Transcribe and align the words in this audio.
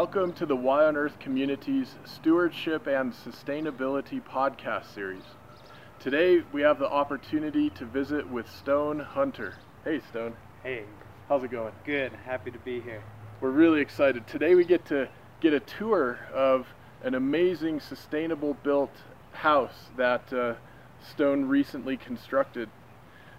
Welcome 0.00 0.32
to 0.34 0.46
the 0.46 0.54
Y 0.54 0.84
on 0.84 0.96
Earth 0.96 1.18
Community's 1.18 1.96
Stewardship 2.04 2.86
and 2.86 3.12
Sustainability 3.12 4.22
podcast 4.22 4.94
series. 4.94 5.24
Today 5.98 6.44
we 6.52 6.62
have 6.62 6.78
the 6.78 6.88
opportunity 6.88 7.68
to 7.70 7.84
visit 7.84 8.30
with 8.30 8.48
Stone 8.48 9.00
Hunter. 9.00 9.56
Hey 9.82 10.00
Stone, 10.08 10.36
Hey, 10.62 10.84
how's 11.28 11.42
it 11.42 11.50
going? 11.50 11.72
good. 11.84 12.12
Happy 12.24 12.52
to 12.52 12.60
be 12.60 12.80
here. 12.80 13.02
We're 13.40 13.50
really 13.50 13.80
excited. 13.80 14.24
Today 14.28 14.54
we 14.54 14.64
get 14.64 14.86
to 14.86 15.08
get 15.40 15.52
a 15.52 15.58
tour 15.58 16.20
of 16.32 16.68
an 17.02 17.16
amazing 17.16 17.80
sustainable 17.80 18.54
built 18.54 18.94
house 19.32 19.90
that 19.96 20.32
uh, 20.32 20.54
Stone 21.10 21.46
recently 21.46 21.96
constructed. 21.96 22.70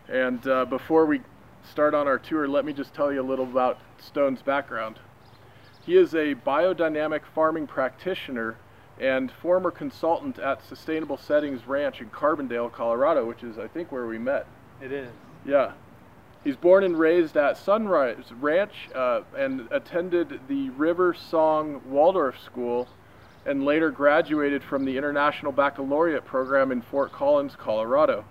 And 0.10 0.46
uh, 0.46 0.66
before 0.66 1.05
we 1.05 1.21
start 1.64 1.93
on 1.93 2.05
our 2.05 2.19
tour, 2.19 2.50
let 2.50 2.65
me 2.65 2.73
just 2.73 2.93
tell 2.93 3.14
you 3.14 3.21
a 3.21 3.23
little 3.23 3.46
about 3.46 3.79
Stone's 3.97 4.41
background. 4.41 5.00
He 5.89 5.98
is 5.98 6.14
a 6.14 6.36
biodynamic 6.36 7.21
farming 7.34 7.66
practitioner 7.66 8.57
and 9.00 9.32
former 9.32 9.71
consultant 9.71 10.38
at 10.38 10.64
Sustainable 10.64 11.18
Settings 11.18 11.66
Ranch 11.66 12.00
in 12.00 12.11
Carbondale, 12.11 12.71
Colorado, 12.71 13.25
which 13.25 13.42
is, 13.42 13.57
I 13.57 13.68
think, 13.68 13.92
where 13.92 14.06
we 14.06 14.20
met. 14.20 14.46
It 14.80 14.92
is. 14.92 15.10
Yeah. 15.44 15.71
He's 16.44 16.56
born 16.56 16.83
and 16.83 17.00
raised 17.00 17.36
at 17.38 17.57
Sunrise 17.57 18.32
Ranch 18.39 18.74
uh, 18.94 19.21
and 19.36 19.68
attended 19.71 20.42
the 20.47 20.70
River 20.70 21.16
Song 21.16 21.82
Waldorf 21.88 22.39
School 22.39 22.88
and 23.47 23.66
later 23.66 23.89
graduated 23.89 24.64
from 24.64 24.86
the 24.86 24.96
International 24.96 25.52
Baccalaureate 25.52 26.24
program 26.24 26.71
in 26.71 26.83
Fort 26.83 27.11
Collins, 27.11 27.56
Colorado. 27.56 28.25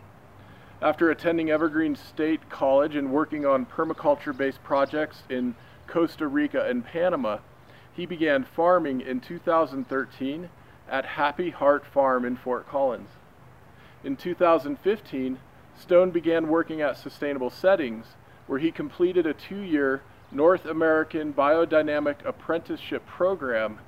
After 0.81 1.11
attending 1.11 1.51
Evergreen 1.51 1.97
State 1.97 2.49
College 2.51 2.95
and 2.95 3.11
working 3.11 3.45
on 3.45 3.67
permaculture 3.67 4.37
based 4.37 4.63
projects 4.63 5.25
in 5.29 5.57
Costa 5.89 6.29
Rica 6.29 6.65
and 6.65 6.85
Panama, 6.85 7.39
he 7.99 8.07
began 8.07 8.45
farming 8.45 9.01
in 9.01 9.19
2013 9.19 10.49
at 10.89 11.05
Happy 11.05 11.51
Heart 11.51 11.85
Farm 11.85 12.25
in 12.25 12.37
Fort 12.37 12.69
Collins. 12.69 13.11
In 14.05 14.15
2015, 14.15 15.41
Stone 15.77 16.13
began 16.13 16.47
working 16.47 16.81
at 16.81 16.97
Sustainable 16.97 17.51
Settings, 17.51 18.07
where 18.47 18.61
he 18.61 18.71
completed 18.71 19.27
a 19.27 19.35
two 19.35 19.63
year 19.63 20.03
North 20.31 20.65
American 20.65 21.35
Biodynamic 21.35 22.25
Apprenticeship 22.25 23.05
Program, 23.05 23.81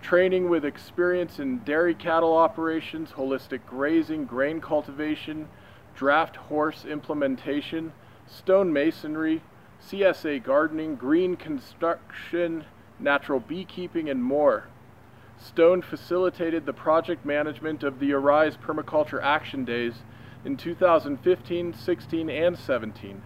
training 0.00 0.48
with 0.48 0.64
experience 0.64 1.38
in 1.38 1.58
dairy 1.58 1.94
cattle 1.94 2.34
operations, 2.38 3.10
holistic 3.10 3.60
grazing, 3.66 4.24
grain 4.24 4.62
cultivation, 4.62 5.46
draft 5.94 6.36
horse 6.36 6.86
implementation, 6.86 7.92
stone 8.26 8.72
masonry, 8.72 9.42
CSA 9.86 10.42
gardening, 10.42 10.96
green 10.96 11.36
construction, 11.36 12.64
natural 13.00 13.40
beekeeping, 13.40 14.08
and 14.08 14.22
more. 14.22 14.68
Stone 15.38 15.82
facilitated 15.82 16.66
the 16.66 16.72
project 16.72 17.24
management 17.24 17.82
of 17.82 18.00
the 18.00 18.12
Arise 18.12 18.56
Permaculture 18.56 19.22
Action 19.22 19.64
Days 19.64 20.02
in 20.44 20.56
2015, 20.56 21.74
16, 21.74 22.30
and 22.30 22.58
17. 22.58 23.22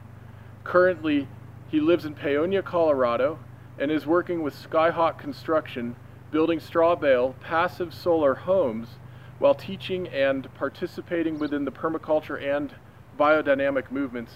Currently, 0.65 1.29
he 1.71 1.81
lives 1.81 2.05
in 2.05 2.15
Paonia, 2.15 2.63
Colorado, 2.63 3.39
and 3.79 3.91
is 3.91 4.07
working 4.07 4.43
with 4.43 4.55
Skyhawk 4.55 5.19
Construction, 5.19 5.97
building 6.31 6.61
straw 6.61 6.95
bale 6.95 7.35
passive 7.41 7.95
solar 7.95 8.35
homes 8.35 8.89
while 9.39 9.55
teaching 9.55 10.07
and 10.09 10.53
participating 10.55 11.39
within 11.39 11.65
the 11.65 11.73
permaculture 11.73 12.41
and 12.41 12.75
biodynamic 13.19 13.91
movements. 13.91 14.35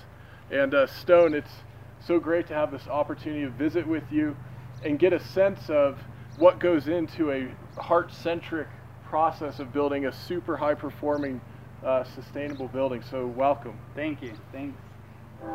And 0.50 0.74
uh, 0.74 0.86
Stone, 0.86 1.34
it's 1.34 1.62
so 2.00 2.18
great 2.18 2.46
to 2.48 2.54
have 2.54 2.70
this 2.70 2.88
opportunity 2.88 3.42
to 3.42 3.50
visit 3.50 3.86
with 3.86 4.04
you 4.10 4.36
and 4.82 4.98
get 4.98 5.12
a 5.12 5.20
sense 5.20 5.70
of 5.70 5.98
what 6.38 6.58
goes 6.58 6.88
into 6.88 7.32
a 7.32 7.48
heart-centric 7.80 8.68
process 9.04 9.58
of 9.58 9.72
building 9.72 10.06
a 10.06 10.12
super 10.12 10.56
high-performing, 10.56 11.40
uh, 11.84 12.04
sustainable 12.04 12.68
building. 12.68 13.02
So 13.02 13.26
welcome. 13.26 13.78
Thank 13.94 14.22
you. 14.22 14.32
Thanks. 14.52 14.78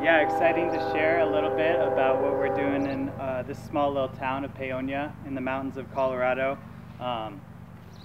Yeah, 0.01 0.19
exciting 0.19 0.71
to 0.71 0.79
share 0.91 1.19
a 1.21 1.29
little 1.29 1.55
bit 1.55 1.75
about 1.75 2.21
what 2.21 2.33
we're 2.33 2.55
doing 2.55 2.85
in 2.85 3.09
uh, 3.09 3.43
this 3.45 3.59
small 3.59 3.91
little 3.91 4.09
town 4.09 4.45
of 4.45 4.53
Paonia 4.53 5.11
in 5.25 5.33
the 5.35 5.41
mountains 5.41 5.77
of 5.77 5.91
Colorado, 5.93 6.57
um, 6.99 7.41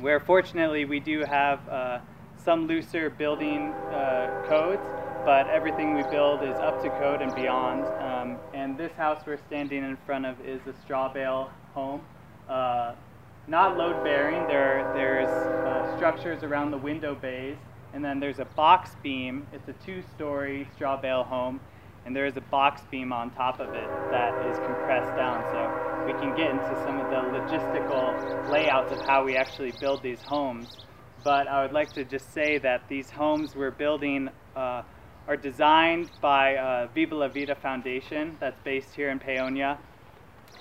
where 0.01 0.19
fortunately 0.19 0.85
we 0.85 1.01
do 1.01 1.21
have 1.21 1.69
uh, 1.69 1.99
some 2.43 2.67
looser 2.67 3.11
building 3.11 3.73
uh, 3.93 4.43
codes, 4.47 4.83
but 5.27 5.49
everything 5.49 5.93
we 5.93 6.05
build 6.05 6.41
is 6.45 6.55
up 6.61 6.81
to 6.81 6.89
code 7.01 7.21
and 7.21 7.35
beyond. 7.35 7.85
Um, 8.01 8.39
and 8.55 8.79
this 8.79 8.93
house 8.93 9.21
we're 9.27 9.41
standing 9.49 9.83
in 9.83 9.97
front 10.07 10.25
of 10.25 10.41
is 10.47 10.61
a 10.69 10.81
straw 10.85 11.13
bale 11.13 11.51
home. 11.75 12.01
Uh, 12.49 12.95
not 13.49 13.77
load 13.77 14.05
bearing, 14.05 14.47
there, 14.47 14.89
there's 14.95 15.29
uh, 15.29 15.97
structures 15.97 16.45
around 16.45 16.71
the 16.71 16.79
window 16.79 17.17
bays, 17.17 17.57
and 17.93 18.05
then 18.05 18.21
there's 18.21 18.39
a 18.39 18.45
box 18.45 18.91
beam. 19.03 19.49
It's 19.53 19.69
a 19.69 19.73
two 19.85 20.01
story 20.15 20.69
straw 20.77 20.97
bale 20.97 21.25
home, 21.25 21.59
and 22.05 22.15
there 22.15 22.27
is 22.27 22.37
a 22.37 22.41
box 22.43 22.83
beam 22.89 23.13
on 23.13 23.31
top 23.33 23.59
of 23.59 23.75
it 23.75 23.91
that 24.13 24.33
is 24.49 24.57
compressed 24.65 25.17
down. 25.17 25.45
So 25.51 26.07
we 26.07 26.13
can 26.13 26.37
get 26.37 26.51
into 26.51 26.77
some 26.85 27.01
of 27.01 27.11
the 27.11 27.17
logistical 27.17 28.17
layouts 28.49 28.93
of 28.93 29.01
how 29.01 29.25
we 29.25 29.37
actually 29.37 29.73
build 29.81 30.05
these 30.05 30.23
homes. 30.23 30.69
But 31.25 31.49
I 31.49 31.63
would 31.63 31.73
like 31.73 31.93
to 31.95 32.05
just 32.05 32.33
say 32.33 32.59
that 32.59 32.83
these 32.89 33.11
homes 33.11 33.57
we're 33.57 33.73
building 33.73 34.31
uh, 34.55 34.83
are 35.29 35.37
designed 35.37 36.11
by 36.21 36.57
uh, 36.57 36.89
Viva 36.95 37.15
La 37.15 37.29
Vida 37.29 37.55
Foundation, 37.55 38.37
that's 38.39 38.61
based 38.63 38.95
here 38.95 39.11
in 39.11 39.19
Paonia, 39.19 39.79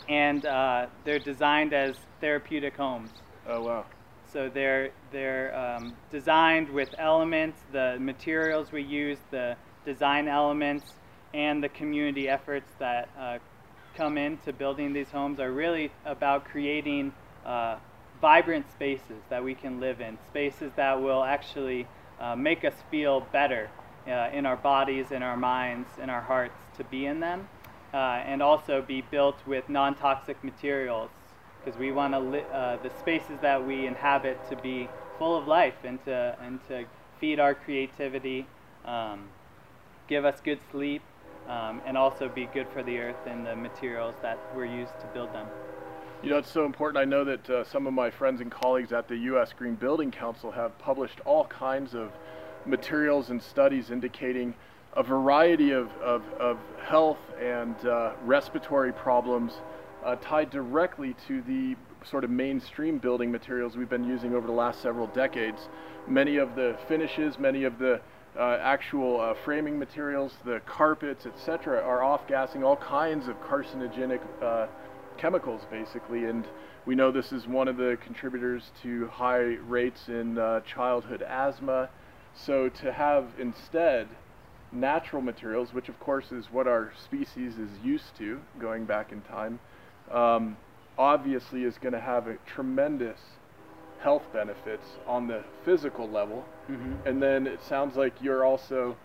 and 0.10 0.46
uh, 0.46 0.88
they're 1.04 1.20
designed 1.20 1.74
as 1.74 1.96
therapeutic 2.20 2.76
homes. 2.76 3.12
Oh 3.48 3.62
wow. 3.62 3.86
So 4.32 4.50
they're 4.50 4.92
they're 5.12 5.56
um, 5.56 5.96
designed 6.12 6.70
with 6.70 6.90
elements, 6.98 7.60
the 7.72 7.98
materials 8.00 8.72
we 8.72 8.82
use, 8.82 9.20
the 9.32 9.56
design 9.86 10.28
elements, 10.28 10.94
and 11.34 11.64
the 11.64 11.70
community 11.70 12.28
efforts 12.28 12.70
that 12.80 13.10
uh, 13.20 13.38
come 13.96 14.18
into 14.18 14.52
building 14.52 14.94
these 14.94 15.10
homes 15.10 15.40
are 15.40 15.52
really 15.52 15.92
about 16.06 16.44
creating 16.46 17.14
uh, 17.46 17.78
vibrant 18.20 18.70
spaces 18.72 19.22
that 19.30 19.44
we 19.44 19.54
can 19.54 19.80
live 19.80 20.02
in, 20.02 20.18
spaces 20.28 20.72
that 20.76 21.00
will 21.00 21.24
actually 21.24 21.88
uh, 22.20 22.36
make 22.36 22.66
us 22.66 22.74
feel 22.90 23.22
better 23.32 23.70
uh, 24.08 24.30
in 24.34 24.46
our 24.46 24.56
bodies, 24.56 25.12
in 25.12 25.24
our 25.24 25.38
minds, 25.38 25.90
in 26.02 26.10
our 26.10 26.22
hearts 26.22 26.58
to 26.78 26.84
be 26.84 27.06
in 27.06 27.20
them, 27.20 27.48
uh, 27.94 27.98
and 28.26 28.42
also 28.42 28.82
be 28.82 29.02
built 29.02 29.38
with 29.48 29.68
non-toxic 29.70 30.44
materials 30.44 31.10
because 31.64 31.80
we 31.80 31.92
want 31.92 32.14
uh, 32.14 32.78
the 32.84 32.92
spaces 33.00 33.40
that 33.42 33.66
we 33.66 33.88
inhabit 33.88 34.38
to 34.48 34.56
be 34.58 34.88
full 35.18 35.36
of 35.36 35.48
life 35.48 35.84
and 35.84 36.04
to 36.06 36.36
and 36.42 36.60
to 36.68 36.86
feed 37.20 37.40
our 37.40 37.56
creativity, 37.56 38.46
um, 38.86 39.28
give 40.08 40.26
us 40.26 40.40
good 40.44 40.60
sleep, 40.72 41.02
um, 41.48 41.82
and 41.86 41.98
also 41.98 42.30
be 42.30 42.46
good 42.46 42.68
for 42.70 42.84
the 42.84 43.00
earth 43.00 43.26
and 43.26 43.46
the 43.46 43.56
materials 43.56 44.16
that 44.22 44.40
were 44.54 44.66
used 44.66 44.94
to 45.02 45.08
build 45.08 45.32
them. 45.34 45.50
You 46.22 46.32
know, 46.32 46.38
it's 46.38 46.52
so 46.52 46.66
important. 46.66 47.02
I 47.02 47.06
know 47.06 47.24
that 47.24 47.50
uh, 47.50 47.64
some 47.64 47.88
of 47.88 47.94
my 47.94 48.10
friends 48.10 48.42
and 48.42 48.52
colleagues 48.52 48.92
at 48.92 49.08
the 49.08 49.18
U.S. 49.18 49.54
Green 49.54 49.76
Building 49.76 50.12
Council 50.12 50.52
have 50.52 50.78
published 50.80 51.22
all 51.26 51.46
kinds 51.46 51.94
of 51.94 52.12
materials 52.66 53.30
and 53.30 53.42
studies 53.42 53.92
indicating 53.92 54.54
a 54.94 55.04
variety 55.04 55.72
of, 55.72 55.92
of, 55.98 56.24
of 56.40 56.58
health 56.84 57.20
and 57.42 57.76
uh, 57.86 58.14
respiratory 58.24 58.94
problems 58.94 59.54
uh, 60.04 60.16
tied 60.18 60.50
directly 60.50 61.16
to 61.28 61.42
the 61.42 61.76
sort 62.06 62.24
of 62.24 62.30
mainstream 62.30 62.98
building 62.98 63.32
materials 63.32 63.76
we've 63.76 63.90
been 63.90 64.04
using 64.04 64.36
over 64.36 64.46
the 64.48 64.54
last 64.54 64.82
several 64.82 65.08
decades. 65.08 65.68
Many 66.08 66.38
of 66.38 66.56
the 66.56 66.78
finishes, 66.88 67.40
many 67.40 67.64
of 67.64 67.80
the 67.80 68.00
uh, 68.38 68.58
actual 68.62 69.20
uh, 69.20 69.34
framing 69.44 69.80
materials, 69.80 70.34
the 70.46 70.62
carpets, 70.66 71.26
etc., 71.26 71.82
are 71.82 72.04
off-gassing 72.04 72.64
all 72.64 72.76
kinds 72.78 73.28
of 73.28 73.42
carcinogenic 73.42 74.20
uh, 74.42 74.68
chemicals, 75.18 75.62
basically. 75.72 76.26
And 76.26 76.46
we 76.86 76.96
know 76.96 77.12
this 77.12 77.32
is 77.32 77.48
one 77.48 77.68
of 77.68 77.78
the 77.78 77.98
contributors 78.04 78.72
to 78.84 79.08
high 79.08 79.58
rates 79.68 80.10
in 80.10 80.38
uh, 80.38 80.62
childhood 80.62 81.22
asthma. 81.24 81.90
So 82.36 82.70
to 82.70 82.92
have 82.92 83.28
instead 83.40 84.08
natural 84.72 85.22
materials, 85.22 85.74
which 85.74 85.90
of 85.90 86.00
course 86.00 86.32
is 86.32 86.52
what 86.52 86.68
our 86.68 86.92
species 87.04 87.58
is 87.58 87.70
used 87.84 88.16
to 88.18 88.40
going 88.60 88.86
back 88.86 89.12
in 89.12 89.22
time, 89.22 89.60
um, 90.12 90.58
obviously 90.98 91.64
is 91.64 91.78
going 91.78 91.94
to 91.94 92.00
have 92.00 92.28
a 92.28 92.38
tremendous 92.46 93.20
health 94.00 94.24
benefits 94.34 94.86
on 95.08 95.28
the 95.28 95.44
physical 95.64 96.10
level. 96.10 96.46
Mm-hmm. 96.70 97.08
And 97.08 97.22
then 97.22 97.48
it 97.48 97.64
sounds 97.64 97.96
like 97.96 98.22
you're 98.22 98.46
also 98.46 98.98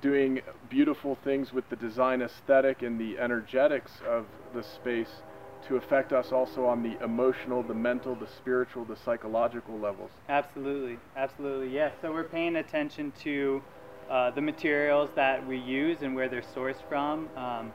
doing 0.00 0.40
beautiful 0.68 1.16
things 1.24 1.52
with 1.52 1.68
the 1.70 1.76
design 1.76 2.20
aesthetic 2.20 2.82
and 2.82 3.00
the 3.00 3.18
energetics 3.18 3.92
of 4.06 4.26
the 4.54 4.62
space 4.62 5.22
to 5.68 5.76
affect 5.76 6.12
us 6.12 6.32
also 6.32 6.64
on 6.66 6.82
the 6.82 7.02
emotional, 7.02 7.62
the 7.62 7.74
mental, 7.74 8.14
the 8.14 8.26
spiritual, 8.26 8.84
the 8.84 8.96
psychological 8.96 9.78
levels. 9.78 10.10
Absolutely, 10.28 10.98
absolutely, 11.16 11.68
yes. 11.68 11.92
So 12.00 12.12
we're 12.12 12.24
paying 12.24 12.56
attention 12.56 13.12
to 13.22 13.62
uh, 14.10 14.30
the 14.30 14.40
materials 14.40 15.10
that 15.16 15.46
we 15.46 15.58
use 15.58 15.98
and 16.02 16.14
where 16.14 16.28
they're 16.28 16.42
sourced 16.54 16.82
from. 16.88 17.28
Um, 17.36 17.72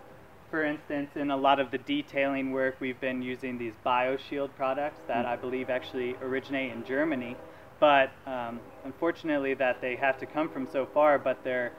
for 0.49 0.63
instance, 0.65 1.11
in 1.15 1.31
a 1.31 1.37
lot 1.37 1.59
of 1.59 1.71
the 1.71 1.77
detailing 1.77 2.51
work, 2.51 2.75
we've 2.79 2.99
been 2.99 3.21
using 3.21 3.57
these 3.57 3.73
BioShield 3.85 4.49
products 4.55 4.99
that 5.07 5.25
I 5.25 5.35
believe 5.35 5.69
actually 5.69 6.15
originate 6.21 6.73
in 6.73 6.83
Germany, 6.85 7.37
but 7.79 8.11
um, 8.25 8.59
unfortunately 8.83 9.53
that 9.55 9.79
they 9.81 9.95
have 9.95 10.17
to 10.19 10.25
come 10.25 10.49
from 10.49 10.67
so 10.71 10.85
far, 10.85 11.17
but 11.17 11.41
they're 11.43 11.71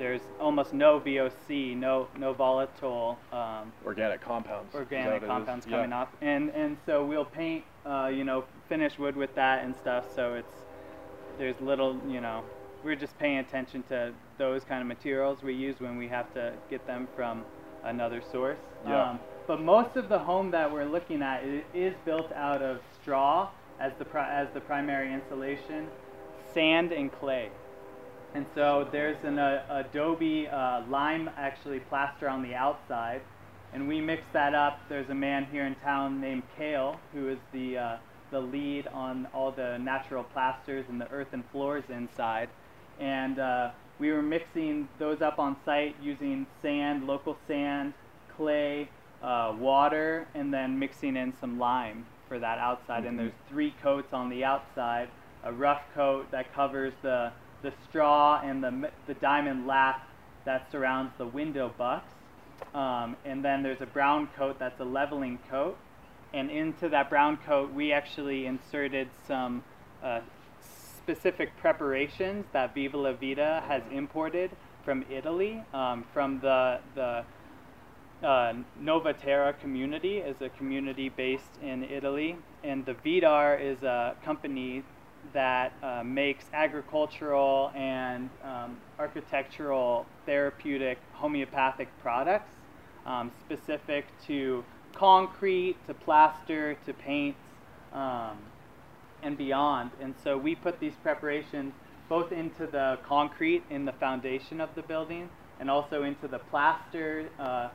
there's 0.00 0.22
almost 0.40 0.72
no 0.72 0.98
VOC, 0.98 1.76
no 1.76 2.08
no 2.18 2.32
volatile 2.32 3.18
um, 3.32 3.70
organic 3.84 4.22
compounds. 4.22 4.74
Organic 4.74 5.24
compounds 5.26 5.66
coming 5.66 5.90
yeah. 5.90 6.00
off, 6.00 6.08
and 6.22 6.48
and 6.50 6.78
so 6.86 7.04
we'll 7.04 7.26
paint, 7.26 7.62
uh, 7.84 8.10
you 8.12 8.24
know, 8.24 8.44
finish 8.66 8.98
wood 8.98 9.14
with 9.14 9.34
that 9.34 9.62
and 9.62 9.76
stuff. 9.76 10.06
So 10.16 10.34
it's 10.34 10.58
there's 11.36 11.60
little, 11.60 12.00
you 12.08 12.22
know, 12.22 12.42
we're 12.82 12.96
just 12.96 13.16
paying 13.18 13.38
attention 13.38 13.82
to 13.90 14.14
those 14.38 14.64
kind 14.64 14.80
of 14.80 14.88
materials 14.88 15.42
we 15.42 15.52
use 15.52 15.78
when 15.80 15.98
we 15.98 16.08
have 16.08 16.32
to 16.32 16.54
get 16.70 16.86
them 16.86 17.06
from 17.14 17.44
another 17.84 18.22
source. 18.32 18.58
Yeah. 18.86 19.10
Um, 19.10 19.20
but 19.46 19.60
most 19.60 19.96
of 19.96 20.08
the 20.08 20.18
home 20.18 20.50
that 20.52 20.72
we're 20.72 20.86
looking 20.86 21.20
at 21.20 21.44
is 21.74 21.94
built 22.06 22.32
out 22.32 22.62
of 22.62 22.80
straw 23.02 23.50
as 23.78 23.92
the 23.98 24.06
as 24.18 24.48
the 24.54 24.60
primary 24.60 25.12
insulation, 25.12 25.88
sand 26.54 26.90
and 26.90 27.12
clay. 27.12 27.50
And 28.34 28.46
so 28.54 28.88
there's 28.92 29.22
an 29.24 29.38
uh, 29.38 29.64
adobe 29.68 30.46
uh, 30.46 30.82
lime 30.88 31.28
actually 31.36 31.80
plaster 31.80 32.28
on 32.28 32.42
the 32.42 32.54
outside, 32.54 33.22
and 33.72 33.88
we 33.88 34.00
mix 34.00 34.22
that 34.32 34.54
up. 34.54 34.80
There's 34.88 35.10
a 35.10 35.14
man 35.14 35.46
here 35.50 35.66
in 35.66 35.74
town 35.76 36.20
named 36.20 36.44
Kale 36.56 37.00
who 37.12 37.28
is 37.28 37.38
the 37.52 37.78
uh, 37.78 37.96
the 38.30 38.40
lead 38.40 38.86
on 38.88 39.26
all 39.34 39.50
the 39.50 39.78
natural 39.78 40.22
plasters 40.22 40.84
and 40.88 41.00
the 41.00 41.10
earthen 41.10 41.42
floors 41.50 41.82
inside, 41.88 42.48
and 43.00 43.40
uh, 43.40 43.70
we 43.98 44.12
were 44.12 44.22
mixing 44.22 44.88
those 45.00 45.20
up 45.20 45.40
on 45.40 45.56
site 45.64 45.96
using 46.00 46.46
sand, 46.62 47.08
local 47.08 47.36
sand, 47.48 47.92
clay, 48.36 48.88
uh, 49.22 49.52
water, 49.58 50.28
and 50.34 50.54
then 50.54 50.78
mixing 50.78 51.16
in 51.16 51.34
some 51.40 51.58
lime 51.58 52.06
for 52.28 52.38
that 52.38 52.58
outside. 52.58 53.00
Mm 53.00 53.04
-hmm. 53.04 53.08
And 53.08 53.18
there's 53.18 53.38
three 53.48 53.74
coats 53.82 54.12
on 54.12 54.30
the 54.30 54.44
outside, 54.44 55.08
a 55.42 55.52
rough 55.52 55.82
coat 55.94 56.30
that 56.30 56.46
covers 56.54 56.92
the 57.02 57.32
the 57.62 57.72
straw 57.88 58.40
and 58.42 58.62
the, 58.62 58.90
the 59.06 59.14
diamond 59.14 59.66
lath 59.66 60.00
that 60.44 60.70
surrounds 60.70 61.12
the 61.18 61.26
window 61.26 61.72
bucks. 61.76 62.12
Um, 62.74 63.16
and 63.24 63.44
then 63.44 63.62
there's 63.62 63.80
a 63.80 63.86
brown 63.86 64.28
coat 64.36 64.58
that's 64.58 64.80
a 64.80 64.84
leveling 64.84 65.38
coat. 65.48 65.76
And 66.32 66.50
into 66.50 66.88
that 66.90 67.10
brown 67.10 67.38
coat, 67.38 67.72
we 67.72 67.92
actually 67.92 68.46
inserted 68.46 69.08
some 69.26 69.64
uh, 70.02 70.20
specific 70.96 71.56
preparations 71.58 72.46
that 72.52 72.74
Viva 72.74 72.96
La 72.96 73.12
Vida 73.12 73.62
has 73.66 73.82
imported 73.90 74.50
from 74.84 75.04
Italy, 75.10 75.62
um, 75.74 76.04
from 76.12 76.40
the, 76.40 76.78
the 76.94 77.24
uh, 78.22 78.52
Nova 78.78 79.12
Terra 79.12 79.52
community 79.52 80.18
is 80.18 80.36
a 80.40 80.48
community 80.50 81.08
based 81.08 81.58
in 81.62 81.84
Italy, 81.84 82.36
and 82.62 82.84
the 82.86 82.94
Vidar 82.94 83.56
is 83.56 83.82
a 83.82 84.14
company 84.24 84.82
that 85.32 85.72
uh, 85.82 86.02
makes 86.04 86.44
agricultural 86.52 87.70
and 87.74 88.30
um, 88.42 88.76
architectural 88.98 90.06
therapeutic 90.26 90.98
homeopathic 91.12 91.88
products 92.02 92.52
um, 93.06 93.30
specific 93.40 94.06
to 94.26 94.64
concrete, 94.94 95.76
to 95.86 95.94
plaster, 95.94 96.76
to 96.86 96.92
paints, 96.92 97.40
um, 97.92 98.38
and 99.22 99.36
beyond. 99.36 99.90
And 100.00 100.14
so 100.22 100.36
we 100.36 100.54
put 100.54 100.80
these 100.80 100.94
preparations 101.02 101.74
both 102.08 102.32
into 102.32 102.66
the 102.66 102.98
concrete 103.06 103.62
in 103.70 103.84
the 103.84 103.92
foundation 103.92 104.60
of 104.60 104.74
the 104.74 104.82
building 104.82 105.28
and 105.60 105.70
also 105.70 106.02
into 106.02 106.26
the 106.26 106.38
plaster 106.38 107.28
uh, 107.38 107.68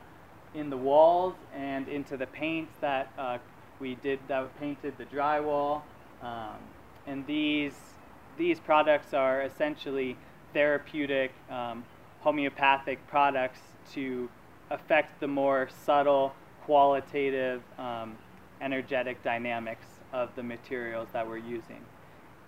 in 0.54 0.70
the 0.70 0.76
walls 0.76 1.34
and 1.54 1.88
into 1.88 2.16
the 2.16 2.26
paints 2.26 2.72
that 2.80 3.12
uh, 3.18 3.38
we 3.78 3.94
did 3.96 4.18
that 4.28 4.58
painted 4.58 4.96
the 4.98 5.04
drywall. 5.04 5.82
And 7.06 7.26
these 7.26 7.74
these 8.36 8.60
products 8.60 9.14
are 9.14 9.42
essentially 9.42 10.16
therapeutic 10.52 11.32
um, 11.50 11.84
homeopathic 12.20 13.06
products 13.08 13.60
to 13.92 14.28
affect 14.70 15.20
the 15.20 15.28
more 15.28 15.68
subtle 15.84 16.34
qualitative 16.64 17.62
um, 17.78 18.16
energetic 18.60 19.22
dynamics 19.22 19.86
of 20.12 20.34
the 20.34 20.42
materials 20.42 21.08
that 21.12 21.26
we're 21.26 21.36
using. 21.38 21.80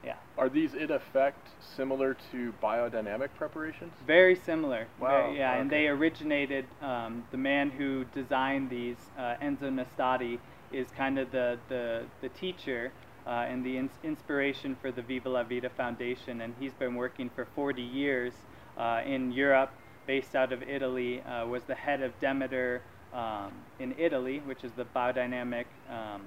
Yeah. 0.04 0.14
Are 0.36 0.48
these 0.48 0.74
in 0.74 0.90
effect 0.90 1.48
similar 1.76 2.16
to 2.32 2.52
biodynamic 2.62 3.28
preparations? 3.36 3.92
Very 4.06 4.36
similar. 4.36 4.86
Wow. 5.00 5.08
very, 5.08 5.38
yeah 5.38 5.52
okay. 5.52 5.60
and 5.60 5.70
they 5.70 5.88
originated 5.88 6.66
um, 6.82 7.24
the 7.30 7.36
man 7.36 7.70
who 7.70 8.04
designed 8.14 8.70
these 8.70 8.96
uh, 9.18 9.34
enzo 9.42 9.70
nastati 9.70 10.38
is 10.72 10.88
kind 10.96 11.18
of 11.18 11.30
the, 11.30 11.58
the, 11.68 12.04
the 12.20 12.28
teacher 12.30 12.92
uh, 13.28 13.46
and 13.48 13.64
the 13.64 13.76
ins 13.76 13.92
inspiration 14.02 14.74
for 14.80 14.90
the 14.90 15.02
Viva 15.02 15.28
La 15.28 15.42
Vida 15.42 15.68
Foundation. 15.68 16.40
And 16.40 16.54
he's 16.58 16.72
been 16.72 16.94
working 16.94 17.30
for 17.34 17.46
40 17.54 17.82
years 17.82 18.32
uh, 18.78 19.02
in 19.04 19.30
Europe, 19.32 19.70
based 20.06 20.34
out 20.34 20.52
of 20.52 20.62
Italy, 20.62 21.20
uh, 21.20 21.46
was 21.46 21.62
the 21.64 21.74
head 21.74 22.00
of 22.00 22.18
Demeter 22.20 22.80
um, 23.12 23.52
in 23.78 23.94
Italy, 23.98 24.40
which 24.46 24.64
is 24.64 24.72
the 24.72 24.86
biodynamic 24.96 25.66
um, 25.90 26.22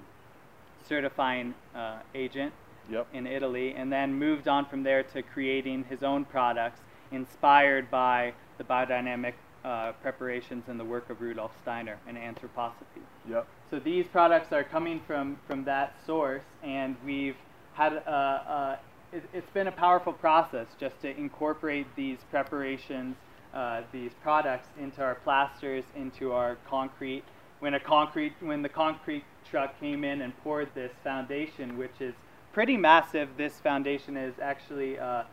certifying 0.88 1.56
uh, 1.76 2.00
agent 2.14 2.54
yep. 2.90 3.08
in 3.14 3.26
Italy, 3.26 3.74
and 3.76 3.92
then 3.92 4.14
moved 4.14 4.48
on 4.48 4.66
from 4.66 4.84
there 4.84 5.04
to 5.04 5.24
creating 5.24 5.86
his 5.86 6.04
own 6.04 6.26
products 6.26 6.80
inspired 7.12 7.90
by 7.90 8.34
the 8.58 8.64
biodynamic 8.64 9.34
uh, 9.64 9.92
preparations 10.02 10.66
and 10.68 10.80
the 10.80 10.86
work 10.86 11.10
of 11.10 11.22
Rudolf 11.22 11.52
Steiner 11.62 11.98
and 12.08 12.18
anthroposophy. 12.18 13.04
Yep. 13.30 13.48
So 13.72 13.80
these 13.80 14.06
products 14.06 14.52
are 14.52 14.66
coming 14.66 15.00
from, 15.08 15.38
from 15.48 15.64
that 15.64 15.96
source, 16.06 16.44
and 16.62 16.98
we've 17.06 17.38
had 17.72 17.94
a, 17.94 18.12
a 18.12 18.80
it, 19.16 19.24
has 19.34 19.46
been 19.54 19.68
a 19.68 19.72
powerful 19.72 20.12
process 20.12 20.68
just 20.78 21.00
to 21.04 21.18
incorporate 21.18 21.88
these 21.96 22.18
preparations, 22.30 23.16
uh, 23.54 23.84
these 23.94 24.12
products 24.22 24.68
into 24.78 25.02
our 25.02 25.16
plasters, 25.16 25.86
into 25.96 26.34
our 26.34 26.58
concrete. 26.68 27.24
When 27.60 27.76
a 27.76 27.80
concrete, 27.80 28.34
when 28.42 28.62
the 28.62 28.68
concrete 28.68 29.24
truck 29.50 29.80
came 29.80 30.04
in 30.04 30.20
and 30.20 30.38
poured 30.44 30.76
this 30.76 30.92
foundation, 31.02 31.78
which 31.78 32.02
is 32.02 32.14
pretty 32.52 32.76
massive, 32.76 33.30
this 33.38 33.54
foundation 33.62 34.18
is 34.18 34.34
actually 34.42 35.00
uh, 35.00 35.24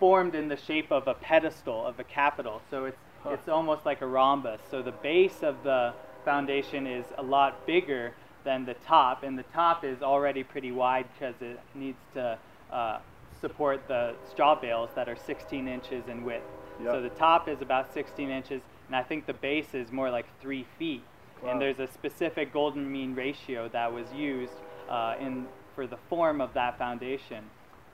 formed 0.00 0.34
in 0.34 0.48
the 0.48 0.56
shape 0.56 0.90
of 0.90 1.06
a 1.06 1.14
pedestal 1.14 1.86
of 1.86 2.00
a 2.00 2.04
capital. 2.04 2.62
So 2.68 2.86
it's 2.86 2.98
huh. 3.22 3.30
it's 3.30 3.48
almost 3.48 3.86
like 3.86 4.00
a 4.00 4.06
rhombus. 4.08 4.60
So 4.68 4.82
the 4.82 4.90
base 4.90 5.44
of 5.44 5.62
the 5.62 5.94
foundation 6.24 6.86
is 6.86 7.04
a 7.16 7.22
lot 7.22 7.66
bigger 7.66 8.12
than 8.44 8.64
the 8.64 8.74
top, 8.74 9.22
and 9.22 9.38
the 9.38 9.44
top 9.54 9.84
is 9.84 10.02
already 10.02 10.42
pretty 10.42 10.72
wide 10.72 11.06
because 11.12 11.34
it 11.40 11.60
needs 11.74 11.98
to 12.14 12.38
uh, 12.72 12.98
support 13.40 13.86
the 13.88 14.14
straw 14.30 14.54
bales 14.54 14.90
that 14.94 15.08
are 15.08 15.16
16 15.16 15.68
inches 15.68 16.08
in 16.08 16.24
width. 16.24 16.44
Yep. 16.82 16.92
So 16.92 17.02
the 17.02 17.10
top 17.10 17.48
is 17.48 17.60
about 17.60 17.92
16 17.92 18.30
inches, 18.30 18.62
and 18.86 18.96
I 18.96 19.02
think 19.02 19.26
the 19.26 19.34
base 19.34 19.74
is 19.74 19.90
more 19.90 20.10
like 20.10 20.26
three 20.40 20.66
feet. 20.78 21.02
Wow. 21.42 21.52
And 21.52 21.60
there's 21.60 21.78
a 21.78 21.86
specific 21.86 22.52
golden 22.52 22.90
mean 22.90 23.14
ratio 23.14 23.68
that 23.68 23.92
was 23.92 24.06
used 24.12 24.54
uh, 24.88 25.14
in 25.20 25.46
for 25.74 25.86
the 25.86 25.98
form 26.08 26.40
of 26.40 26.52
that 26.54 26.76
foundation, 26.76 27.44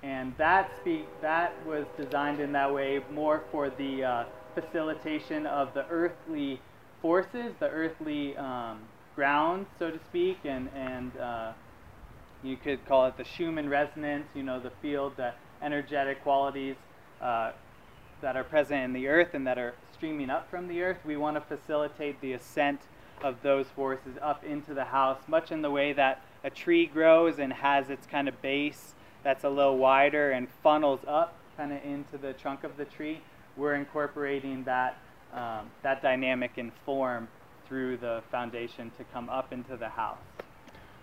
and 0.02 0.34
that 0.38 0.70
speak 0.80 1.06
that 1.20 1.52
was 1.66 1.84
designed 1.98 2.40
in 2.40 2.52
that 2.52 2.72
way 2.72 3.00
more 3.12 3.42
for 3.50 3.68
the 3.68 4.02
uh, 4.02 4.24
facilitation 4.54 5.44
of 5.46 5.74
the 5.74 5.84
earthly 5.88 6.60
forces, 7.04 7.52
the 7.60 7.68
earthly 7.68 8.34
um, 8.38 8.78
ground, 9.14 9.66
so 9.78 9.90
to 9.90 9.98
speak, 10.06 10.38
and, 10.44 10.70
and 10.74 11.14
uh, 11.18 11.52
you 12.42 12.56
could 12.56 12.82
call 12.86 13.04
it 13.04 13.14
the 13.18 13.24
Schumann 13.24 13.68
resonance, 13.68 14.26
you 14.34 14.42
know, 14.42 14.58
the 14.58 14.70
field, 14.80 15.12
the 15.18 15.34
energetic 15.60 16.22
qualities 16.22 16.76
uh, 17.20 17.52
that 18.22 18.38
are 18.38 18.42
present 18.42 18.84
in 18.84 18.94
the 18.94 19.06
earth 19.06 19.34
and 19.34 19.46
that 19.46 19.58
are 19.58 19.74
streaming 19.92 20.30
up 20.30 20.48
from 20.48 20.66
the 20.66 20.80
earth. 20.80 20.96
We 21.04 21.18
want 21.18 21.36
to 21.36 21.42
facilitate 21.42 22.22
the 22.22 22.32
ascent 22.32 22.80
of 23.22 23.36
those 23.42 23.66
forces 23.76 24.16
up 24.22 24.42
into 24.42 24.72
the 24.72 24.84
house, 24.84 25.20
much 25.28 25.52
in 25.52 25.60
the 25.60 25.70
way 25.70 25.92
that 25.92 26.22
a 26.42 26.48
tree 26.48 26.86
grows 26.86 27.38
and 27.38 27.52
has 27.52 27.90
its 27.90 28.06
kind 28.06 28.28
of 28.28 28.40
base 28.40 28.94
that's 29.22 29.44
a 29.44 29.50
little 29.50 29.76
wider 29.76 30.30
and 30.30 30.48
funnels 30.62 31.00
up 31.06 31.36
kind 31.58 31.70
of 31.70 31.84
into 31.84 32.16
the 32.16 32.32
trunk 32.32 32.64
of 32.64 32.78
the 32.78 32.86
tree 32.86 33.20
we're 33.56 33.74
incorporating 33.74 34.64
that, 34.64 34.98
um, 35.34 35.70
that 35.82 36.02
dynamic 36.02 36.52
and 36.56 36.72
form 36.84 37.28
through 37.68 37.96
the 37.96 38.22
foundation 38.30 38.90
to 38.98 39.04
come 39.12 39.28
up 39.28 39.52
into 39.52 39.76
the 39.76 39.88
house. 39.88 40.18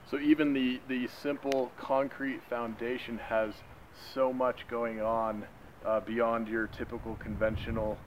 So 0.09 0.19
even 0.19 0.53
the, 0.53 0.79
the 0.87 1.07
simple 1.21 1.71
concrete 1.77 2.41
foundation 2.49 3.17
has 3.17 3.53
so 4.13 4.31
much 4.33 4.67
going 4.69 5.01
on 5.01 5.45
uh, 5.85 5.99
beyond 6.01 6.47
your 6.47 6.67
typical 6.67 7.15
conventional 7.15 7.97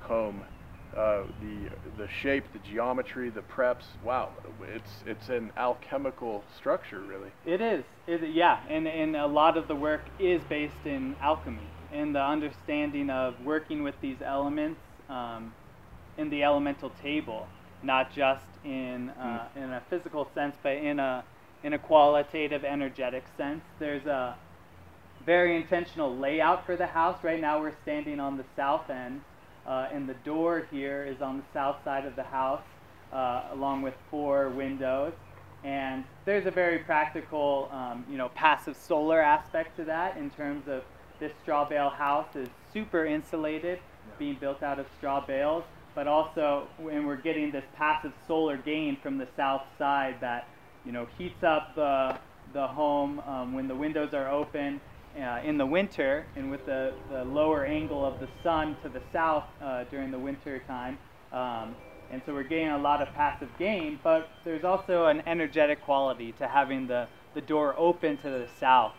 home. 0.00 0.42
Uh, 0.96 1.24
the 1.40 1.68
the 1.98 2.08
shape, 2.08 2.44
the 2.52 2.60
geometry, 2.60 3.28
the 3.28 3.40
preps. 3.40 3.82
Wow, 4.04 4.30
it's 4.72 5.02
it's 5.04 5.28
an 5.28 5.50
alchemical 5.56 6.44
structure, 6.56 7.00
really. 7.00 7.30
It 7.44 7.60
is. 7.60 7.84
It, 8.06 8.32
yeah, 8.32 8.60
and 8.68 8.86
and 8.86 9.16
a 9.16 9.26
lot 9.26 9.56
of 9.56 9.66
the 9.66 9.74
work 9.74 10.02
is 10.20 10.40
based 10.48 10.84
in 10.84 11.16
alchemy 11.20 11.66
and 11.92 12.14
the 12.14 12.22
understanding 12.22 13.10
of 13.10 13.34
working 13.44 13.82
with 13.82 13.94
these 14.00 14.18
elements 14.24 14.78
um, 15.08 15.52
in 16.18 16.30
the 16.30 16.42
elemental 16.42 16.90
table 17.02 17.46
not 17.84 18.12
just 18.14 18.44
in 18.64 19.10
uh, 19.10 19.46
mm. 19.56 19.62
in 19.62 19.70
a 19.72 19.82
physical 19.90 20.28
sense, 20.34 20.56
but 20.62 20.76
in 20.76 20.98
a 20.98 21.22
in 21.62 21.74
a 21.74 21.78
qualitative, 21.78 22.64
energetic 22.64 23.24
sense. 23.36 23.62
There's 23.78 24.06
a 24.06 24.36
very 25.24 25.56
intentional 25.56 26.14
layout 26.16 26.66
for 26.66 26.76
the 26.76 26.86
house. 26.86 27.22
Right 27.22 27.40
now, 27.40 27.60
we're 27.60 27.76
standing 27.82 28.20
on 28.20 28.36
the 28.36 28.44
south 28.56 28.90
end, 28.90 29.22
uh, 29.66 29.88
and 29.92 30.08
the 30.08 30.14
door 30.24 30.66
here 30.70 31.04
is 31.04 31.22
on 31.22 31.38
the 31.38 31.44
south 31.52 31.76
side 31.84 32.04
of 32.04 32.16
the 32.16 32.22
house, 32.22 32.62
uh, 33.12 33.44
along 33.52 33.82
with 33.82 33.94
four 34.10 34.48
windows. 34.50 35.12
And 35.62 36.04
there's 36.26 36.44
a 36.44 36.50
very 36.50 36.80
practical, 36.80 37.70
um, 37.72 38.04
you 38.10 38.18
know, 38.18 38.28
passive 38.30 38.76
solar 38.76 39.20
aspect 39.20 39.76
to 39.76 39.84
that 39.84 40.18
in 40.18 40.28
terms 40.28 40.68
of 40.68 40.82
this 41.20 41.32
straw 41.42 41.66
bale 41.66 41.88
house 41.88 42.36
is 42.36 42.48
super 42.70 43.06
insulated, 43.06 43.78
being 44.18 44.34
built 44.34 44.62
out 44.62 44.78
of 44.78 44.86
straw 44.98 45.24
bales, 45.24 45.64
but 45.94 46.06
also 46.06 46.66
when 46.78 47.06
we're 47.06 47.16
getting 47.16 47.50
this 47.50 47.64
passive 47.76 48.12
solar 48.26 48.56
gain 48.56 48.96
from 49.02 49.18
the 49.18 49.28
south 49.36 49.62
side 49.78 50.16
that, 50.20 50.48
you 50.84 50.92
know, 50.92 51.06
heats 51.16 51.42
up 51.42 51.74
the, 51.74 52.16
the 52.52 52.66
home 52.66 53.20
um, 53.20 53.52
when 53.52 53.68
the 53.68 53.74
windows 53.74 54.12
are 54.12 54.28
open 54.28 54.80
uh, 55.16 55.40
in 55.44 55.56
the 55.56 55.66
winter 55.66 56.26
and 56.36 56.50
with 56.50 56.66
the, 56.66 56.92
the 57.10 57.24
lower 57.24 57.64
angle 57.64 58.04
of 58.04 58.18
the 58.18 58.28
sun 58.42 58.76
to 58.82 58.88
the 58.88 59.02
south 59.12 59.44
uh, 59.62 59.84
during 59.84 60.10
the 60.10 60.18
winter 60.18 60.60
time. 60.66 60.98
Um, 61.32 61.76
and 62.10 62.20
so 62.26 62.34
we're 62.34 62.42
getting 62.42 62.68
a 62.68 62.78
lot 62.78 63.00
of 63.00 63.12
passive 63.14 63.48
gain, 63.58 63.98
but 64.02 64.28
there's 64.44 64.64
also 64.64 65.06
an 65.06 65.22
energetic 65.26 65.82
quality 65.82 66.32
to 66.32 66.48
having 66.48 66.86
the, 66.86 67.06
the 67.34 67.40
door 67.40 67.74
open 67.78 68.16
to 68.18 68.30
the 68.30 68.48
south. 68.58 68.92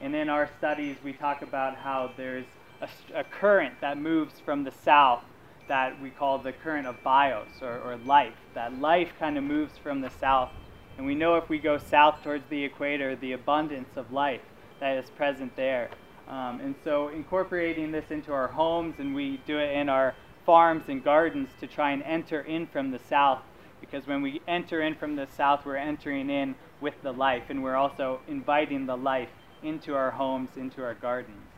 And 0.00 0.14
in 0.14 0.28
our 0.28 0.50
studies, 0.58 0.96
we 1.02 1.12
talk 1.12 1.42
about 1.42 1.76
how 1.76 2.10
there's 2.16 2.46
a, 2.80 2.88
a 3.14 3.24
current 3.24 3.80
that 3.80 3.98
moves 3.98 4.40
from 4.40 4.64
the 4.64 4.72
south 4.72 5.24
that 5.72 5.98
we 6.02 6.10
call 6.10 6.36
the 6.36 6.52
current 6.52 6.86
of 6.86 7.02
bios 7.02 7.62
or, 7.62 7.80
or 7.80 7.96
life. 8.04 8.34
That 8.52 8.78
life 8.78 9.08
kind 9.18 9.38
of 9.38 9.44
moves 9.44 9.78
from 9.78 10.02
the 10.02 10.10
south. 10.10 10.50
And 10.98 11.06
we 11.06 11.14
know 11.14 11.36
if 11.36 11.48
we 11.48 11.58
go 11.58 11.78
south 11.78 12.22
towards 12.22 12.44
the 12.50 12.62
equator, 12.62 13.16
the 13.16 13.32
abundance 13.32 13.88
of 13.96 14.12
life 14.12 14.42
that 14.80 14.98
is 14.98 15.08
present 15.08 15.56
there. 15.56 15.88
Um, 16.28 16.60
and 16.60 16.74
so 16.84 17.08
incorporating 17.08 17.90
this 17.90 18.10
into 18.10 18.34
our 18.34 18.48
homes, 18.48 18.96
and 18.98 19.14
we 19.14 19.40
do 19.46 19.58
it 19.58 19.74
in 19.74 19.88
our 19.88 20.14
farms 20.44 20.84
and 20.88 21.02
gardens 21.02 21.48
to 21.60 21.66
try 21.66 21.92
and 21.92 22.02
enter 22.02 22.42
in 22.42 22.66
from 22.66 22.90
the 22.90 22.98
south. 22.98 23.40
Because 23.80 24.06
when 24.06 24.20
we 24.20 24.42
enter 24.46 24.82
in 24.82 24.94
from 24.94 25.16
the 25.16 25.26
south, 25.26 25.64
we're 25.64 25.76
entering 25.76 26.28
in 26.28 26.54
with 26.82 27.00
the 27.02 27.12
life, 27.12 27.44
and 27.48 27.62
we're 27.62 27.76
also 27.76 28.20
inviting 28.28 28.84
the 28.84 28.98
life 28.98 29.30
into 29.62 29.94
our 29.94 30.10
homes, 30.10 30.50
into 30.54 30.84
our 30.84 30.92
gardens. 30.92 31.51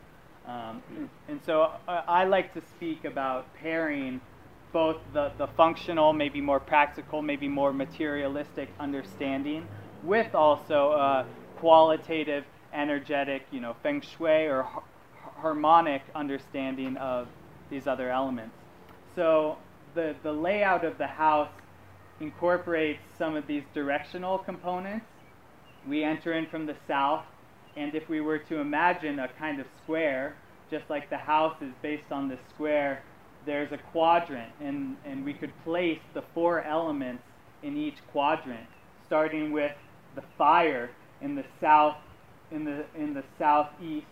Um, 0.47 0.83
and 1.29 1.41
so 1.47 1.73
uh, 1.89 2.03
I 2.07 2.25
like 2.25 2.53
to 2.55 2.63
speak 2.77 3.05
about 3.05 3.53
pairing 3.55 4.21
both 4.73 4.97
the, 5.13 5.33
the 5.39 5.47
functional, 5.47 6.13
maybe 6.13 6.41
more 6.41 6.61
practical, 6.61 7.23
maybe 7.23 7.49
more 7.49 7.73
materialistic 7.73 8.69
understanding 8.79 9.67
with 10.03 10.35
also 10.35 10.93
a 10.93 11.27
qualitative 11.59 12.45
energetic, 12.75 13.47
you 13.51 13.61
know, 13.61 13.75
feng 13.83 14.01
shui 14.01 14.47
or 14.47 14.67
harmonic 15.37 16.03
understanding 16.15 16.97
of 16.97 17.29
these 17.71 17.87
other 17.87 18.11
elements. 18.11 18.55
So 19.15 19.57
the, 19.95 20.15
the 20.23 20.33
layout 20.33 20.85
of 20.85 20.99
the 20.99 21.07
house 21.07 21.51
incorporates 22.21 23.01
some 23.17 23.37
of 23.37 23.47
these 23.47 23.63
directional 23.73 24.39
components. 24.39 25.07
We 25.89 26.03
enter 26.03 26.33
in 26.33 26.47
from 26.47 26.67
the 26.67 26.77
south, 26.87 27.25
and 27.77 27.95
if 27.95 28.09
we 28.09 28.21
were 28.21 28.39
to 28.39 28.59
imagine 28.59 29.19
a 29.19 29.29
kind 29.39 29.61
of 29.61 29.67
square, 29.83 30.35
just 30.71 30.89
like 30.89 31.11
the 31.11 31.17
house 31.17 31.57
is 31.61 31.73
based 31.83 32.11
on 32.11 32.29
this 32.29 32.41
square, 32.55 33.03
there's 33.47 33.73
a 33.73 33.79
quadrant, 33.93 34.53
and, 34.61 34.97
and 35.05 35.25
we 35.25 35.35
could 35.35 35.53
place 35.65 36.01
the 36.15 36.23
four 36.33 36.63
elements 36.63 37.23
in 37.63 37.77
each 37.77 37.97
quadrant, 38.11 38.67
starting 39.07 39.53
with 39.53 39.73
the 40.15 40.23
fire 40.39 40.91
in 41.21 41.35
the 41.35 41.45
south 41.61 41.97
in 42.51 42.65
the, 42.65 42.85
in 42.95 43.15
the 43.15 43.25
southeast, 43.39 44.07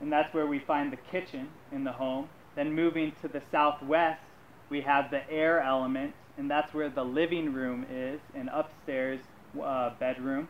and 0.00 0.12
that's 0.12 0.32
where 0.32 0.46
we 0.46 0.58
find 0.60 0.92
the 0.92 0.98
kitchen 1.10 1.48
in 1.72 1.84
the 1.84 1.92
home. 1.92 2.28
Then 2.54 2.72
moving 2.72 3.12
to 3.22 3.28
the 3.28 3.42
southwest, 3.50 4.20
we 4.70 4.80
have 4.82 5.10
the 5.10 5.28
air 5.30 5.60
element, 5.60 6.14
and 6.38 6.50
that's 6.50 6.72
where 6.72 6.88
the 6.88 7.04
living 7.04 7.52
room 7.52 7.86
is, 7.90 8.20
and 8.34 8.48
upstairs 8.52 9.20
uh, 9.62 9.90
bedroom. 9.98 10.48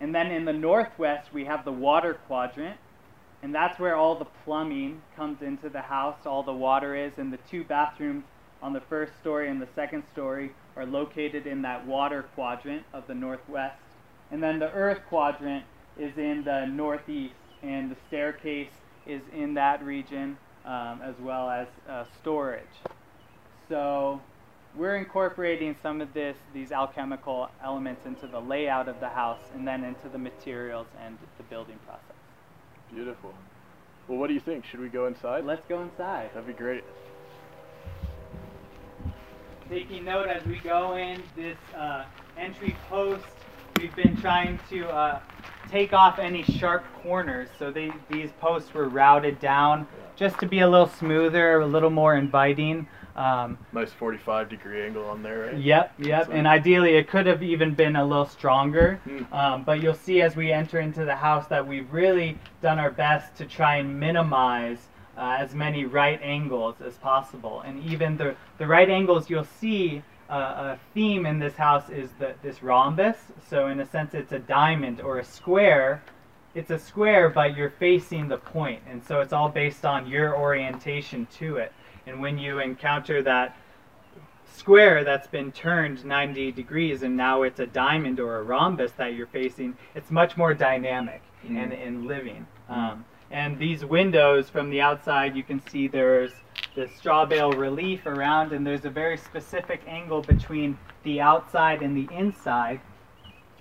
And 0.00 0.14
then 0.14 0.30
in 0.30 0.44
the 0.44 0.52
northwest, 0.52 1.32
we 1.32 1.44
have 1.44 1.64
the 1.64 1.72
water 1.72 2.14
quadrant, 2.26 2.78
and 3.42 3.54
that's 3.54 3.78
where 3.78 3.96
all 3.96 4.16
the 4.16 4.26
plumbing 4.44 5.02
comes 5.16 5.42
into 5.42 5.68
the 5.68 5.82
house, 5.82 6.26
all 6.26 6.42
the 6.42 6.52
water 6.52 6.94
is, 6.94 7.12
and 7.18 7.32
the 7.32 7.38
two 7.50 7.64
bathrooms 7.64 8.24
on 8.62 8.72
the 8.72 8.80
first 8.80 9.12
story 9.20 9.48
and 9.48 9.60
the 9.60 9.68
second 9.74 10.02
story 10.12 10.52
are 10.76 10.86
located 10.86 11.46
in 11.46 11.62
that 11.62 11.86
water 11.86 12.24
quadrant 12.34 12.84
of 12.92 13.06
the 13.06 13.14
northwest. 13.14 13.76
And 14.30 14.42
then 14.42 14.58
the 14.58 14.70
earth 14.72 15.00
quadrant 15.08 15.64
is 15.98 16.16
in 16.16 16.44
the 16.44 16.66
northeast, 16.66 17.34
and 17.62 17.90
the 17.90 17.96
staircase 18.08 18.70
is 19.06 19.22
in 19.32 19.54
that 19.54 19.82
region, 19.84 20.36
um, 20.64 21.00
as 21.02 21.14
well 21.20 21.48
as 21.48 21.66
uh, 21.88 22.04
storage. 22.20 22.62
So 23.68 24.20
we're 24.78 24.96
incorporating 24.96 25.74
some 25.82 26.00
of 26.00 26.14
this, 26.14 26.36
these 26.54 26.70
alchemical 26.70 27.50
elements 27.62 28.06
into 28.06 28.28
the 28.28 28.40
layout 28.40 28.88
of 28.88 29.00
the 29.00 29.08
house, 29.08 29.40
and 29.54 29.66
then 29.66 29.82
into 29.82 30.08
the 30.08 30.18
materials 30.18 30.86
and 31.04 31.18
the 31.36 31.42
building 31.44 31.78
process. 31.84 32.16
Beautiful. 32.94 33.34
Well, 34.06 34.18
what 34.18 34.28
do 34.28 34.34
you 34.34 34.40
think? 34.40 34.64
Should 34.64 34.80
we 34.80 34.88
go 34.88 35.06
inside? 35.06 35.44
Let's 35.44 35.66
go 35.68 35.82
inside. 35.82 36.30
That'd 36.32 36.46
be 36.46 36.52
great. 36.52 36.84
Taking 39.68 40.04
note 40.04 40.28
as 40.28 40.46
we 40.46 40.58
go 40.60 40.96
in, 40.96 41.22
this 41.36 41.58
uh, 41.76 42.04
entry 42.38 42.74
post, 42.88 43.26
we've 43.78 43.94
been 43.96 44.16
trying 44.16 44.58
to 44.70 44.88
uh, 44.88 45.20
take 45.68 45.92
off 45.92 46.18
any 46.18 46.42
sharp 46.44 46.84
corners. 47.02 47.48
So 47.58 47.70
they, 47.70 47.90
these 48.08 48.30
posts 48.40 48.72
were 48.72 48.88
routed 48.88 49.40
down 49.40 49.86
just 50.16 50.38
to 50.38 50.46
be 50.46 50.60
a 50.60 50.68
little 50.68 50.88
smoother, 50.88 51.60
a 51.60 51.66
little 51.66 51.90
more 51.90 52.16
inviting. 52.16 52.88
Um, 53.18 53.58
nice 53.72 53.90
45 53.90 54.48
degree 54.48 54.80
angle 54.80 55.04
on 55.06 55.24
there, 55.24 55.46
right? 55.46 55.58
Yep, 55.58 55.94
yep. 55.98 56.28
And 56.30 56.46
ideally, 56.46 56.94
it 56.94 57.08
could 57.08 57.26
have 57.26 57.42
even 57.42 57.74
been 57.74 57.96
a 57.96 58.04
little 58.04 58.26
stronger. 58.26 59.00
Mm. 59.08 59.32
Um, 59.32 59.64
but 59.64 59.82
you'll 59.82 59.94
see 59.94 60.22
as 60.22 60.36
we 60.36 60.52
enter 60.52 60.78
into 60.78 61.04
the 61.04 61.16
house 61.16 61.48
that 61.48 61.66
we've 61.66 61.92
really 61.92 62.38
done 62.62 62.78
our 62.78 62.92
best 62.92 63.34
to 63.38 63.44
try 63.44 63.78
and 63.78 63.98
minimize 63.98 64.78
uh, 65.16 65.36
as 65.40 65.52
many 65.52 65.84
right 65.84 66.20
angles 66.22 66.76
as 66.80 66.94
possible. 66.98 67.62
And 67.62 67.82
even 67.84 68.16
the, 68.16 68.36
the 68.58 68.68
right 68.68 68.88
angles 68.88 69.28
you'll 69.28 69.42
see 69.42 70.00
uh, 70.30 70.76
a 70.76 70.78
theme 70.94 71.26
in 71.26 71.40
this 71.40 71.56
house 71.56 71.90
is 71.90 72.10
the, 72.20 72.34
this 72.44 72.62
rhombus. 72.62 73.16
So 73.50 73.66
in 73.66 73.80
a 73.80 73.86
sense, 73.86 74.14
it's 74.14 74.30
a 74.30 74.38
diamond 74.38 75.00
or 75.00 75.18
a 75.18 75.24
square. 75.24 76.04
It's 76.54 76.70
a 76.70 76.78
square, 76.78 77.30
but 77.30 77.56
you're 77.56 77.70
facing 77.70 78.28
the 78.28 78.38
point, 78.38 78.80
and 78.88 79.04
so 79.04 79.20
it's 79.20 79.32
all 79.32 79.48
based 79.48 79.84
on 79.84 80.06
your 80.06 80.36
orientation 80.36 81.26
to 81.38 81.58
it. 81.58 81.72
And 82.08 82.20
when 82.20 82.38
you 82.38 82.58
encounter 82.58 83.22
that 83.22 83.56
square 84.50 85.04
that's 85.04 85.28
been 85.28 85.52
turned 85.52 86.04
90 86.04 86.52
degrees 86.52 87.02
and 87.02 87.16
now 87.16 87.42
it's 87.42 87.60
a 87.60 87.66
diamond 87.66 88.18
or 88.18 88.38
a 88.38 88.42
rhombus 88.42 88.92
that 88.92 89.14
you're 89.14 89.26
facing, 89.26 89.76
it's 89.94 90.10
much 90.10 90.36
more 90.36 90.54
dynamic 90.54 91.22
mm. 91.46 91.62
and, 91.62 91.72
and 91.72 92.06
living. 92.06 92.46
Mm. 92.70 92.76
Um, 92.76 93.04
and 93.30 93.58
these 93.58 93.84
windows 93.84 94.48
from 94.48 94.70
the 94.70 94.80
outside, 94.80 95.36
you 95.36 95.42
can 95.42 95.60
see 95.68 95.86
there's 95.86 96.32
the 96.74 96.88
straw 96.96 97.26
bale 97.26 97.52
relief 97.52 98.06
around 98.06 98.52
and 98.52 98.66
there's 98.66 98.84
a 98.84 98.90
very 98.90 99.16
specific 99.16 99.82
angle 99.86 100.22
between 100.22 100.78
the 101.02 101.20
outside 101.20 101.82
and 101.82 101.96
the 101.96 102.12
inside 102.14 102.80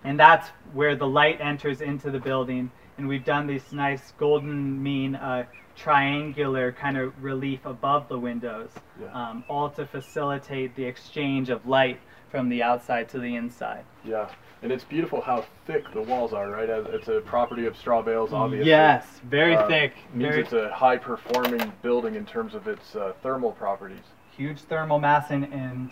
and 0.04 0.20
that's 0.20 0.50
where 0.74 0.96
the 0.96 1.08
light 1.08 1.42
enters 1.42 1.82
into 1.82 2.12
the 2.12 2.20
building 2.20 2.70
and 2.98 3.08
we've 3.08 3.26
done 3.26 3.48
this 3.48 3.72
nice 3.72 4.14
golden 4.20 4.82
mean 4.82 5.16
uh, 5.16 5.44
triangular 5.78 6.72
kind 6.72 6.98
of 6.98 7.24
relief 7.24 7.66
above 7.66 8.08
the 8.10 8.18
windows 8.18 8.70
yeah. 9.00 9.08
um, 9.14 9.44
all 9.48 9.70
to 9.70 9.86
facilitate 9.86 10.76
the 10.76 10.84
exchange 10.84 11.50
of 11.50 11.66
light 11.68 12.00
from 12.30 12.50
the 12.50 12.62
outside 12.64 13.08
to 13.08 13.20
the 13.20 13.36
inside 13.36 13.84
yeah 14.04 14.28
and 14.64 14.72
it's 14.72 14.84
beautiful 14.84 15.22
how 15.22 15.46
thick 15.66 15.92
the 15.94 16.02
walls 16.02 16.34
are, 16.34 16.50
right? 16.50 16.70
It's 16.70 17.08
a 17.08 17.22
property 17.22 17.66
of 17.66 17.78
straw 17.78 18.02
bales, 18.02 18.34
obviously. 18.34 18.70
Yes, 18.70 19.06
very 19.30 19.56
uh, 19.56 19.68
thick. 19.68 19.94
Means 20.14 20.30
very 20.30 20.42
it's 20.42 20.54
a 20.54 20.74
high-performing 20.74 21.72
building 21.82 22.16
in 22.16 22.26
terms 22.26 22.56
of 22.56 22.68
its 22.68 22.96
uh, 22.96 23.14
thermal 23.22 23.52
properties. 23.52 24.02
Huge 24.36 24.60
thermal 24.62 25.00
mass, 25.00 25.30
and, 25.30 25.46
and 25.54 25.92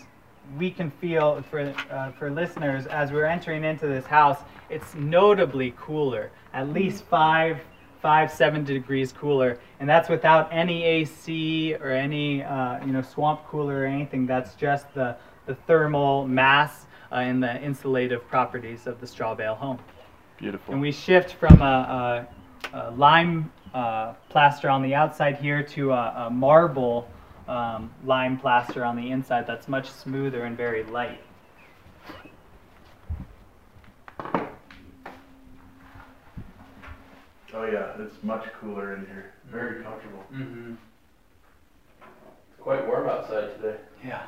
we 0.58 0.72
can 0.72 0.90
feel 0.90 1.44
for 1.50 1.74
uh, 1.92 2.12
for 2.14 2.32
listeners 2.32 2.86
as 2.88 3.12
we're 3.12 3.26
entering 3.26 3.64
into 3.64 3.88
this 3.88 4.06
house, 4.06 4.40
it's 4.70 4.96
notably 4.96 5.74
cooler, 5.78 6.32
at 6.54 6.70
least 6.70 7.04
five 7.06 7.60
five 8.06 8.32
seven 8.32 8.64
degrees 8.64 9.12
cooler, 9.12 9.58
and 9.80 9.90
that's 9.90 10.10
without 10.10 10.48
any 10.52 10.84
AC 10.84 11.74
or 11.74 11.90
any 11.90 12.44
uh, 12.44 12.86
you 12.86 12.94
know 12.94 13.02
swamp 13.02 13.44
cooler 13.48 13.82
or 13.82 13.86
anything. 13.88 14.28
That's 14.28 14.54
just 14.54 14.94
the 14.94 15.18
the 15.48 15.56
thermal 15.66 16.28
mass 16.28 16.86
uh, 17.12 17.22
in 17.22 17.40
the 17.40 17.48
insulative 17.48 18.22
properties 18.28 18.86
of 18.86 19.02
the 19.02 19.08
straw 19.08 19.34
bale 19.34 19.56
home. 19.56 19.80
Beautiful. 20.38 20.74
And 20.76 20.82
we 20.84 20.92
shift 20.92 21.32
from 21.34 21.60
a, 21.64 22.28
a, 22.74 22.78
a 22.78 22.92
lime 22.92 23.52
uh, 23.74 24.14
plaster 24.30 24.70
on 24.70 24.84
the 24.84 24.94
outside 24.94 25.38
here 25.38 25.64
to 25.64 25.92
a, 25.92 26.28
a, 26.28 26.30
marble 26.30 27.10
um, 27.48 27.92
lime 28.04 28.38
plaster 28.38 28.86
on 28.86 28.96
the 28.96 29.10
inside 29.10 29.48
that's 29.48 29.68
much 29.68 29.90
smoother 29.90 30.44
and 30.44 30.56
very 30.56 30.84
light. 30.84 31.22
Oh 37.56 37.64
yeah, 37.66 37.94
it's 38.00 38.22
much 38.22 38.44
cooler 38.60 38.96
in 38.96 39.06
here. 39.06 39.32
Very 39.50 39.82
comfortable. 39.82 40.24
Mm-hmm. 40.34 40.74
It's 42.02 42.60
quite 42.62 42.86
warm 42.86 43.08
outside 43.08 43.56
today. 43.56 43.78
Yeah. 44.06 44.22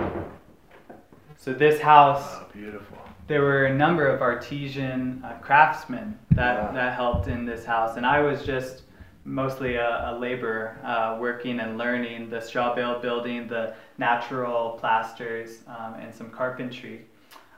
So 1.37 1.53
this 1.53 1.81
house, 1.81 2.23
Oh, 2.35 2.45
beautiful. 2.53 2.97
there 3.27 3.41
were 3.41 3.65
a 3.65 3.73
number 3.73 4.07
of 4.07 4.21
artesian 4.21 5.21
uh, 5.25 5.33
craftsmen 5.41 6.17
that, 6.31 6.55
Yeah. 6.55 6.71
that 6.71 6.93
helped 6.95 7.27
in 7.27 7.45
this 7.45 7.65
house, 7.65 7.97
and 7.97 8.05
I 8.05 8.21
was 8.21 8.45
just 8.45 8.83
mostly 9.25 9.75
a, 9.75 10.11
a 10.11 10.17
laborer 10.17 10.79
uh, 10.85 11.17
working 11.19 11.59
and 11.59 11.77
learning 11.77 12.29
the 12.29 12.39
straw 12.39 12.73
bale 12.73 12.99
building, 12.99 13.47
the 13.47 13.73
natural 13.97 14.77
plasters, 14.79 15.59
um, 15.67 15.95
and 15.99 16.13
some 16.15 16.29
carpentry. 16.29 17.05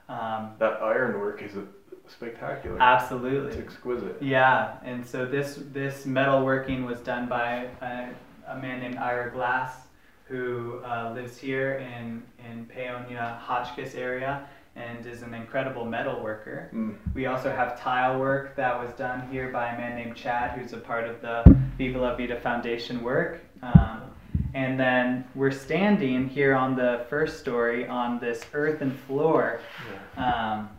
Um, 0.10 0.56
That 0.58 0.82
ironwork 0.82 1.44
is 1.44 1.52
spectacular. 2.12 2.78
absolutely. 2.82 3.52
It's 3.52 3.62
exquisite. 3.62 4.18
Yeah, 4.22 4.78
and 4.84 5.06
so 5.06 5.26
this 5.26 5.60
this 5.72 6.06
metal 6.06 6.44
working 6.44 6.86
was 6.86 7.00
done 7.00 7.28
by 7.28 7.68
a, 7.82 8.10
a 8.48 8.60
man 8.60 8.80
named 8.80 8.98
Ira 8.98 9.32
Glass, 9.32 9.74
who 10.26 10.82
uh, 10.86 11.12
lives 11.14 11.38
here 11.38 11.74
in 11.76 12.24
in 12.50 12.66
Paonia, 12.66 13.38
Hotchkiss 13.40 13.96
area, 13.96 14.48
and 14.76 15.06
is 15.06 15.22
an 15.22 15.34
incredible 15.34 15.86
metal 15.86 16.22
worker. 16.22 16.70
Mm. 16.74 16.96
We 17.14 17.26
also 17.26 17.52
have 17.52 17.80
tile 17.80 18.20
work 18.20 18.56
that 18.56 18.80
was 18.80 18.92
done 18.94 19.28
here 19.30 19.50
by 19.50 19.74
a 19.74 19.78
man 19.78 19.96
named 19.96 20.16
Chad, 20.16 20.58
who's 20.58 20.74
a 20.74 20.78
part 20.78 21.06
of 21.06 21.22
the 21.22 21.44
Viva 21.78 22.00
La 22.00 22.16
Vida 22.16 22.40
Foundation 22.40 23.02
work. 23.04 23.42
Um, 23.62 24.02
and 24.54 24.80
then 24.80 25.26
we're 25.36 25.52
standing 25.52 26.28
here 26.28 26.56
on 26.56 26.76
the 26.76 27.06
first 27.10 27.40
story 27.40 27.88
on 27.88 28.20
this 28.20 28.44
earthen 28.54 28.92
floor. 28.92 29.60
Um, 30.18 30.70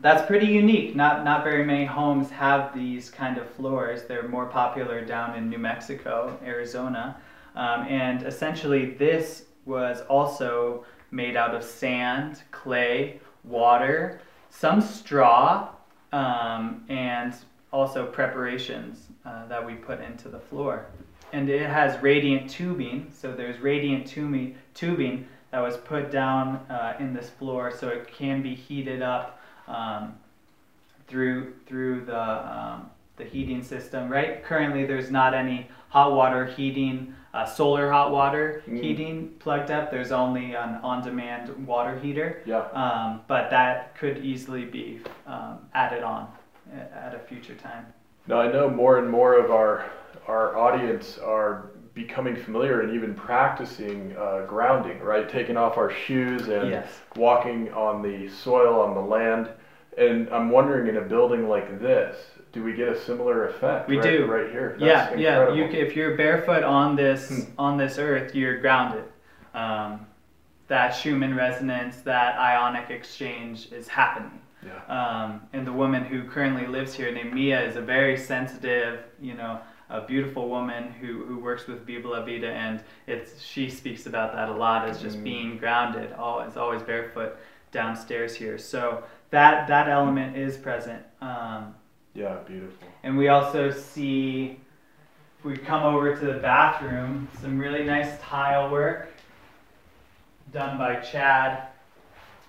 that's 0.00 0.26
pretty 0.26 0.46
unique. 0.46 0.94
Not 0.94 1.24
not 1.24 1.44
very 1.44 1.64
many 1.64 1.84
homes 1.84 2.30
have 2.30 2.74
these 2.74 3.10
kind 3.10 3.38
of 3.38 3.48
floors. 3.50 4.04
They're 4.04 4.28
more 4.28 4.46
popular 4.46 5.04
down 5.04 5.36
in 5.36 5.48
New 5.48 5.58
Mexico, 5.58 6.38
Arizona, 6.44 7.16
um, 7.54 7.86
and 7.88 8.22
essentially 8.22 8.90
this 8.90 9.44
was 9.64 10.02
also 10.02 10.84
made 11.10 11.36
out 11.36 11.54
of 11.54 11.64
sand, 11.64 12.42
clay, 12.50 13.20
water, 13.44 14.20
some 14.50 14.80
straw, 14.80 15.68
um, 16.12 16.84
and 16.88 17.34
also 17.72 18.06
preparations 18.06 19.08
uh, 19.24 19.46
that 19.46 19.64
we 19.64 19.74
put 19.74 20.00
into 20.00 20.28
the 20.28 20.38
floor. 20.38 20.86
And 21.32 21.50
it 21.50 21.68
has 21.68 22.00
radiant 22.02 22.48
tubing, 22.48 23.10
so 23.12 23.32
there's 23.32 23.58
radiant 23.58 24.06
tubing, 24.06 25.26
that 25.50 25.60
was 25.60 25.76
put 25.76 26.10
down 26.10 26.56
uh, 26.68 26.94
in 26.98 27.14
this 27.14 27.30
floor 27.30 27.70
so 27.70 27.88
it 27.88 28.06
can 28.08 28.42
be 28.42 28.54
heated 28.54 29.02
up 29.02 29.35
um, 29.68 30.14
through 31.08 31.54
through 31.66 32.04
the 32.04 32.20
um, 32.20 32.90
the 33.16 33.24
heating 33.24 33.62
system. 33.62 34.08
Right, 34.10 34.42
currently 34.44 34.84
there's 34.86 35.10
not 35.10 35.34
any 35.34 35.68
hot 35.88 36.12
water 36.12 36.44
heating, 36.44 37.14
uh, 37.32 37.44
solar 37.46 37.90
hot 37.90 38.10
water 38.12 38.62
Mm. 38.68 38.80
heating 38.82 39.34
plugged 39.38 39.70
up. 39.70 39.90
There's 39.90 40.12
only 40.12 40.54
an 40.54 40.80
on-demand 40.82 41.66
water 41.66 41.98
heater, 41.98 42.42
Yeah. 42.44 42.64
um, 42.72 43.22
but 43.28 43.48
that 43.50 43.94
could 43.96 44.18
easily 44.18 44.64
be 44.64 45.00
um, 45.26 45.60
added 45.74 46.02
on 46.02 46.28
at 46.94 47.14
a 47.14 47.18
future 47.20 47.54
time. 47.54 47.86
Now 48.26 48.40
I 48.40 48.50
know 48.50 48.68
more 48.68 48.98
and 48.98 49.08
more 49.08 49.38
of 49.38 49.50
our 49.50 49.86
our 50.26 50.56
audience 50.58 51.18
are 51.18 51.70
becoming 52.00 52.36
familiar 52.36 52.82
and 52.82 52.94
even 52.94 53.14
practicing 53.14 54.14
uh, 54.18 54.44
grounding, 54.46 55.00
right? 55.00 55.28
Taking 55.30 55.56
off 55.56 55.78
our 55.78 55.90
shoes 55.90 56.42
and 56.48 56.70
Yes. 56.70 56.86
walking 57.16 57.72
on 57.72 58.02
the 58.02 58.28
soil 58.28 58.78
on 58.80 58.94
the 58.94 59.00
land. 59.00 59.48
And 59.96 60.28
I'm 60.28 60.50
wondering, 60.50 60.88
in 60.88 60.98
a 60.98 61.00
building 61.00 61.48
like 61.48 61.80
this, 61.80 62.14
do 62.52 62.62
we 62.62 62.74
get 62.74 62.88
a 62.88 63.00
similar 63.00 63.48
effect? 63.48 63.88
We 63.88 63.96
right, 63.96 64.10
do. 64.18 64.26
right 64.26 64.50
here. 64.52 64.76
yeah, 64.78 65.06
That's 65.08 65.18
yeah. 65.20 65.52
You, 65.54 65.64
if 65.64 65.96
you're 65.96 66.16
barefoot 66.18 66.62
on 66.62 66.96
this 66.96 67.28
Hmm. 67.30 67.52
on 67.58 67.76
this 67.78 67.98
earth, 67.98 68.34
you're 68.34 68.58
grounded. 68.60 69.04
Um, 69.54 70.06
that 70.68 70.90
Schumann 70.90 71.34
resonance, 71.34 72.02
that 72.02 72.38
ionic 72.38 72.90
exchange 72.90 73.72
is 73.72 73.88
happening. 73.88 74.38
Yeah. 74.62 74.82
Um, 74.98 75.40
and 75.54 75.66
the 75.66 75.72
woman 75.72 76.04
who 76.04 76.24
currently 76.24 76.66
lives 76.66 76.92
here, 76.92 77.10
named 77.10 77.32
Mia, 77.32 77.62
is 77.64 77.76
a 77.76 77.80
very 77.80 78.18
sensitive, 78.18 79.00
you 79.20 79.32
know, 79.34 79.60
a 79.88 80.00
beautiful 80.00 80.48
woman 80.48 80.90
who, 80.92 81.24
who 81.24 81.38
works 81.38 81.66
with 81.66 81.86
Viva 81.86 82.08
La 82.08 82.22
Vida, 82.24 82.48
and 82.48 82.80
it's 83.06 83.40
she 83.40 83.70
speaks 83.70 84.06
about 84.06 84.32
that 84.34 84.48
a 84.48 84.52
lot 84.52 84.88
as 84.88 85.00
just 85.00 85.18
Mm. 85.18 85.24
being 85.24 85.58
grounded, 85.58 86.12
always 86.14 86.56
always 86.56 86.82
barefoot 86.82 87.36
downstairs 87.72 88.34
here. 88.34 88.58
So 88.58 89.04
that 89.30 89.68
that 89.68 89.88
element 89.88 90.36
is 90.36 90.56
present. 90.56 91.02
Um, 91.20 91.74
Yeah, 92.14 92.36
beautiful. 92.46 92.88
and 93.02 93.16
we 93.16 93.28
also 93.28 93.70
see, 93.70 94.58
if 95.38 95.44
we 95.44 95.56
come 95.56 95.82
over 95.82 96.16
to 96.16 96.24
the 96.26 96.38
bathroom, 96.40 97.28
some 97.40 97.58
really 97.58 97.84
nice 97.84 98.18
tile 98.20 98.70
work 98.70 99.08
done 100.52 100.78
by 100.78 100.96
Chad. 100.96 101.68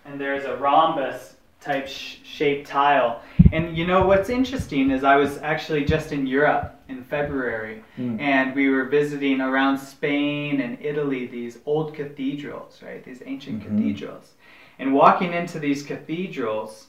And 0.06 0.20
there's 0.20 0.46
a 0.46 0.56
rhombus 0.56 1.36
type 1.60 1.88
sh- 1.88 2.18
shaped 2.24 2.68
tile. 2.70 3.22
And 3.52 3.78
you 3.78 3.86
know 3.88 4.06
what's 4.06 4.30
interesting 4.30 4.92
is 4.92 5.04
I 5.04 5.16
was 5.16 5.38
actually 5.40 5.86
just 5.86 6.12
in 6.12 6.28
Europe 6.28 6.74
in 6.90 7.04
February 7.04 7.84
Mm. 7.98 8.20
and 8.20 8.56
we 8.56 8.70
were 8.70 8.86
visiting 8.86 9.42
around 9.42 9.78
Spain 9.78 10.62
and 10.62 10.78
Italy 10.82 11.26
these 11.28 11.60
old 11.66 11.94
cathedrals, 11.96 12.82
right? 12.84 13.04
These 13.04 13.24
ancient 13.26 13.62
Mhm. 13.62 13.64
cathedrals. 13.66 14.34
And 14.80 14.94
walking 14.94 15.34
into 15.34 15.60
these 15.60 15.84
cathedrals, 15.84 16.88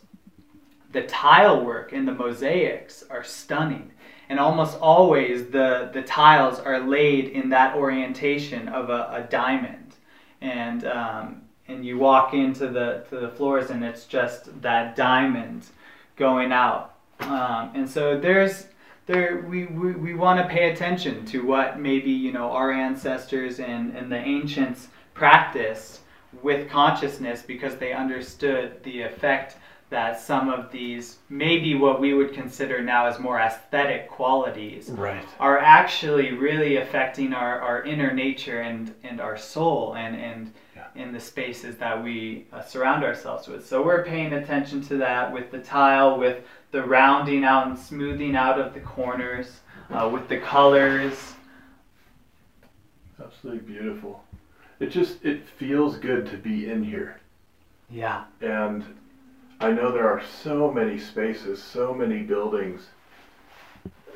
the 0.92 1.02
tile 1.02 1.64
work 1.64 1.92
and 1.92 2.06
the 2.06 2.12
mosaics 2.12 3.04
are 3.10 3.24
stunning. 3.24 3.90
And 4.28 4.38
almost 4.38 4.78
always 4.80 5.46
the, 5.50 5.90
the 5.92 6.02
tiles 6.02 6.60
are 6.60 6.80
laid 6.80 7.28
in 7.28 7.48
that 7.50 7.76
orientation 7.76 8.68
of 8.68 8.90
a, 8.90 9.08
a 9.12 9.26
diamond. 9.30 9.94
And, 10.42 10.84
um, 10.86 11.42
and 11.66 11.84
you 11.84 11.98
walk 11.98 12.34
into 12.34 12.68
the, 12.68 13.04
to 13.08 13.18
the 13.20 13.28
floors 13.28 13.70
and 13.70 13.82
it's 13.84 14.04
just 14.04 14.60
that 14.62 14.96
diamond 14.96 15.66
going 16.18 16.52
out. 16.52 16.96
Um, 17.20 17.70
and 17.74 17.88
so 17.88 18.18
there's, 18.18 18.66
there, 19.06 19.44
we, 19.48 19.66
we, 19.66 19.92
we 19.92 20.14
want 20.14 20.38
to 20.40 20.54
pay 20.54 20.70
attention 20.70 21.24
to 21.26 21.44
what 21.46 21.80
maybe, 21.80 22.10
you 22.10 22.32
know, 22.32 22.50
our 22.50 22.70
ancestors 22.72 23.60
and, 23.60 23.96
and 23.96 24.12
the 24.12 24.18
ancients 24.18 24.88
practiced 25.14 26.00
with 26.42 26.68
consciousness 26.68 27.42
because 27.42 27.76
they 27.76 27.92
understood 27.92 28.82
the 28.84 29.00
effect 29.02 29.56
that 29.90 30.20
some 30.20 30.50
of 30.50 30.70
these, 30.70 31.16
maybe 31.30 31.74
what 31.74 31.98
we 31.98 32.12
would 32.12 32.34
consider 32.34 32.82
now 32.82 33.06
as 33.06 33.18
more 33.18 33.38
aesthetic 33.40 34.06
qualities, 34.10 34.90
Right. 34.90 35.24
are 35.40 35.58
actually 35.58 36.32
really 36.32 36.76
affecting 36.76 37.32
our, 37.32 37.58
our 37.62 37.82
inner 37.84 38.12
nature 38.12 38.60
and, 38.60 38.94
and 39.02 39.20
our 39.20 39.38
soul 39.38 39.94
and, 39.96 40.14
and. 40.14 40.52
In 40.98 41.12
the 41.12 41.20
spaces 41.20 41.76
that 41.76 42.02
we 42.02 42.46
uh, 42.52 42.62
surround 42.62 43.04
ourselves 43.04 43.46
with. 43.46 43.66
So 43.66 43.82
we're 43.82 44.04
paying 44.04 44.32
attention 44.32 44.82
to 44.88 44.96
that 44.98 45.32
with 45.32 45.50
the 45.50 45.60
tile, 45.60 46.18
with 46.18 46.44
the 46.72 46.82
rounding 46.82 47.44
out 47.44 47.68
and 47.68 47.78
smoothing 47.78 48.36
out 48.36 48.60
of 48.60 48.74
the 48.74 48.80
corners, 48.80 49.60
uh, 49.90 50.10
with 50.12 50.28
the 50.28 50.38
colors. 50.38 51.34
Absolutely 53.22 53.60
beautiful. 53.60 54.22
It 54.80 54.88
just 54.88 55.24
it 55.24 55.48
feels 55.48 55.96
good 55.96 56.26
to 56.30 56.36
be 56.36 56.70
in 56.70 56.84
here. 56.84 57.20
Yeah. 57.90 58.24
And 58.40 58.84
I 59.60 59.70
know 59.72 59.90
there 59.90 60.08
are 60.08 60.22
so 60.42 60.70
many 60.70 60.98
spaces, 60.98 61.62
so 61.62 61.94
many 61.94 62.22
buildings. 62.22 62.88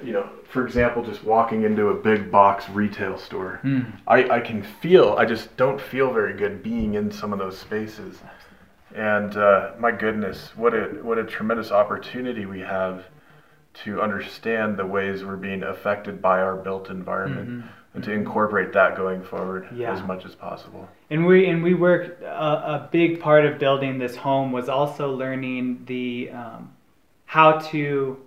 You 0.05 0.13
know, 0.13 0.29
for 0.51 0.65
example, 0.67 1.03
just 1.05 1.23
walking 1.25 1.63
into 1.63 1.89
a 1.89 1.95
big 1.95 2.31
box 2.31 2.69
retail 2.69 3.17
store, 3.19 3.61
I, 4.07 4.29
I 4.29 4.41
can 4.41 4.63
feel, 4.63 5.15
I 5.19 5.25
just 5.25 5.57
don't 5.57 5.81
feel 5.81 6.13
very 6.13 6.35
good 6.35 6.63
being 6.63 6.95
in 6.95 7.11
some 7.13 7.33
of 7.33 7.39
those 7.39 7.57
spaces. 7.59 8.19
And 8.95 9.37
uh, 9.37 9.73
my 9.79 9.91
goodness, 9.93 10.51
what 10.57 10.75
a 10.75 10.85
what 11.03 11.19
a 11.19 11.25
tremendous 11.25 11.71
opportunity 11.71 12.45
we 12.45 12.61
have 12.61 13.05
to 13.85 14.03
understand 14.03 14.77
the 14.77 14.85
ways 14.85 15.25
we're 15.25 15.37
being 15.37 15.63
affected 15.63 16.21
by 16.21 16.41
our 16.41 16.57
built 16.57 16.91
environment 16.91 17.65
and 17.95 18.05
to 18.05 18.13
incorporate 18.13 18.73
that 18.75 18.95
going 18.97 19.23
forward 19.23 19.67
Yeah. 19.75 19.95
as 19.95 20.03
much 20.03 20.27
as 20.27 20.35
possible. 20.35 20.87
And 21.09 21.25
we 21.25 21.47
and 21.47 21.63
we 21.63 21.73
work 21.73 22.21
a, 22.21 22.25
a 22.27 22.89
big 22.93 23.21
part 23.21 23.47
of 23.47 23.59
building 23.59 23.99
this 23.99 24.17
home 24.17 24.53
was 24.53 24.69
also 24.69 25.13
learning 25.13 25.85
the 25.87 26.31
um, 26.31 26.73
how 27.25 27.53
to, 27.71 28.19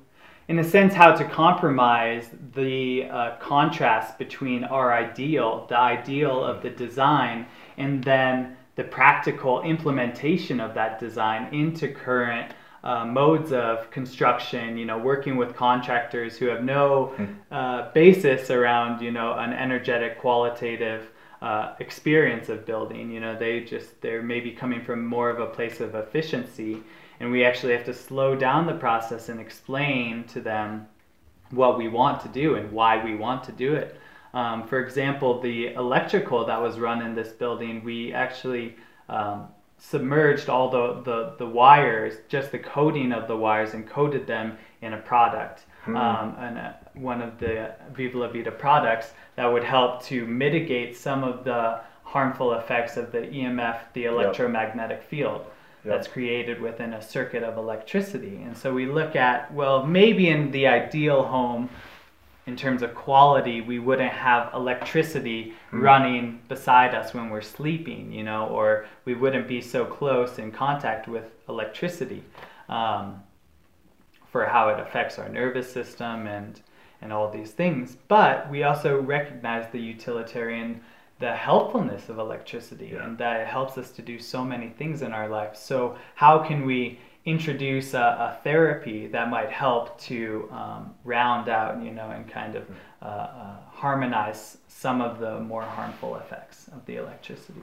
in 0.48 0.60
a 0.60 0.64
sense, 0.64 0.94
how 0.94 1.12
to 1.14 1.26
compromise 1.26 2.30
the 2.54 3.06
uh, 3.06 3.38
contrast 3.38 4.18
between 4.18 4.64
our 4.64 4.94
ideal, 4.94 5.66
the 5.68 5.78
ideal 5.78 6.44
of 6.44 6.62
the 6.62 6.70
design, 6.70 7.48
and 7.78 8.04
then 8.04 8.56
the 8.76 8.84
practical 8.84 9.62
implementation 9.64 10.60
of 10.60 10.74
that 10.76 11.00
design 11.00 11.54
into 11.54 11.88
current 11.88 12.54
uh, 12.84 13.06
modes 13.06 13.52
of 13.52 13.90
construction. 13.90 14.78
You 14.78 14.86
know, 14.86 15.00
working 15.00 15.36
with 15.36 15.56
contractors 15.56 16.38
who 16.38 16.46
have 16.46 16.64
no 16.64 17.14
uh, 17.52 17.92
basis 17.94 18.52
around 18.52 19.02
you 19.02 19.12
know 19.12 19.34
an 19.34 19.52
energetic 19.52 20.20
qualitative 20.20 21.08
uh, 21.42 21.74
experience 21.80 22.50
of 22.50 22.66
building. 22.66 23.12
You 23.12 23.20
know, 23.20 23.38
they 23.38 23.62
just 23.62 24.00
they're 24.02 24.22
maybe 24.22 24.52
coming 24.52 24.84
from 24.84 25.06
more 25.06 25.30
of 25.30 25.40
a 25.40 25.48
place 25.48 25.80
of 25.80 25.96
efficiency, 25.96 26.84
and 27.20 27.32
we 27.32 27.46
actually 27.46 27.74
have 27.74 27.86
to 27.86 27.94
slow 27.94 28.36
down 28.36 28.66
the 28.66 28.74
process 28.74 29.30
and 29.30 29.40
explain 29.40 30.24
to 30.26 30.42
them 30.42 30.88
what 31.52 31.78
we 31.78 31.88
want 31.88 32.22
to 32.22 32.28
do 32.30 32.56
and 32.56 32.72
why 32.72 33.04
we 33.04 33.16
want 33.16 33.44
to 33.44 33.52
do 33.52 33.76
it. 33.76 34.00
Um, 34.34 34.68
for 34.68 34.84
example, 34.84 35.40
the 35.40 35.74
electrical 35.74 36.46
that 36.46 36.62
was 36.62 36.78
run 36.78 37.02
in 37.02 37.16
this 37.16 37.30
building, 37.30 37.84
we 37.84 38.14
actually 38.14 38.76
um, 39.08 39.48
submerged 39.78 40.50
all 40.50 40.70
the, 40.70 41.02
the, 41.04 41.36
the 41.38 41.48
wires, 41.48 42.16
just 42.28 42.52
the 42.52 42.60
coding 42.60 43.12
of 43.12 43.28
the 43.28 43.38
wires, 43.38 43.74
and 43.74 43.88
coded 43.88 44.28
them 44.28 44.58
in 44.82 44.94
a 44.94 44.98
product. 44.98 45.64
Hmm. 45.84 45.96
Um, 45.96 46.36
and 46.40 46.58
uh, 46.58 46.74
one 46.96 47.22
of 47.22 47.38
the 47.40 47.76
Viva 47.94 48.18
La 48.18 48.28
Vida 48.28 48.52
products 48.52 49.14
that 49.36 49.46
would 49.46 49.64
help 49.64 50.04
to 50.06 50.26
mitigate 50.26 50.98
some 50.98 51.24
of 51.24 51.44
the 51.44 51.80
harmful 52.04 52.54
effects 52.54 52.98
of 52.98 53.12
the 53.12 53.20
EMF, 53.20 53.80
the 53.94 54.06
electromagnetic 54.06 55.00
yep. 55.00 55.10
field. 55.10 55.46
That's 55.86 56.08
created 56.08 56.60
within 56.62 56.94
a 56.94 57.02
circuit 57.02 57.44
of 57.44 57.58
electricity. 57.58 58.42
And 58.44 58.58
so 58.58 58.74
we 58.74 58.86
look 58.86 59.16
at, 59.16 59.54
well, 59.54 59.86
maybe 59.86 60.30
in 60.30 60.52
the 60.52 60.68
ideal 60.68 61.24
home, 61.24 61.70
in 62.48 62.56
terms 62.56 62.82
of 62.82 62.94
quality, 62.94 63.62
we 63.62 63.80
wouldn't 63.80 64.12
have 64.12 64.54
electricity 64.54 65.54
mm. 65.72 65.82
running 65.82 66.42
beside 66.48 66.94
us 66.94 67.14
when 67.14 67.30
we're 67.30 67.42
sleeping, 67.42 68.12
you 68.12 68.24
know, 68.24 68.48
or 68.48 68.86
we 69.06 69.16
wouldn't 69.16 69.48
be 69.48 69.62
so 69.62 69.86
close 69.86 70.38
in 70.38 70.52
contact 70.52 71.08
with 71.08 71.26
electricity 71.50 72.24
um, 72.70 73.22
for 74.32 74.46
how 74.46 74.70
it 74.70 74.80
affects 74.80 75.18
our 75.18 75.30
nervous 75.30 75.72
system 75.72 76.28
and 76.28 76.62
and 77.02 77.14
all 77.14 77.30
these 77.30 77.52
things. 77.52 77.98
But 78.08 78.50
we 78.50 78.64
also 78.64 79.00
recognize 79.00 79.72
the 79.72 79.80
utilitarian, 79.80 80.82
the 81.20 81.34
helpfulness 81.34 82.10
of 82.10 82.20
electricity, 82.20 82.92
yeah. 82.94 83.04
and 83.04 83.18
that 83.18 83.42
it 83.42 83.48
helps 83.48 83.78
us 83.78 83.92
to 83.92 84.02
do 84.02 84.20
so 84.20 84.44
many 84.44 84.70
things 84.70 85.02
in 85.02 85.14
our 85.14 85.30
life. 85.30 85.56
So 85.56 85.96
how 86.16 86.40
can 86.40 86.66
we 86.66 87.00
introduce 87.26 87.94
a, 87.94 88.00
a 88.00 88.40
therapy 88.44 89.08
that 89.08 89.30
might 89.30 89.50
help 89.50 90.00
to 90.00 90.48
um, 90.52 90.94
round 91.04 91.50
out, 91.50 91.82
you 91.82 91.92
know, 91.92 92.12
and 92.12 92.28
kind 92.28 92.56
of 92.56 92.64
hmm. 92.64 92.74
uh, 93.02 93.06
uh, 93.06 93.56
harmonize 93.72 94.58
some 94.68 95.02
of 95.02 95.20
the 95.20 95.40
more 95.40 95.64
harmful 95.64 96.18
effects 96.18 96.68
of 96.70 96.86
the 96.86 96.98
electricity. 96.98 97.62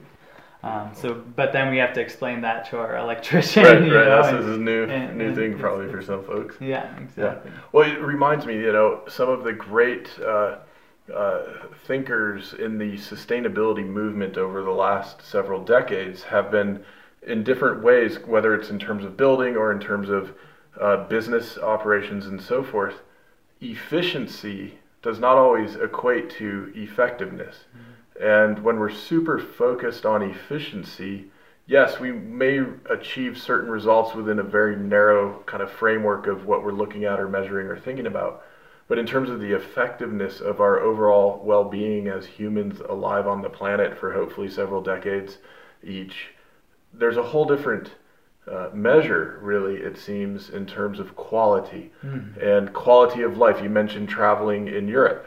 Um, 0.63 0.91
so, 0.93 1.13
but 1.35 1.51
then 1.51 1.71
we 1.71 1.77
have 1.77 1.93
to 1.93 1.99
explain 1.99 2.39
that 2.41 2.69
to 2.69 2.77
our 2.77 2.97
electrician. 2.97 3.63
Right, 3.63 3.73
right. 3.73 3.81
Know, 3.81 4.21
That's 4.21 4.27
and, 4.29 4.53
a 4.53 4.57
new 4.57 4.83
and, 4.85 5.17
new 5.17 5.27
and, 5.27 5.35
thing 5.35 5.59
probably 5.59 5.91
for 5.91 6.01
some 6.01 6.23
folks. 6.23 6.55
Yeah, 6.61 6.97
exactly. 6.97 7.51
Yeah. 7.51 7.59
Well, 7.73 7.89
it 7.89 7.99
reminds 8.01 8.45
me, 8.45 8.55
you 8.55 8.71
know, 8.71 9.01
some 9.09 9.27
of 9.27 9.43
the 9.43 9.51
great 9.51 10.09
uh, 10.25 10.59
uh, 11.13 11.41
thinkers 11.85 12.53
in 12.53 12.77
the 12.77 12.93
sustainability 12.93 13.85
movement 13.85 14.37
over 14.37 14.61
the 14.61 14.71
last 14.71 15.21
several 15.21 15.63
decades 15.63 16.23
have 16.23 16.51
been 16.51 16.83
in 17.25 17.43
different 17.43 17.81
ways, 17.81 18.19
whether 18.25 18.53
it's 18.53 18.69
in 18.69 18.79
terms 18.79 19.03
of 19.03 19.17
building 19.17 19.55
or 19.55 19.71
in 19.71 19.79
terms 19.79 20.09
of 20.09 20.33
uh, 20.79 21.07
business 21.07 21.57
operations 21.57 22.25
and 22.25 22.41
so 22.41 22.63
forth, 22.63 23.01
efficiency 23.61 24.79
does 25.01 25.19
not 25.19 25.37
always 25.37 25.75
equate 25.75 26.29
to 26.29 26.71
effectiveness. 26.75 27.65
Mm-hmm. 27.75 28.23
And 28.23 28.63
when 28.63 28.79
we're 28.79 28.89
super 28.89 29.39
focused 29.39 30.05
on 30.05 30.21
efficiency, 30.21 31.25
yes, 31.65 31.99
we 31.99 32.11
may 32.11 32.63
achieve 32.89 33.37
certain 33.37 33.69
results 33.69 34.15
within 34.15 34.39
a 34.39 34.43
very 34.43 34.75
narrow 34.75 35.43
kind 35.45 35.63
of 35.63 35.71
framework 35.71 36.27
of 36.27 36.45
what 36.45 36.63
we're 36.63 36.71
looking 36.71 37.05
at 37.05 37.19
or 37.19 37.27
measuring 37.27 37.67
or 37.67 37.77
thinking 37.77 38.07
about. 38.07 38.43
But 38.93 38.99
in 38.99 39.07
terms 39.07 39.31
of 39.31 39.39
the 39.39 39.55
effectiveness 39.55 40.39
of 40.39 40.61
our 40.61 40.79
overall 40.79 41.41
well 41.43 41.63
being 41.63 42.07
as 42.07 42.27
humans 42.27 42.79
alive 42.79 43.25
on 43.25 43.41
the 43.41 43.49
planet 43.49 43.97
for 43.97 44.13
hopefully 44.13 44.47
several 44.47 44.83
decades 44.83 45.39
each, 45.83 46.27
there's 46.93 47.17
a 47.17 47.23
whole 47.23 47.45
different 47.45 47.95
uh, 48.47 48.69
measure, 48.71 49.39
really, 49.41 49.77
it 49.77 49.97
seems, 49.97 50.51
in 50.51 50.67
terms 50.67 50.99
of 50.99 51.15
quality 51.15 51.91
mm. 52.05 52.37
and 52.39 52.71
quality 52.71 53.23
of 53.23 53.35
life. 53.35 53.63
You 53.63 53.69
mentioned 53.71 54.09
traveling 54.09 54.67
in 54.67 54.87
Europe. 54.87 55.25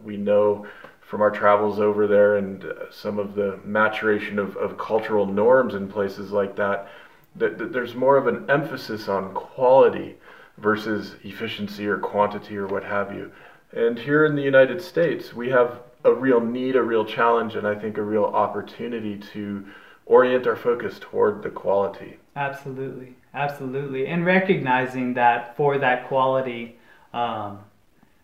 We 0.00 0.16
know 0.16 0.68
from 1.00 1.20
our 1.20 1.32
travels 1.32 1.80
over 1.80 2.06
there 2.06 2.36
and 2.36 2.64
uh, 2.66 2.92
some 2.92 3.18
of 3.18 3.34
the 3.34 3.58
maturation 3.64 4.38
of, 4.38 4.56
of 4.56 4.78
cultural 4.78 5.26
norms 5.26 5.74
in 5.74 5.88
places 5.88 6.30
like 6.30 6.54
that, 6.54 6.86
that, 7.34 7.58
that 7.58 7.72
there's 7.72 7.96
more 7.96 8.16
of 8.16 8.28
an 8.28 8.48
emphasis 8.48 9.08
on 9.08 9.34
quality 9.34 10.18
versus 10.60 11.16
efficiency 11.22 11.86
or 11.86 11.98
quantity 11.98 12.56
or 12.56 12.66
what 12.66 12.84
have 12.84 13.14
you. 13.14 13.30
And 13.72 13.98
here 13.98 14.24
in 14.24 14.34
the 14.34 14.42
United 14.42 14.80
States, 14.80 15.34
we 15.34 15.50
have 15.50 15.80
a 16.04 16.12
real 16.12 16.40
need, 16.40 16.76
a 16.76 16.82
real 16.82 17.04
challenge, 17.04 17.54
and 17.54 17.66
I 17.66 17.74
think 17.74 17.98
a 17.98 18.02
real 18.02 18.24
opportunity 18.24 19.18
to 19.32 19.66
orient 20.06 20.46
our 20.46 20.56
focus 20.56 20.98
toward 21.00 21.42
the 21.42 21.50
quality. 21.50 22.16
Absolutely, 22.34 23.14
absolutely, 23.34 24.06
and 24.06 24.24
recognizing 24.24 25.14
that 25.14 25.56
for 25.56 25.78
that 25.78 26.08
quality, 26.08 26.78
um, 27.12 27.58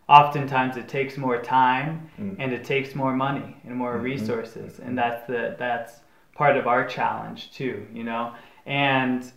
oftentimes 0.08 0.76
it 0.76 0.88
takes 0.88 1.16
more 1.16 1.42
time 1.42 2.08
mm. 2.18 2.36
and 2.38 2.52
it 2.52 2.64
takes 2.64 2.94
more 2.94 3.14
money 3.14 3.56
and 3.64 3.74
more 3.74 3.94
mm-hmm. 3.94 4.04
resources, 4.04 4.78
and 4.78 4.96
that's 4.96 5.26
the 5.26 5.56
that's 5.58 6.00
part 6.34 6.56
of 6.56 6.66
our 6.66 6.86
challenge 6.86 7.52
too, 7.52 7.86
you 7.92 8.04
know, 8.04 8.34
and 8.66 9.30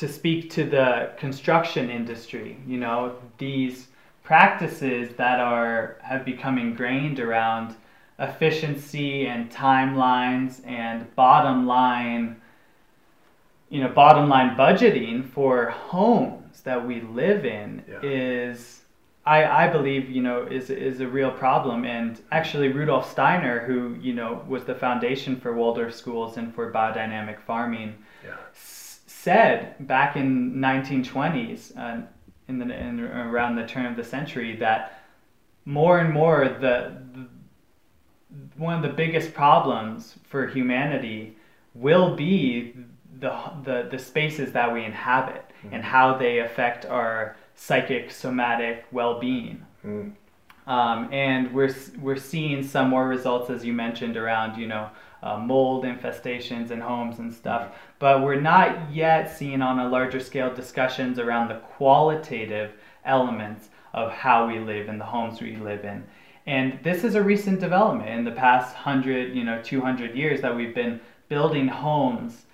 to 0.00 0.08
speak 0.08 0.48
to 0.48 0.64
the 0.64 1.12
construction 1.18 1.90
industry, 1.90 2.56
you 2.66 2.78
know, 2.78 3.16
these 3.36 3.88
practices 4.22 5.14
that 5.16 5.40
are 5.40 5.98
have 6.00 6.24
become 6.24 6.56
ingrained 6.56 7.20
around 7.20 7.76
efficiency 8.18 9.26
and 9.26 9.50
timelines 9.50 10.66
and 10.66 11.14
bottom 11.16 11.66
line 11.66 12.40
you 13.68 13.82
know 13.82 13.88
bottom 13.88 14.28
line 14.28 14.56
budgeting 14.56 15.28
for 15.28 15.70
homes 15.70 16.60
that 16.62 16.86
we 16.86 17.00
live 17.00 17.44
in 17.44 17.82
yeah. 17.88 17.98
is 18.02 18.82
I, 19.26 19.64
I 19.64 19.68
believe 19.68 20.08
you 20.08 20.22
know 20.22 20.46
is 20.46 20.70
is 20.70 21.00
a 21.00 21.08
real 21.08 21.30
problem 21.30 21.84
and 21.84 22.20
actually 22.30 22.68
Rudolf 22.68 23.10
Steiner 23.10 23.60
who 23.66 23.96
you 24.00 24.14
know 24.14 24.44
was 24.48 24.64
the 24.64 24.74
foundation 24.74 25.38
for 25.40 25.54
Waldorf 25.54 25.94
schools 25.94 26.36
and 26.36 26.54
for 26.54 26.72
biodynamic 26.72 27.40
farming 27.40 27.94
yeah. 28.24 28.36
Said 29.22 29.74
back 29.86 30.16
in 30.16 30.54
1920s 30.54 31.76
uh, 31.76 32.00
in 32.48 32.58
the 32.58 32.64
in, 32.64 33.00
around 33.00 33.56
the 33.56 33.66
turn 33.66 33.86
of 33.86 33.96
the 33.96 34.04
century 34.04 34.56
that 34.56 35.02
more 35.64 35.98
and 35.98 36.12
more 36.12 36.48
the, 36.48 36.96
the 37.12 37.26
one 38.56 38.74
of 38.74 38.82
the 38.82 38.96
biggest 38.96 39.34
problems 39.34 40.16
for 40.28 40.46
humanity 40.46 41.36
will 41.74 42.14
be 42.16 42.74
the, 43.18 43.36
the, 43.64 43.88
the 43.90 43.98
spaces 43.98 44.52
that 44.52 44.72
we 44.72 44.84
inhabit 44.84 45.44
mm. 45.64 45.70
and 45.72 45.84
how 45.84 46.16
they 46.16 46.38
affect 46.38 46.86
our 46.86 47.36
psychic, 47.54 48.10
somatic 48.10 48.86
well 48.92 49.20
being. 49.20 49.64
Mm. 49.84 50.12
Um, 50.66 51.12
and 51.12 51.52
we're, 51.52 51.74
we're 52.00 52.16
seeing 52.16 52.62
some 52.62 52.88
more 52.88 53.08
results, 53.08 53.50
as 53.50 53.64
you 53.64 53.72
mentioned, 53.72 54.16
around, 54.16 54.58
you 54.58 54.68
know, 54.68 54.90
uh, 55.22 55.38
mold 55.38 55.84
infestations 55.84 56.70
in 56.70 56.80
homes 56.80 57.18
and 57.18 57.32
stuff. 57.32 57.74
But 57.98 58.22
we're 58.22 58.40
not 58.40 58.92
yet 58.92 59.30
seeing 59.30 59.62
on 59.62 59.78
a 59.78 59.88
larger 59.88 60.20
scale 60.20 60.54
discussions 60.54 61.18
around 61.18 61.48
the 61.48 61.56
qualitative 61.56 62.72
elements 63.04 63.68
of 63.92 64.12
how 64.12 64.46
we 64.46 64.58
live 64.58 64.88
in 64.88 64.98
the 64.98 65.04
homes 65.04 65.40
we 65.40 65.56
live 65.56 65.84
in. 65.84 66.04
And 66.46 66.78
this 66.82 67.04
is 67.04 67.14
a 67.14 67.22
recent 67.22 67.60
development 67.60 68.08
in 68.08 68.24
the 68.24 68.32
past 68.32 68.74
100, 68.74 69.36
you 69.36 69.44
know, 69.44 69.60
200 69.62 70.16
years 70.16 70.40
that 70.40 70.54
we've 70.54 70.74
been 70.74 71.00
building 71.28 71.68
homes 71.68 72.46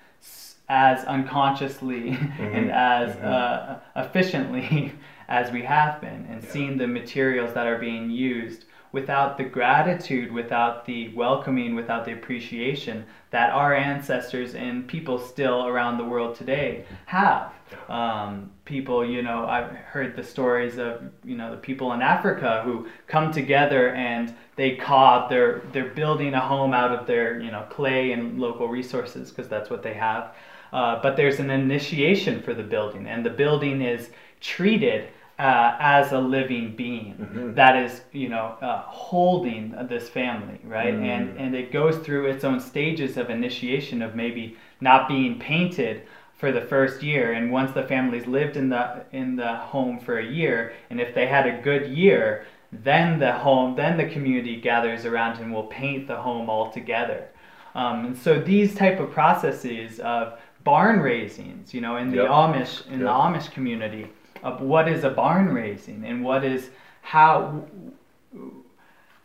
as 0.69 1.05
unconsciously 1.05 2.11
mm-hmm. 2.11 2.43
and 2.43 2.71
as 2.71 3.15
mm-hmm. 3.17 3.27
uh, 3.27 4.05
efficiently 4.05 4.93
as 5.29 5.51
we 5.51 5.63
have 5.63 6.01
been 6.01 6.27
and 6.31 6.43
yeah. 6.43 6.51
seeing 6.51 6.77
the 6.77 6.87
materials 6.87 7.53
that 7.55 7.67
are 7.67 7.79
being 7.79 8.11
used 8.11 8.66
without 8.97 9.37
the 9.37 9.45
gratitude, 9.45 10.33
without 10.33 10.87
the 10.87 11.13
welcoming, 11.15 11.75
without 11.75 12.07
the 12.07 12.15
appreciation 12.15 13.05
that 13.31 13.51
our 13.51 13.75
ancestors 13.75 14.55
and 14.55 14.89
people 14.89 15.19
still 15.19 15.67
around 15.67 15.99
the 15.99 16.05
world 16.05 16.35
today 16.35 16.83
have. 17.05 17.53
Um, 17.91 18.51
people, 18.65 19.05
you 19.05 19.21
know, 19.21 19.45
I've 19.47 19.71
heard 19.71 20.17
the 20.17 20.25
stories 20.25 20.79
of, 20.79 21.03
you 21.27 21.37
know, 21.37 21.51
the 21.51 21.59
people 21.59 21.93
in 21.93 22.01
Africa 22.01 22.63
who 22.65 22.89
come 23.07 23.31
together 23.33 23.91
and 23.91 24.35
they 24.57 24.77
cod, 24.77 25.31
they're, 25.31 25.61
they're 25.73 25.91
building 25.91 26.33
a 26.33 26.41
home 26.41 26.73
out 26.73 26.91
of 26.91 27.07
their, 27.07 27.39
you 27.39 27.51
know, 27.51 27.67
clay 27.69 28.13
and 28.13 28.41
local 28.41 28.67
resources 28.67 29.29
because 29.29 29.47
that's 29.47 29.69
what 29.69 29.83
they 29.83 29.93
have. 29.93 30.35
Uh, 30.73 31.03
but 31.03 31.19
there's 31.19 31.39
an 31.39 31.51
initiation 31.51 32.41
for 32.41 32.55
the 32.55 32.63
building, 32.63 33.07
and 33.07 33.27
the 33.27 33.31
building 33.45 33.83
is 33.83 34.09
treated 34.41 35.09
uh, 35.39 35.77
as 35.79 36.13
a 36.13 36.19
living 36.19 36.75
being 36.75 37.15
mm-hmm. 37.15 37.55
that 37.55 37.77
is 37.77 38.01
you 38.13 38.29
know 38.29 38.57
uh, 38.63 38.83
holding 38.83 39.75
this 39.89 40.09
family 40.09 40.59
right 40.65 40.95
mm. 40.95 41.05
and 41.05 41.37
and 41.39 41.55
it 41.55 41.71
goes 41.71 41.99
through 41.99 42.27
its 42.27 42.43
own 42.43 42.59
stages 42.59 43.17
of 43.17 43.29
initiation 43.29 44.01
of 44.01 44.15
maybe 44.15 44.57
not 44.81 45.09
being 45.09 45.39
painted 45.39 46.03
for 46.37 46.53
the 46.53 46.61
first 46.63 47.03
year 47.03 47.33
and 47.33 47.53
once 47.53 47.73
the 47.73 47.83
family's 47.83 48.27
lived 48.27 48.57
in 48.57 48.69
the 48.71 49.05
in 49.13 49.37
the 49.37 49.57
home 49.57 49.99
for 49.99 50.19
a 50.19 50.27
year 50.27 50.73
and 50.91 51.01
if 51.01 51.15
they 51.15 51.27
had 51.27 51.47
a 51.47 51.61
good 51.63 51.91
year 51.91 52.47
then 52.73 53.19
the 53.19 53.33
home, 53.33 53.77
then 53.77 53.97
the 53.97 54.09
community 54.09 54.61
gathers 54.61 55.05
around 55.05 55.39
and 55.39 55.53
will 55.53 55.65
paint 55.65 56.07
the 56.07 56.17
home 56.17 56.51
all 56.51 56.71
together. 56.71 57.29
Um, 57.75 58.07
and 58.07 58.19
so 58.19 58.41
these 58.41 58.75
type 58.75 59.01
of 59.01 59.11
processes 59.11 60.01
of 60.01 60.39
barn 60.65 61.01
raisings, 61.01 61.73
you 61.73 61.81
know, 61.81 61.97
in 61.97 62.11
the 62.11 62.17
Yep. 62.17 62.29
Amish 62.29 62.91
in 62.91 63.01
the 63.01 63.07
Amish 63.07 63.51
community, 63.51 64.09
of 64.47 64.61
what 64.61 64.89
is 64.89 65.03
a 65.05 65.11
barn 65.11 65.49
raising 65.53 66.05
and 66.05 66.23
what 66.23 66.45
is 66.45 66.71
how 67.03 67.65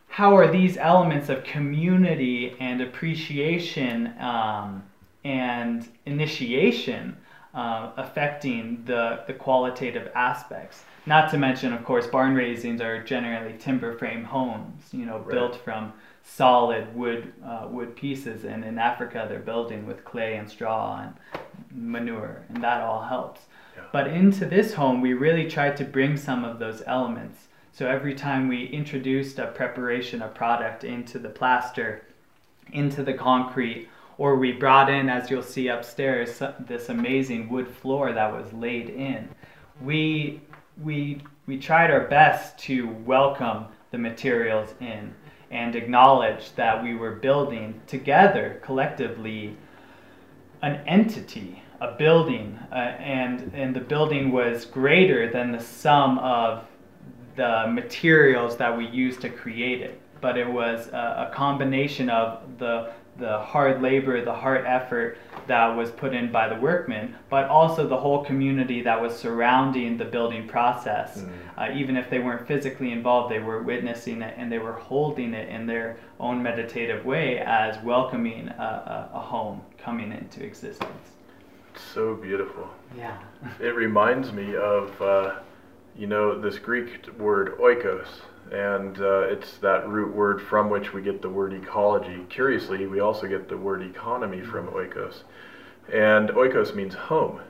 how 0.07 0.35
are 0.35 0.51
these 0.51 0.75
elements 0.77 1.29
of 1.29 1.43
community 1.43 2.53
and 2.59 2.81
appreciation 2.81 4.13
um, 4.19 4.83
and 5.23 5.87
initiation 6.05 7.15
uh, 7.53 7.91
affecting 7.95 8.83
the, 8.85 9.21
the 9.27 9.33
qualitative 9.33 10.11
aspects? 10.13 10.83
Not 11.05 11.31
to 11.31 11.37
mention, 11.37 11.71
of 11.71 11.85
course, 11.85 12.07
barn 12.07 12.35
raisings 12.35 12.81
are 12.81 13.01
generally 13.03 13.55
timber 13.57 13.97
frame 13.97 14.25
homes, 14.25 14.83
you 14.91 15.05
know, 15.05 15.19
Right. 15.19 15.29
built 15.29 15.55
from 15.63 15.93
solid 16.23 16.93
wood 16.95 17.33
uh, 17.43 17.67
wood 17.69 17.95
pieces, 17.95 18.43
and 18.43 18.63
in 18.63 18.77
Africa 18.77 19.25
they're 19.29 19.39
building 19.39 19.87
with 19.87 20.03
clay 20.05 20.35
and 20.35 20.47
straw 20.49 21.01
and 21.03 21.13
manure, 21.73 22.43
and 22.49 22.61
that 22.63 22.81
all 22.81 23.01
helps. 23.01 23.41
But 23.91 24.07
into 24.07 24.45
this 24.45 24.73
home, 24.73 25.01
we 25.01 25.13
really 25.13 25.49
tried 25.49 25.75
to 25.77 25.83
bring 25.83 26.15
some 26.15 26.45
of 26.45 26.59
those 26.59 26.81
elements. 26.87 27.47
So 27.73 27.87
every 27.87 28.15
time 28.15 28.47
we 28.47 28.65
introduced 28.65 29.39
a 29.39 29.47
preparation, 29.47 30.21
a 30.21 30.27
product 30.27 30.83
into 30.83 31.19
the 31.19 31.29
plaster, 31.29 32.03
into 32.71 33.03
the 33.03 33.13
concrete, 33.13 33.89
or 34.17 34.35
we 34.35 34.51
brought 34.51 34.89
in, 34.89 35.09
as 35.09 35.29
you'll 35.29 35.43
see 35.43 35.67
upstairs, 35.67 36.41
this 36.59 36.89
amazing 36.89 37.49
wood 37.49 37.67
floor 37.67 38.13
that 38.13 38.31
was 38.31 38.53
laid 38.53 38.89
in, 38.89 39.27
we 39.81 40.41
we 40.81 41.21
we 41.47 41.57
tried 41.57 41.91
our 41.91 42.07
best 42.07 42.57
to 42.59 42.87
welcome 43.05 43.65
the 43.91 43.97
materials 43.97 44.73
in 44.79 45.13
and 45.49 45.75
acknowledge 45.75 46.53
that 46.55 46.81
we 46.81 46.95
were 46.95 47.11
building 47.11 47.81
together 47.87 48.59
collectively 48.63 49.57
an 50.61 50.75
entity, 50.87 51.61
a 51.81 51.95
building, 51.97 52.57
uh, 52.71 52.75
and 52.75 53.51
and 53.55 53.75
the 53.75 53.81
building 53.81 54.31
was 54.31 54.65
greater 54.65 55.31
than 55.31 55.51
the 55.51 55.59
sum 55.59 56.19
of 56.19 56.63
the 57.35 57.65
materials 57.67 58.55
that 58.57 58.77
we 58.77 58.87
used 58.87 59.19
to 59.21 59.29
create 59.29 59.81
it. 59.81 59.99
But 60.21 60.37
it 60.37 60.47
was 60.47 60.87
a, 60.89 61.29
a 61.29 61.35
combination 61.35 62.09
of 62.09 62.59
the 62.59 62.93
the 63.17 63.39
hard 63.39 63.81
labor, 63.81 64.23
the 64.23 64.33
hard 64.33 64.65
effort 64.65 65.17
that 65.47 65.67
was 65.67 65.91
put 65.91 66.13
in 66.13 66.31
by 66.31 66.47
the 66.47 66.55
workmen, 66.55 67.15
but 67.29 67.45
also 67.45 67.87
the 67.87 67.97
whole 67.97 68.23
community 68.23 68.81
that 68.81 68.99
was 68.99 69.17
surrounding 69.17 69.97
the 69.97 70.05
building 70.05 70.47
process. 70.47 71.21
Mm. 71.21 71.31
Uh, 71.57 71.75
even 71.75 71.97
if 71.97 72.09
they 72.09 72.19
weren't 72.19 72.47
physically 72.47 72.91
involved, 72.91 73.31
they 73.31 73.39
were 73.39 73.61
witnessing 73.61 74.21
it 74.21 74.33
and 74.37 74.51
they 74.51 74.59
were 74.59 74.73
holding 74.73 75.33
it 75.33 75.49
in 75.49 75.65
their 75.65 75.97
own 76.19 76.41
meditative 76.41 77.05
way 77.05 77.39
as 77.39 77.83
welcoming 77.83 78.47
a, 78.47 79.09
a, 79.13 79.17
a 79.17 79.19
home 79.19 79.61
coming 79.77 80.11
into 80.11 80.43
existence. 80.43 81.11
So 81.93 82.15
beautiful. 82.15 82.69
Yeah. 82.97 83.17
It 83.59 83.75
reminds 83.75 84.31
me 84.31 84.55
of, 84.55 85.01
uh, 85.01 85.39
you 85.97 86.07
know, 86.07 86.39
this 86.39 86.59
Greek 86.59 87.07
word 87.17 87.57
oikos, 87.59 88.07
and 88.51 88.99
uh, 88.99 89.21
it's 89.21 89.57
that 89.59 89.87
root 89.87 90.13
word 90.13 90.41
from 90.41 90.69
which 90.69 90.93
we 90.93 91.01
get 91.01 91.21
the 91.21 91.29
word 91.29 91.53
ecology. 91.53 92.25
Curiously, 92.29 92.87
we 92.87 92.99
also 92.99 93.27
get 93.27 93.49
the 93.49 93.57
word 93.57 93.81
economy 93.81 94.41
from 94.41 94.67
oikos, 94.67 95.23
and 95.91 96.29
oikos 96.29 96.75
means 96.75 96.93
home. 96.93 97.41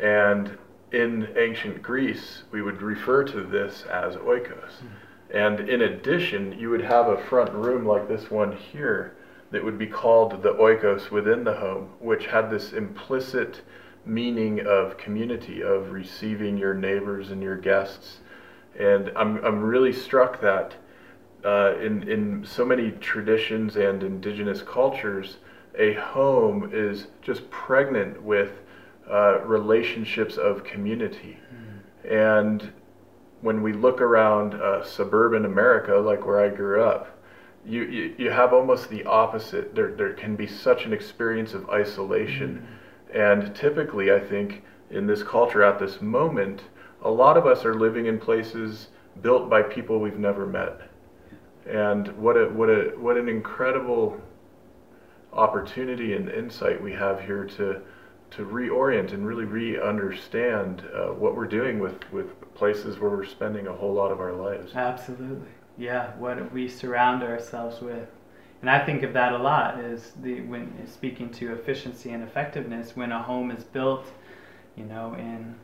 And 0.00 0.58
in 0.92 1.28
ancient 1.36 1.82
Greece, 1.82 2.44
we 2.50 2.62
would 2.62 2.82
refer 2.82 3.24
to 3.24 3.42
this 3.42 3.82
as 3.90 4.16
oikos. 4.16 4.72
And 5.32 5.68
in 5.68 5.82
addition, 5.82 6.56
you 6.58 6.70
would 6.70 6.82
have 6.82 7.08
a 7.08 7.16
front 7.24 7.52
room 7.52 7.86
like 7.86 8.08
this 8.08 8.30
one 8.30 8.56
here 8.56 9.16
that 9.54 9.64
would 9.64 9.78
be 9.78 9.86
called 9.86 10.42
the 10.42 10.52
oikos 10.54 11.10
within 11.10 11.44
the 11.44 11.54
home, 11.54 11.88
which 12.00 12.26
had 12.26 12.50
this 12.50 12.72
implicit 12.72 13.62
meaning 14.04 14.60
of 14.66 14.96
community, 14.98 15.62
of 15.62 15.92
receiving 15.92 16.58
your 16.58 16.74
neighbors 16.74 17.30
and 17.30 17.42
your 17.42 17.56
guests. 17.56 18.18
And 18.78 19.10
I'm, 19.16 19.42
I'm 19.44 19.62
really 19.62 19.92
struck 19.92 20.40
that 20.40 20.74
uh, 21.44 21.76
in, 21.78 22.08
in 22.08 22.44
so 22.44 22.64
many 22.64 22.90
traditions 22.92 23.76
and 23.76 24.02
indigenous 24.02 24.60
cultures, 24.62 25.36
a 25.78 25.94
home 25.94 26.70
is 26.72 27.06
just 27.22 27.48
pregnant 27.50 28.22
with 28.22 28.50
uh, 29.10 29.40
relationships 29.44 30.36
of 30.36 30.64
community. 30.64 31.38
And 32.10 32.72
when 33.40 33.62
we 33.62 33.72
look 33.72 34.00
around 34.00 34.54
uh, 34.54 34.82
suburban 34.84 35.44
America, 35.44 35.94
like 35.94 36.26
where 36.26 36.40
I 36.40 36.48
grew 36.48 36.82
up, 36.82 37.13
you, 37.66 37.82
you, 37.84 38.14
you 38.18 38.30
have 38.30 38.52
almost 38.52 38.90
the 38.90 39.04
opposite. 39.04 39.74
There, 39.74 39.92
there 39.92 40.12
can 40.12 40.36
be 40.36 40.46
such 40.46 40.84
an 40.84 40.92
experience 40.92 41.54
of 41.54 41.68
isolation. 41.70 42.66
And 43.12 43.54
typically, 43.54 44.12
I 44.12 44.20
think, 44.20 44.62
in 44.90 45.06
this 45.06 45.22
culture 45.22 45.62
at 45.62 45.78
this 45.78 46.00
moment, 46.00 46.62
a 47.02 47.10
lot 47.10 47.36
of 47.36 47.46
us 47.46 47.64
are 47.64 47.74
living 47.74 48.06
in 48.06 48.18
places 48.18 48.88
built 49.22 49.48
by 49.48 49.62
people 49.62 50.00
we've 50.00 50.18
never 50.18 50.46
met. 50.46 50.80
And 51.66 52.08
what 52.18 52.36
a, 52.36 52.48
what 52.50 52.68
a, 52.68 52.92
what 52.98 53.16
an 53.16 53.28
incredible 53.28 54.20
opportunity 55.32 56.14
and 56.14 56.28
insight 56.28 56.82
we 56.82 56.92
have 56.92 57.20
here 57.20 57.44
to, 57.44 57.80
to 58.32 58.44
reorient 58.44 59.12
and 59.12 59.26
really 59.26 59.44
re-understand 59.44 60.82
uh, 60.94 61.06
what 61.08 61.34
we're 61.34 61.46
doing 61.46 61.78
with, 61.78 61.98
with 62.12 62.54
places 62.54 62.98
where 62.98 63.10
we're 63.10 63.24
spending 63.24 63.66
a 63.66 63.72
whole 63.72 63.92
lot 63.92 64.12
of 64.12 64.20
our 64.20 64.32
lives. 64.32 64.74
Absolutely. 64.74 65.48
Yeah, 65.76 66.12
what 66.18 66.52
we 66.52 66.68
surround 66.68 67.22
ourselves 67.22 67.80
with. 67.80 68.08
And 68.60 68.70
I 68.70 68.78
think 68.84 69.02
of 69.02 69.12
that 69.12 69.32
a 69.32 69.38
lot 69.38 69.78
is 69.78 70.12
the 70.22 70.40
when 70.42 70.72
speaking 70.86 71.30
to 71.32 71.52
efficiency 71.52 72.10
and 72.10 72.22
effectiveness 72.22 72.96
when 72.96 73.12
a 73.12 73.22
home 73.22 73.50
is 73.50 73.64
built, 73.64 74.06
you 74.76 74.84
know, 74.84 75.14
in 75.14 75.54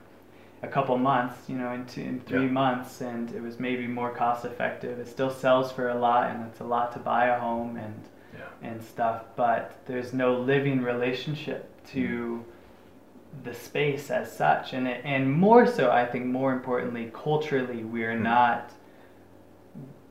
a 0.62 0.68
couple 0.68 0.98
months, 0.98 1.48
you 1.48 1.56
know, 1.56 1.72
in, 1.72 1.86
two, 1.86 2.02
in 2.02 2.20
three 2.20 2.44
Yeah. 2.44 2.50
months 2.50 3.00
and 3.00 3.32
it 3.34 3.40
was 3.42 3.58
maybe 3.58 3.86
more 3.86 4.10
cost 4.10 4.44
effective. 4.44 4.98
It 4.98 5.08
still 5.08 5.30
sells 5.30 5.72
for 5.72 5.88
a 5.88 5.94
lot 5.94 6.30
and 6.30 6.44
it's 6.46 6.60
a 6.60 6.64
lot 6.64 6.92
to 6.92 6.98
buy 6.98 7.26
a 7.26 7.38
home 7.40 7.76
and 7.76 7.94
Yeah. 8.34 8.68
and 8.68 8.82
stuff, 8.82 9.24
but 9.36 9.72
there's 9.86 10.12
no 10.12 10.34
living 10.34 10.82
relationship 10.82 11.68
to 11.92 12.44
the 13.44 13.54
space 13.54 14.10
as 14.10 14.30
such, 14.30 14.72
and 14.72 14.86
it, 14.88 15.00
and 15.04 15.32
more 15.32 15.66
so, 15.66 15.90
I 15.90 16.04
think, 16.04 16.26
more 16.26 16.52
importantly, 16.52 17.10
culturally, 17.14 17.84
we're 17.84 18.16
Hmm. 18.16 18.24
not 18.24 18.72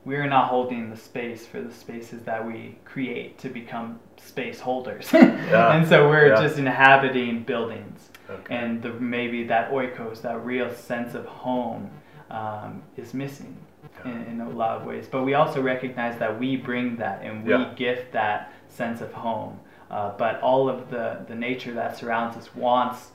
we're 0.04 0.26
not 0.28 0.48
holding 0.48 0.90
the 0.90 0.96
space 0.96 1.46
for 1.46 1.60
the 1.60 1.72
spaces 1.72 2.22
that 2.22 2.46
we 2.46 2.76
create 2.84 3.38
to 3.38 3.48
become 3.48 3.98
space 4.16 4.60
holders, 4.60 5.08
and 5.14 5.86
so 5.86 6.08
we're 6.08 6.28
yeah. 6.28 6.40
just 6.42 6.58
inhabiting 6.58 7.42
buildings, 7.42 8.08
Okay. 8.28 8.54
and 8.56 8.82
the, 8.82 8.92
maybe 8.94 9.44
that 9.44 9.70
oikos, 9.72 10.22
that 10.22 10.44
real 10.44 10.72
sense 10.74 11.14
of 11.14 11.26
home, 11.26 11.90
um, 12.30 12.82
is 12.96 13.12
missing 13.14 13.56
Yeah. 14.04 14.12
in, 14.12 14.22
in 14.24 14.40
a 14.40 14.48
lot 14.48 14.76
of 14.78 14.84
ways. 14.86 15.06
But 15.10 15.24
we 15.24 15.34
also 15.34 15.60
recognize 15.60 16.18
that 16.18 16.38
we 16.38 16.56
bring 16.56 16.96
that 16.96 17.22
and 17.22 17.44
we 17.44 17.50
Yeah. 17.50 17.72
gift 17.74 18.12
that 18.12 18.52
sense 18.68 19.00
of 19.00 19.12
home. 19.12 19.58
Uh, 19.90 20.12
but 20.16 20.40
all 20.40 20.68
of 20.68 20.90
the, 20.90 21.24
the 21.26 21.34
nature 21.34 21.72
that 21.74 21.96
surrounds 21.96 22.36
us 22.36 22.54
wants 22.54 23.08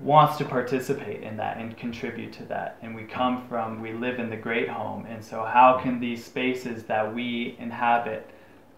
wants 0.00 0.36
to 0.36 0.44
participate 0.44 1.22
in 1.22 1.36
that 1.38 1.56
and 1.56 1.76
contribute 1.76 2.32
to 2.34 2.44
that. 2.44 2.78
And 2.82 2.94
we 2.94 3.04
come 3.04 3.46
from 3.48 3.80
we 3.80 3.92
live 3.92 4.18
in 4.18 4.28
the 4.28 4.36
great 4.36 4.68
home. 4.68 5.06
And 5.06 5.24
so 5.24 5.44
how 5.44 5.78
can 5.82 6.00
these 6.00 6.24
spaces 6.24 6.84
that 6.84 7.14
we 7.14 7.56
inhabit 7.58 8.30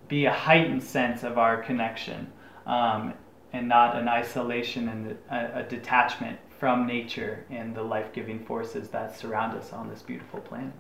be 0.07 0.27
a 0.27 0.33
heightened 0.33 0.83
sense 0.83 1.25
of 1.25 1.37
our 1.37 1.61
connection 1.63 2.31
um, 2.67 3.15
and 3.53 3.69
not 3.69 3.97
an 3.97 4.09
isolation 4.09 4.89
and 4.89 5.19
a, 5.31 5.61
a 5.61 5.63
detachment 5.65 6.39
from 6.59 6.87
nature 6.87 7.45
and 7.51 7.75
the 7.75 7.83
life-giving 7.83 8.45
forces 8.45 8.89
that 8.89 9.17
surround 9.19 9.57
us 9.57 9.73
on 9.73 9.89
this 9.89 10.03
beautiful 10.03 10.41
planet. 10.41 10.73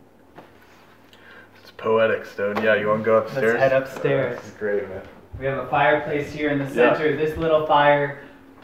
It's 1.60 1.70
poetic, 1.72 2.24
Stone. 2.24 2.62
Yeah, 2.62 2.76
you 2.76 2.88
want 2.88 3.00
to 3.00 3.04
go 3.04 3.18
upstairs? 3.18 3.60
Let's 3.60 3.72
head 3.72 3.82
upstairs. 3.82 4.36
That's 4.36 4.50
great, 4.52 4.88
man. 4.88 5.02
We 5.38 5.46
have 5.46 5.58
a 5.58 5.68
fireplace 5.68 6.32
here 6.32 6.50
in 6.50 6.58
the 6.58 6.64
Yeah. 6.64 6.94
center. 6.94 7.16
This 7.16 7.36
little 7.36 7.66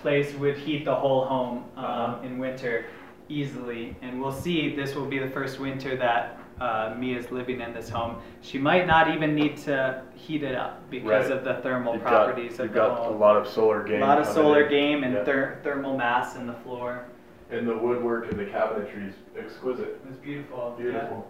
fireplace 0.05 0.35
would 0.39 0.57
heat 0.57 0.85
the 0.85 0.95
whole 0.95 1.25
home 1.25 1.65
um, 1.77 1.85
Uh-huh. 1.85 2.23
in 2.27 2.39
winter 2.39 2.85
easily. 3.29 3.97
And 4.03 4.21
we'll 4.21 4.33
see 4.33 4.75
this 4.77 4.95
will 4.95 5.07
be 5.07 5.19
the 5.19 5.31
first 5.31 5.59
winter 5.59 5.97
that 5.97 6.39
uh, 6.61 6.95
Mia's 6.97 7.33
living 7.33 7.61
in 7.61 7.73
this 7.75 7.89
home. 7.89 8.17
She 8.43 8.59
might 8.59 8.87
not 8.87 9.13
even 9.13 9.35
need 9.35 9.57
to 9.65 10.03
heat 10.15 10.43
it 10.45 10.55
up 10.55 10.89
because 10.91 11.29
Right. 11.29 11.39
of 11.39 11.43
the 11.45 11.55
thermal 11.63 11.95
You've 11.95 12.03
properties 12.05 12.59
got, 12.59 12.61
of 12.61 12.67
you've 12.67 12.75
the 12.75 12.81
got 12.81 13.09
a 13.09 13.11
lot 13.11 13.37
of 13.37 13.47
solar 13.49 13.83
gain. 13.83 14.03
a 14.03 14.07
lot 14.07 14.19
of 14.21 14.27
solar 14.27 14.63
in. 14.65 14.71
gain 14.71 15.05
and 15.05 15.15
Yeah. 15.15 15.25
ther- 15.25 15.59
thermal 15.65 15.97
mass 15.97 16.37
in 16.37 16.47
the 16.47 16.53
floor. 16.65 17.07
And 17.51 17.67
the 17.67 17.77
woodwork 17.77 18.31
and 18.31 18.39
the 18.39 18.45
cabinetry 18.45 19.09
is 19.09 19.15
exquisite. 19.37 19.89
It 20.05 20.07
was 20.09 20.17
beautiful. 20.19 20.77
yeah. 20.79 20.83
Beautiful. 20.85 21.27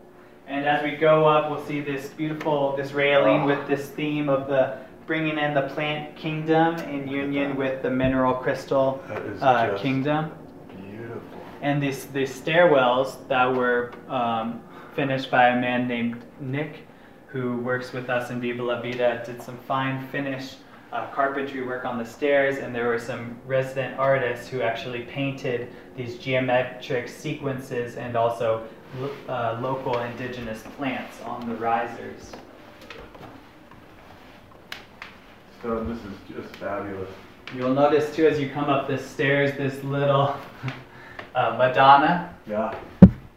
And 0.46 0.66
as 0.66 0.82
we 0.82 0.90
go 0.96 1.26
up, 1.26 1.48
we'll 1.50 1.64
see 1.64 1.80
this 1.80 2.08
beautiful, 2.10 2.76
this 2.76 2.92
railing 2.92 3.42
Oh. 3.44 3.46
with 3.46 3.66
this 3.66 3.88
theme 3.90 4.28
of 4.28 4.46
the 4.46 4.76
bringing 5.06 5.38
in 5.38 5.54
the 5.54 5.62
plant 5.62 6.16
kingdom 6.16 6.76
in 6.76 7.08
union 7.08 7.56
with 7.56 7.82
the 7.82 7.90
mineral 7.90 8.34
crystal 8.34 9.02
uh, 9.40 9.76
kingdom. 9.76 10.32
beautiful. 10.68 11.20
And 11.60 11.82
these, 11.82 12.06
these 12.06 12.30
stairwells 12.40 13.26
that 13.28 13.54
were 13.54 13.92
um, 14.08 14.62
finished 14.94 15.30
by 15.30 15.48
a 15.48 15.60
man 15.60 15.86
named 15.88 16.24
Nick, 16.40 16.86
who 17.26 17.58
works 17.58 17.92
with 17.92 18.08
us 18.08 18.30
in 18.30 18.40
Viva 18.40 18.62
La 18.62 18.80
Vida. 18.80 19.22
Did 19.26 19.42
some 19.42 19.58
fine 19.58 20.06
finish 20.08 20.54
uh, 20.92 21.08
carpentry 21.08 21.66
work 21.66 21.84
on 21.84 21.98
the 21.98 22.04
stairs, 22.04 22.58
and 22.58 22.74
there 22.74 22.86
were 22.86 23.00
some 23.00 23.36
resident 23.46 23.98
artists 23.98 24.48
who 24.48 24.62
actually 24.62 25.02
painted 25.02 25.68
these 25.96 26.16
geometric 26.18 27.08
sequences 27.08 27.96
and 27.96 28.16
also 28.16 28.66
uh, 29.28 29.58
local 29.60 29.98
indigenous 29.98 30.62
plants 30.76 31.20
on 31.22 31.48
the 31.48 31.54
risers. 31.56 32.32
So 35.64 35.82
this 35.82 35.96
is 35.96 36.12
just 36.28 36.56
fabulous. 36.56 37.08
You'll 37.56 37.72
notice 37.72 38.14
too 38.14 38.26
as 38.26 38.38
you 38.38 38.50
come 38.50 38.64
up 38.64 38.86
the 38.86 38.98
stairs, 38.98 39.56
this 39.56 39.82
little 39.82 40.36
uh, 41.34 41.56
Madonna. 41.56 42.34
Yeah. 42.46 42.74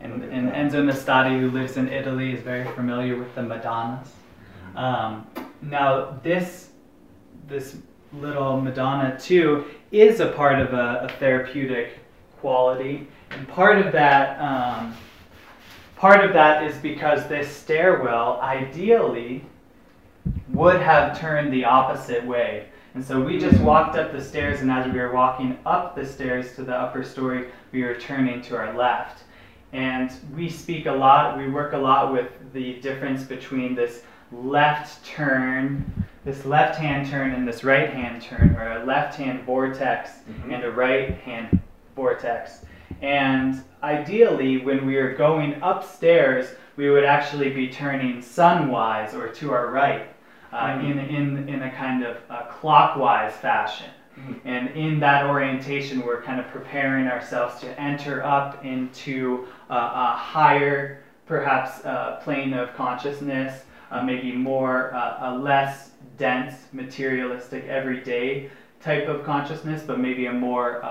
And, 0.01 0.21
and 0.25 0.51
Enzo 0.51 0.83
Nastati, 0.83 1.39
who 1.39 1.49
lives 1.51 1.77
in 1.77 1.87
Italy, 1.87 2.33
is 2.33 2.41
very 2.41 2.67
familiar 2.73 3.15
with 3.15 3.33
the 3.33 3.43
Madonnas. 3.43 4.09
Mm-hmm. 4.09 4.77
Um, 4.77 5.27
now, 5.61 6.19
this 6.21 6.71
this 7.47 7.77
little 8.11 8.59
Madonna 8.59 9.17
too 9.17 9.63
is 9.91 10.19
a 10.19 10.27
part 10.27 10.59
of 10.59 10.73
a, 10.73 11.07
a 11.09 11.09
therapeutic 11.19 11.99
quality, 12.41 13.07
and 13.31 13.47
part 13.47 13.77
of 13.77 13.93
that 13.93 14.37
um, 14.41 14.93
part 15.95 16.25
of 16.25 16.33
that 16.33 16.69
is 16.69 16.75
because 16.79 17.25
this 17.29 17.47
stairwell 17.47 18.41
ideally 18.41 19.45
would 20.49 20.81
have 20.81 21.19
turned 21.19 21.51
the 21.51 21.65
opposite 21.65 22.25
way. 22.25 22.67
And 22.95 23.05
so 23.05 23.21
we 23.21 23.37
just 23.37 23.59
walked 23.61 23.95
up 23.95 24.11
the 24.11 24.23
stairs, 24.23 24.61
and 24.61 24.71
as 24.71 24.91
we 24.91 24.99
were 24.99 25.11
walking 25.11 25.59
up 25.65 25.95
the 25.95 26.05
stairs 26.05 26.55
to 26.55 26.63
the 26.63 26.75
upper 26.75 27.03
story, 27.03 27.49
we 27.71 27.83
were 27.83 27.95
turning 27.95 28.41
to 28.43 28.57
our 28.57 28.75
left. 28.75 29.23
And 29.73 30.11
we 30.35 30.49
speak 30.49 30.85
a 30.85 30.91
lot, 30.91 31.37
we 31.37 31.49
work 31.49 31.73
a 31.73 31.77
lot 31.77 32.11
with 32.11 32.31
the 32.53 32.79
difference 32.79 33.23
between 33.23 33.75
this 33.75 34.03
left 34.31 35.05
turn, 35.05 36.05
this 36.25 36.45
left 36.45 36.79
hand 36.79 37.09
turn, 37.09 37.33
and 37.33 37.47
this 37.47 37.63
right 37.63 37.89
hand 37.89 38.21
turn, 38.21 38.55
or 38.55 38.81
a 38.81 38.85
left 38.85 39.15
hand 39.15 39.43
vortex 39.43 40.09
mm-hmm. 40.09 40.51
and 40.51 40.63
a 40.63 40.71
right 40.71 41.15
hand 41.19 41.59
vortex. 41.95 42.65
And 43.01 43.63
ideally, 43.83 44.57
when 44.57 44.85
we 44.85 44.95
are 44.95 45.15
going 45.15 45.59
upstairs, 45.61 46.55
we 46.77 46.89
would 46.89 47.03
actually 47.03 47.49
be 47.49 47.69
turning 47.69 48.21
sunwise 48.21 49.13
or 49.13 49.29
to 49.29 49.51
our 49.51 49.67
right 49.67 50.07
uh, 50.51 50.67
mm-hmm. 50.67 50.91
in, 50.91 50.99
in, 50.99 51.49
in 51.49 51.63
a 51.63 51.71
kind 51.71 52.03
of 52.03 52.17
uh, 52.29 52.43
clockwise 52.45 53.33
fashion. 53.33 53.89
Mm-hmm. 54.19 54.47
And 54.47 54.69
in 54.69 54.99
that 54.99 55.25
orientation, 55.25 56.05
we're 56.05 56.21
kind 56.23 56.39
of 56.39 56.47
preparing 56.47 57.07
ourselves 57.07 57.59
to 57.61 57.79
enter 57.79 58.23
up 58.23 58.65
into 58.65 59.47
uh, 59.69 59.75
a 59.75 60.17
higher, 60.17 61.03
perhaps, 61.25 61.85
uh, 61.85 62.19
plane 62.23 62.53
of 62.53 62.73
consciousness, 62.75 63.63
uh, 63.91 64.01
maybe 64.01 64.31
more, 64.31 64.93
uh, 64.93 65.31
a 65.31 65.37
less 65.37 65.91
dense, 66.17 66.55
materialistic, 66.73 67.65
everyday 67.65 68.49
type 68.81 69.07
of 69.07 69.23
consciousness, 69.23 69.83
but 69.85 69.99
maybe 69.99 70.25
a 70.25 70.33
more 70.33 70.81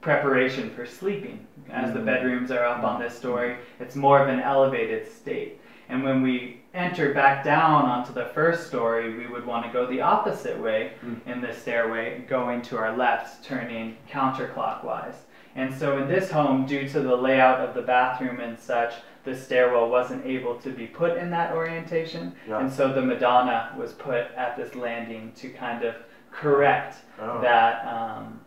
preparation 0.00 0.70
for 0.70 0.84
sleeping. 0.86 1.46
As 1.70 1.86
mm-hmm. 1.86 1.98
the 1.98 2.04
bedrooms 2.04 2.50
are 2.50 2.64
up 2.64 2.82
on 2.82 3.00
this 3.00 3.16
story, 3.16 3.56
it's 3.80 3.96
more 3.96 4.20
of 4.20 4.28
an 4.28 4.40
elevated 4.40 5.10
state. 5.10 5.60
And 5.88 6.02
when 6.02 6.22
we 6.22 6.61
enter 6.74 7.12
back 7.12 7.44
down 7.44 7.84
onto 7.84 8.12
the 8.12 8.26
first 8.26 8.66
story, 8.66 9.16
we 9.16 9.26
would 9.26 9.44
want 9.44 9.66
to 9.66 9.72
go 9.72 9.86
the 9.86 10.00
opposite 10.00 10.58
way 10.58 10.92
mm. 11.04 11.26
in 11.26 11.40
the 11.40 11.52
stairway, 11.52 12.24
going 12.28 12.62
to 12.62 12.78
our 12.78 12.96
left, 12.96 13.44
turning 13.44 13.96
counterclockwise. 14.10 15.14
And 15.54 15.74
so 15.74 15.98
in 15.98 16.08
this 16.08 16.30
home, 16.30 16.64
due 16.64 16.88
to 16.88 17.00
the 17.00 17.14
layout 17.14 17.60
of 17.60 17.74
the 17.74 17.82
bathroom 17.82 18.40
and 18.40 18.58
such, 18.58 18.94
the 19.24 19.36
stairwell 19.36 19.88
wasn't 19.88 20.24
able 20.24 20.58
to 20.60 20.70
be 20.70 20.86
put 20.86 21.16
in 21.16 21.30
that 21.30 21.52
orientation. 21.52 22.34
Yeah. 22.48 22.60
And 22.60 22.72
so 22.72 22.92
the 22.92 23.02
Madonna 23.02 23.74
was 23.78 23.92
put 23.92 24.32
at 24.36 24.56
this 24.56 24.74
landing 24.74 25.32
to 25.36 25.50
kind 25.50 25.84
of 25.84 25.94
correct 26.30 26.96
oh. 27.20 27.40
that 27.42 27.86
um, 27.86 28.40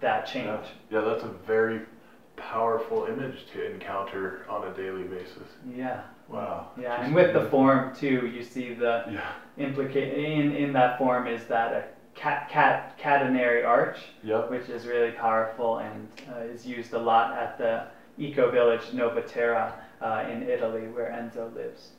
that 0.00 0.26
change. 0.26 0.46
Yeah. 0.90 1.00
yeah, 1.00 1.08
that's 1.08 1.24
a 1.24 1.34
very 1.46 1.80
powerful 2.36 3.06
image 3.06 3.46
to 3.52 3.72
encounter 3.72 4.46
on 4.48 4.66
a 4.66 4.74
daily 4.74 5.04
basis. 5.04 5.48
Yeah. 5.74 6.02
Wow. 6.32 6.70
Yeah, 6.80 7.02
and 7.02 7.14
with 7.14 7.34
the 7.34 7.44
form 7.50 7.94
too, 7.94 8.30
you 8.34 8.42
see 8.42 8.72
the 8.72 9.04
yeah. 9.10 9.32
implicate 9.58 10.18
in 10.18 10.56
in 10.56 10.72
that 10.72 10.98
form 10.98 11.26
is 11.26 11.44
that 11.44 11.72
a 11.72 11.84
cat 12.14 12.48
cat 12.48 12.98
catenary 12.98 13.66
arch, 13.66 13.98
yep. 14.22 14.50
which 14.50 14.68
is 14.68 14.86
really 14.86 15.12
powerful 15.12 15.78
and 15.78 16.08
uh, 16.34 16.40
is 16.40 16.66
used 16.66 16.94
a 16.94 16.98
lot 16.98 17.36
at 17.36 17.58
the 17.58 17.84
eco 18.18 18.50
village 18.50 18.82
Novaterra 18.92 19.72
uh, 20.00 20.24
in 20.30 20.42
Italy, 20.42 20.88
where 20.88 21.10
Enzo 21.10 21.54
lives. 21.54 21.90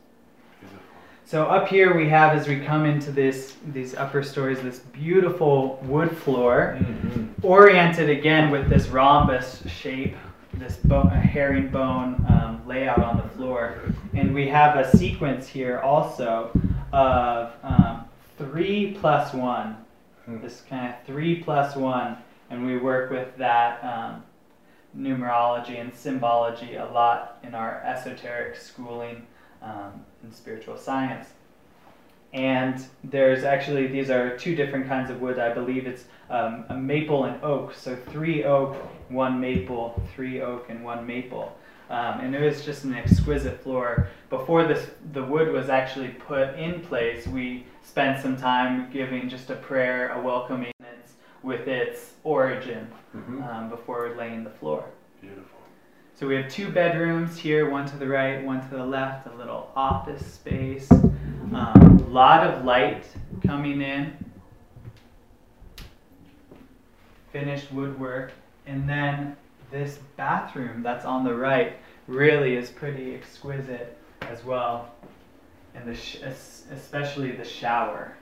Beautiful. 0.59 0.81
So 1.25 1.45
up 1.45 1.67
here 1.67 1.95
we 1.95 2.09
have, 2.09 2.37
as 2.37 2.47
we 2.47 2.59
come 2.59 2.85
into 2.85 3.11
this 3.11 3.55
these 3.67 3.95
upper 3.95 4.23
stories, 4.23 4.61
this 4.61 4.79
beautiful 4.79 5.79
wood 5.83 6.15
floor, 6.17 6.77
mm-hmm. 6.79 7.45
oriented 7.45 8.09
again 8.09 8.51
with 8.51 8.67
this 8.69 8.87
rhombus 8.87 9.63
shape, 9.67 10.15
this 10.53 10.77
bone, 10.77 11.09
herringbone 11.09 12.25
um, 12.29 12.61
layout 12.67 12.99
on 12.99 13.17
the 13.17 13.29
floor, 13.35 13.81
and 14.13 14.33
we 14.33 14.47
have 14.47 14.77
a 14.77 14.97
sequence 14.97 15.47
here 15.47 15.79
also 15.79 16.51
of 16.91 17.51
um, 17.63 18.05
three 18.37 18.97
plus 18.99 19.33
one, 19.33 19.77
hmm. 20.25 20.41
this 20.41 20.63
kind 20.69 20.93
of 20.93 21.05
three 21.05 21.43
plus 21.43 21.75
one, 21.75 22.17
and 22.49 22.65
we 22.65 22.77
work 22.77 23.09
with 23.09 23.35
that 23.37 23.83
um, 23.83 24.23
numerology 24.97 25.79
and 25.79 25.93
symbology 25.93 26.75
a 26.75 26.85
lot 26.85 27.39
in 27.43 27.55
our 27.55 27.81
esoteric 27.83 28.55
schooling 28.55 29.25
um, 29.61 30.05
in 30.23 30.31
spiritual 30.31 30.77
science. 30.77 31.29
And 32.33 32.83
there's 33.03 33.43
actually, 33.43 33.87
these 33.87 34.09
are 34.09 34.37
two 34.37 34.55
different 34.55 34.87
kinds 34.87 35.11
of 35.11 35.21
wood. 35.21 35.37
I 35.37 35.53
believe 35.53 35.85
it's 35.85 36.05
um, 36.29 36.65
a 36.69 36.75
maple 36.75 37.25
and 37.25 37.41
oak. 37.43 37.75
So 37.75 37.95
three 37.95 38.43
oak, 38.43 38.75
one 39.09 39.39
maple, 39.39 40.01
three 40.15 40.41
oak, 40.41 40.69
and 40.69 40.83
one 40.83 41.05
maple. 41.05 41.55
Um, 41.89 42.21
and 42.21 42.35
it 42.35 42.41
was 42.41 42.65
just 42.65 42.85
an 42.85 42.95
exquisite 42.95 43.61
floor. 43.61 44.07
Before 44.31 44.65
this, 44.65 44.89
the 45.11 45.23
wood 45.23 45.51
was 45.51 45.69
actually 45.69 46.07
put 46.07 46.57
in 46.57 46.81
place, 46.81 47.27
we 47.27 47.65
spent 47.83 48.21
some 48.21 48.35
time 48.35 48.89
giving 48.91 49.29
just 49.29 49.51
a 49.51 49.55
prayer, 49.55 50.13
a 50.13 50.21
welcoming 50.21 50.71
with 51.43 51.67
its 51.67 52.13
origin 52.23 52.87
mm-hmm. 53.15 53.43
um, 53.43 53.69
before 53.69 54.15
laying 54.17 54.43
the 54.43 54.49
floor. 54.49 54.85
Beautiful. 55.21 55.52
So 56.23 56.29
we 56.29 56.35
have 56.35 56.49
two 56.49 56.71
bedrooms 56.71 57.37
here, 57.37 57.69
one 57.69 57.85
to 57.85 57.97
the 57.97 58.07
right, 58.07 58.41
one 58.41 58.61
to 58.61 58.77
the 58.77 58.85
left, 58.85 59.27
a 59.27 59.35
little 59.35 59.69
office 59.75 60.25
space, 60.25 60.89
a 60.89 61.11
um, 61.53 62.13
lot 62.13 62.47
of 62.47 62.63
light 62.63 63.03
coming 63.45 63.81
in, 63.81 64.15
finished 67.33 67.73
woodwork, 67.73 68.31
and 68.65 68.87
then 68.87 69.35
this 69.69 69.99
bathroom 70.15 70.81
that's 70.81 71.03
on 71.03 71.25
the 71.25 71.35
right 71.35 71.73
really 72.07 72.55
is 72.55 72.69
pretty 72.69 73.13
exquisite 73.13 73.97
as 74.21 74.45
well, 74.45 74.93
and 75.75 75.85
the 75.85 76.33
especially 76.71 77.33
the 77.33 77.43
shower. 77.43 78.15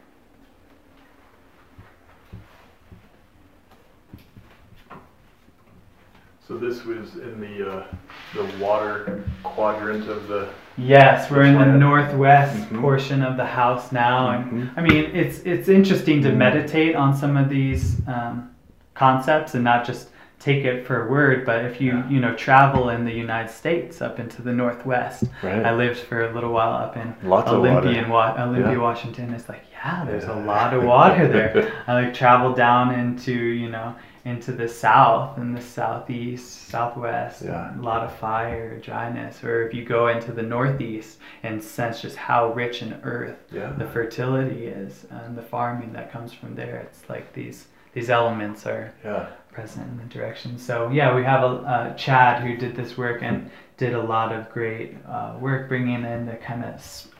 So 6.51 6.57
this 6.57 6.83
was 6.83 7.15
in 7.15 7.39
the 7.39 7.71
uh, 7.71 7.87
the 8.33 8.43
water 8.61 9.23
quadrant 9.41 10.09
of 10.09 10.27
the. 10.27 10.49
Yes, 10.77 11.31
we're 11.31 11.43
in 11.43 11.57
the 11.57 11.65
northwest 11.65 12.57
mm-hmm. 12.57 12.81
portion 12.81 13.23
of 13.23 13.37
the 13.37 13.45
house 13.45 13.93
now, 13.93 14.31
and 14.31 14.51
mm-hmm. 14.51 14.77
I 14.77 14.83
mean 14.83 15.15
it's 15.15 15.39
it's 15.43 15.69
interesting 15.69 16.21
to 16.23 16.27
mm-hmm. 16.27 16.39
meditate 16.39 16.93
on 16.97 17.15
some 17.15 17.37
of 17.37 17.47
these 17.47 18.05
um, 18.05 18.53
concepts 18.95 19.53
and 19.53 19.63
not 19.63 19.85
just 19.85 20.09
take 20.39 20.65
it 20.65 20.85
for 20.85 21.07
a 21.07 21.09
word. 21.09 21.45
But 21.45 21.63
if 21.63 21.79
you 21.79 21.91
yeah. 21.91 22.09
you 22.09 22.19
know 22.19 22.35
travel 22.35 22.89
in 22.89 23.05
the 23.05 23.13
United 23.13 23.49
States 23.49 24.01
up 24.01 24.19
into 24.19 24.41
the 24.41 24.51
northwest, 24.51 25.23
right. 25.43 25.65
I 25.65 25.73
lived 25.73 25.99
for 25.99 26.29
a 26.29 26.33
little 26.33 26.51
while 26.51 26.73
up 26.73 26.97
in 26.97 27.15
Lots 27.23 27.49
Olympia, 27.49 28.05
Wa- 28.09 28.35
Olympia, 28.37 28.73
yeah. 28.73 28.77
Washington. 28.77 29.33
It's 29.33 29.47
like 29.47 29.63
yeah, 29.71 30.03
there's 30.03 30.25
yeah. 30.25 30.37
a 30.37 30.39
lot 30.43 30.73
of 30.73 30.83
water 30.83 31.27
there. 31.31 31.81
I 31.87 31.93
like 31.93 32.13
travel 32.13 32.53
down 32.53 32.93
into 32.93 33.31
you 33.31 33.69
know 33.69 33.95
into 34.25 34.51
the 34.51 34.67
south 34.67 35.37
and 35.37 35.55
the 35.55 35.61
southeast, 35.61 36.67
southwest, 36.69 37.41
yeah. 37.43 37.77
a 37.77 37.81
lot 37.81 38.03
of 38.03 38.15
fire, 38.15 38.79
dryness. 38.79 39.43
Or 39.43 39.67
if 39.67 39.73
you 39.73 39.83
go 39.83 40.09
into 40.09 40.31
the 40.31 40.43
northeast 40.43 41.17
and 41.43 41.63
sense 41.63 42.01
just 42.01 42.15
how 42.15 42.53
rich 42.53 42.81
in 42.81 42.93
earth 43.03 43.37
yeah. 43.51 43.73
the 43.77 43.87
fertility 43.87 44.67
is 44.67 45.05
and 45.09 45.37
the 45.37 45.41
farming 45.41 45.93
that 45.93 46.11
comes 46.11 46.33
from 46.33 46.55
there, 46.55 46.77
it's 46.77 47.09
like 47.09 47.33
these 47.33 47.67
these 47.93 48.09
elements 48.09 48.65
are 48.65 48.93
yeah. 49.03 49.27
present 49.51 49.85
in 49.89 49.97
the 49.97 50.05
direction. 50.05 50.57
So 50.57 50.89
yeah, 50.91 51.13
we 51.13 51.23
have 51.23 51.43
a 51.43 51.93
Chad 51.97 52.41
who 52.41 52.55
did 52.55 52.75
this 52.75 52.97
work 52.97 53.21
and 53.21 53.49
did 53.77 53.93
a 53.93 54.01
lot 54.01 54.31
of 54.31 54.49
great 54.51 54.95
uh, 55.07 55.35
work 55.39 55.67
bringing 55.67 56.05
in 56.05 56.25
the 56.25 56.35
kind 56.35 56.63
of 56.63 56.75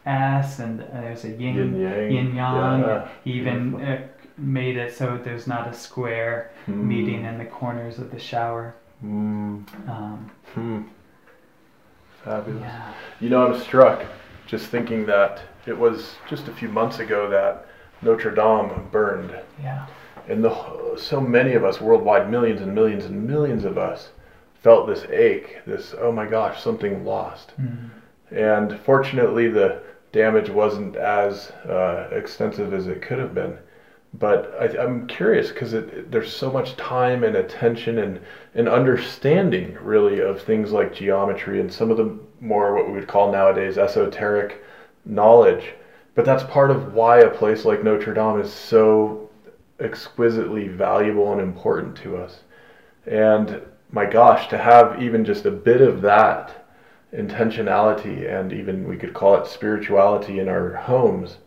S 0.06 0.60
and 0.60 0.82
uh, 0.82 0.86
there's 0.94 1.26
a 1.26 1.30
yin 1.30 1.56
yin 1.56 1.82
yang, 1.82 2.12
yin 2.12 2.36
yang. 2.36 2.80
Yeah. 2.82 3.08
even 3.26 3.76
uh, 3.82 4.08
made 4.42 4.78
it 4.78 4.94
so 4.96 5.20
there's 5.24 5.48
not 5.48 5.68
a 5.68 5.74
square 5.74 6.52
mm. 6.68 6.76
meeting 6.76 7.26
in 7.26 7.38
the 7.38 7.46
corners 7.46 8.00
of 8.00 8.12
the 8.12 8.20
shower. 8.20 8.76
Mm. 9.04 9.90
Um, 9.90 10.32
mm. 10.56 10.88
Fabulous. 12.24 12.62
Yeah. 12.62 12.94
You 13.20 13.30
know, 13.30 13.48
I'm 13.48 13.60
struck 13.60 14.04
just 14.48 14.68
thinking 14.68 15.06
that 15.06 15.42
it 15.66 15.78
was 15.78 16.16
just 16.28 16.48
a 16.48 16.54
few 16.54 16.68
months 16.68 17.00
ago 17.00 17.30
that 17.30 17.68
Notre 18.02 18.32
Dame 18.32 18.88
burned. 18.92 19.36
Yeah. 19.62 19.86
And 20.28 20.44
the, 20.44 20.96
so 20.98 21.22
many 21.22 21.54
of 21.54 21.64
us 21.64 21.82
worldwide, 21.82 22.30
millions 22.30 22.62
and 22.62 22.74
millions 22.74 23.06
and 23.06 23.28
millions 23.28 23.64
of 23.64 23.78
us, 23.78 24.10
felt 24.62 24.88
this 24.88 25.06
ache, 25.06 25.60
this, 25.66 25.96
oh 26.00 26.12
my 26.12 26.26
gosh, 26.26 26.62
something 26.62 27.06
lost. 27.06 27.54
Mm. 27.60 27.90
And 28.32 28.80
fortunately, 28.82 29.48
the 29.48 29.82
damage 30.12 30.50
wasn't 30.50 30.96
as 30.96 31.52
uh, 31.68 32.10
extensive 32.12 32.74
as 32.74 32.88
it 32.88 33.02
could 33.02 33.20
have 33.20 33.34
been. 33.34 33.58
But 34.14 34.54
I, 34.60 34.84
I'm 34.84 35.08
curious 35.08 35.50
because 35.50 35.72
there's 35.72 36.36
so 36.36 36.52
much 36.52 36.76
time 36.76 37.24
and 37.24 37.36
attention 37.36 38.00
and, 38.00 38.20
and 38.54 38.68
understanding, 38.68 39.78
really, 39.82 40.20
of 40.20 40.42
things 40.42 40.72
like 40.72 40.94
geometry 40.94 41.62
and 41.62 41.72
some 41.72 41.92
of 41.92 41.98
the 41.98 42.20
more 42.42 42.76
what 42.76 42.88
we 42.88 42.94
would 42.94 43.08
call 43.08 43.32
nowadays 43.32 43.78
esoteric 43.78 44.64
knowledge. 45.06 45.74
But 46.14 46.26
that's 46.26 46.44
part 46.44 46.72
of 46.72 46.94
why 46.94 47.20
a 47.20 47.30
place 47.30 47.64
like 47.64 47.84
Notre 47.84 48.14
Dame 48.14 48.42
is 48.42 48.52
so 48.52 49.30
exquisitely 49.80 50.68
valuable 50.68 51.32
and 51.32 51.42
important 51.42 51.96
to 51.98 52.18
us. 52.18 52.42
And 53.08 53.62
my 53.92 54.06
gosh, 54.06 54.48
to 54.50 54.58
have 54.58 55.02
even 55.02 55.26
just 55.26 55.46
a 55.46 55.52
bit 55.52 55.82
of 55.82 56.02
that 56.02 56.68
intentionality 57.14 58.32
and 58.32 58.54
even 58.54 58.88
we 58.88 58.98
could 58.98 59.14
call 59.14 59.36
it 59.36 59.48
spirituality 59.48 60.40
in 60.40 60.48
our 60.48 60.74
homes 60.76 61.38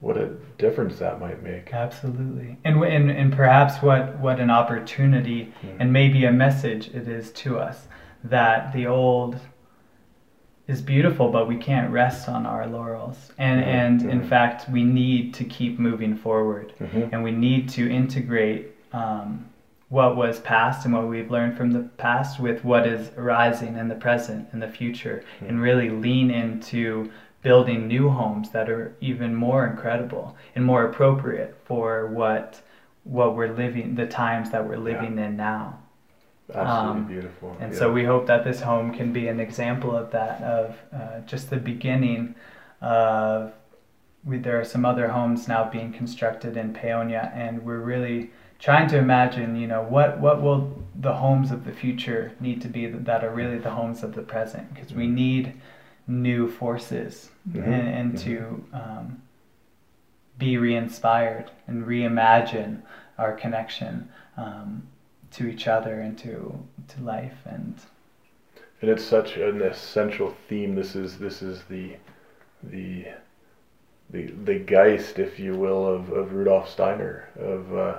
what 0.00 0.16
a 0.16 0.30
difference 0.56 0.98
that 0.98 1.20
might 1.20 1.42
make. 1.42 1.72
Absolutely, 1.72 2.56
and 2.64 2.82
and, 2.82 3.10
and 3.10 3.32
perhaps 3.32 3.82
what 3.82 4.18
what 4.18 4.40
an 4.40 4.50
opportunity 4.50 5.52
mm-hmm. 5.62 5.76
and 5.80 5.92
maybe 5.92 6.24
a 6.24 6.32
message 6.32 6.88
it 6.88 7.06
is 7.06 7.30
to 7.32 7.58
us 7.58 7.86
that 8.24 8.72
the 8.72 8.86
old 8.86 9.38
is 10.66 10.80
beautiful, 10.80 11.30
but 11.30 11.48
we 11.48 11.56
can't 11.56 11.90
rest 11.90 12.28
on 12.28 12.46
our 12.46 12.66
laurels, 12.66 13.32
and 13.38 13.60
mm-hmm. 13.60 13.70
and 13.70 14.02
in 14.02 14.20
mm-hmm. 14.20 14.28
fact 14.28 14.70
we 14.70 14.84
need 14.84 15.34
to 15.34 15.44
keep 15.44 15.78
moving 15.78 16.16
forward, 16.16 16.72
mm-hmm. 16.80 17.12
and 17.12 17.22
we 17.22 17.30
need 17.30 17.68
to 17.70 17.90
integrate. 17.90 18.74
Um, 18.92 19.46
what 19.90 20.14
was 20.14 20.38
past 20.38 20.84
and 20.84 20.94
what 20.94 21.08
we've 21.08 21.32
learned 21.32 21.56
from 21.56 21.72
the 21.72 21.80
past 21.98 22.38
with 22.38 22.64
what 22.64 22.86
is 22.86 23.10
arising 23.16 23.76
in 23.76 23.88
the 23.88 23.94
present 23.96 24.48
and 24.52 24.62
the 24.62 24.68
future, 24.68 25.24
and 25.40 25.50
mm-hmm. 25.50 25.60
really 25.60 25.90
lean 25.90 26.30
into 26.30 27.10
building 27.42 27.88
new 27.88 28.10
homes 28.10 28.50
that 28.50 28.68
are 28.68 28.94
even 29.00 29.34
more 29.34 29.66
incredible 29.66 30.36
and 30.54 30.64
more 30.64 30.84
appropriate 30.84 31.56
for 31.64 32.06
what 32.06 32.60
what 33.04 33.34
we're 33.34 33.52
living 33.52 33.94
the 33.94 34.06
times 34.06 34.50
that 34.50 34.66
we're 34.68 34.76
living 34.76 35.16
yeah. 35.16 35.26
in 35.26 35.36
now 35.36 35.78
absolutely 36.54 37.00
um, 37.00 37.06
beautiful 37.06 37.56
and 37.60 37.72
yeah. 37.72 37.78
so 37.78 37.92
we 37.92 38.04
hope 38.04 38.26
that 38.26 38.44
this 38.44 38.60
home 38.60 38.92
can 38.92 39.12
be 39.12 39.28
an 39.28 39.40
example 39.40 39.96
of 39.96 40.10
that 40.10 40.42
of 40.42 40.76
uh, 40.92 41.20
just 41.20 41.48
the 41.48 41.56
beginning 41.56 42.34
of 42.80 43.52
we, 44.24 44.36
there 44.36 44.60
are 44.60 44.64
some 44.64 44.84
other 44.84 45.08
homes 45.08 45.48
now 45.48 45.68
being 45.68 45.92
constructed 45.92 46.56
in 46.56 46.74
Paonia 46.74 47.34
and 47.34 47.64
we're 47.64 47.78
really 47.78 48.30
trying 48.58 48.86
to 48.88 48.98
imagine 48.98 49.56
you 49.56 49.66
know 49.66 49.82
what 49.82 50.18
what 50.18 50.42
will 50.42 50.84
the 50.94 51.14
homes 51.14 51.50
of 51.50 51.64
the 51.64 51.72
future 51.72 52.32
need 52.40 52.60
to 52.60 52.68
be 52.68 52.86
that 52.86 53.24
are 53.24 53.30
really 53.30 53.58
the 53.58 53.70
homes 53.70 54.02
of 54.02 54.14
the 54.14 54.22
present 54.22 54.72
because 54.74 54.92
we 54.92 55.04
mm-hmm. 55.04 55.14
need 55.14 55.60
new 56.10 56.50
forces 56.50 57.30
and, 57.54 57.64
and 57.64 58.18
to 58.18 58.64
um, 58.72 59.22
be 60.38 60.56
re-inspired 60.56 61.50
and 61.68 61.84
reimagine 61.84 62.82
our 63.16 63.32
connection 63.32 64.08
um, 64.36 64.82
to 65.30 65.46
each 65.46 65.68
other 65.68 66.00
and 66.00 66.18
to 66.18 66.58
to 66.88 67.02
life 67.02 67.38
and 67.44 67.74
and 68.80 68.90
it's 68.90 69.04
such 69.04 69.36
an 69.36 69.60
essential 69.60 70.34
theme. 70.48 70.74
This 70.74 70.96
is 70.96 71.18
this 71.18 71.42
is 71.42 71.62
the 71.64 71.96
the 72.62 73.06
the 74.08 74.32
the 74.44 74.58
geist 74.58 75.18
if 75.18 75.38
you 75.38 75.54
will 75.54 75.86
of, 75.86 76.10
of 76.10 76.32
Rudolf 76.32 76.68
Steiner 76.68 77.28
of 77.38 77.74
uh, 77.74 77.98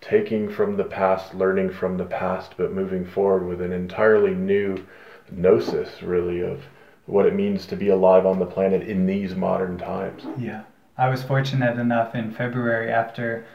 taking 0.00 0.50
from 0.50 0.76
the 0.76 0.84
past 0.84 1.34
learning 1.34 1.70
from 1.70 1.96
the 1.96 2.04
past 2.04 2.54
but 2.56 2.72
moving 2.72 3.04
forward 3.04 3.46
with 3.46 3.62
an 3.62 3.72
entirely 3.72 4.34
new 4.34 4.84
gnosis 5.30 6.02
really 6.02 6.40
of 6.40 6.62
what 7.06 7.26
it 7.26 7.34
means 7.34 7.66
to 7.66 7.76
be 7.76 7.88
alive 7.88 8.26
on 8.26 8.38
the 8.38 8.46
planet 8.46 8.82
in 8.82 9.06
these 9.06 9.34
modern 9.34 9.78
times. 9.78 10.24
Yeah. 10.38 10.62
I 10.98 11.08
was 11.08 11.22
fortunate 11.22 11.78
enough 11.78 12.14
in 12.14 12.32
February 12.32 12.90
after 12.90 13.46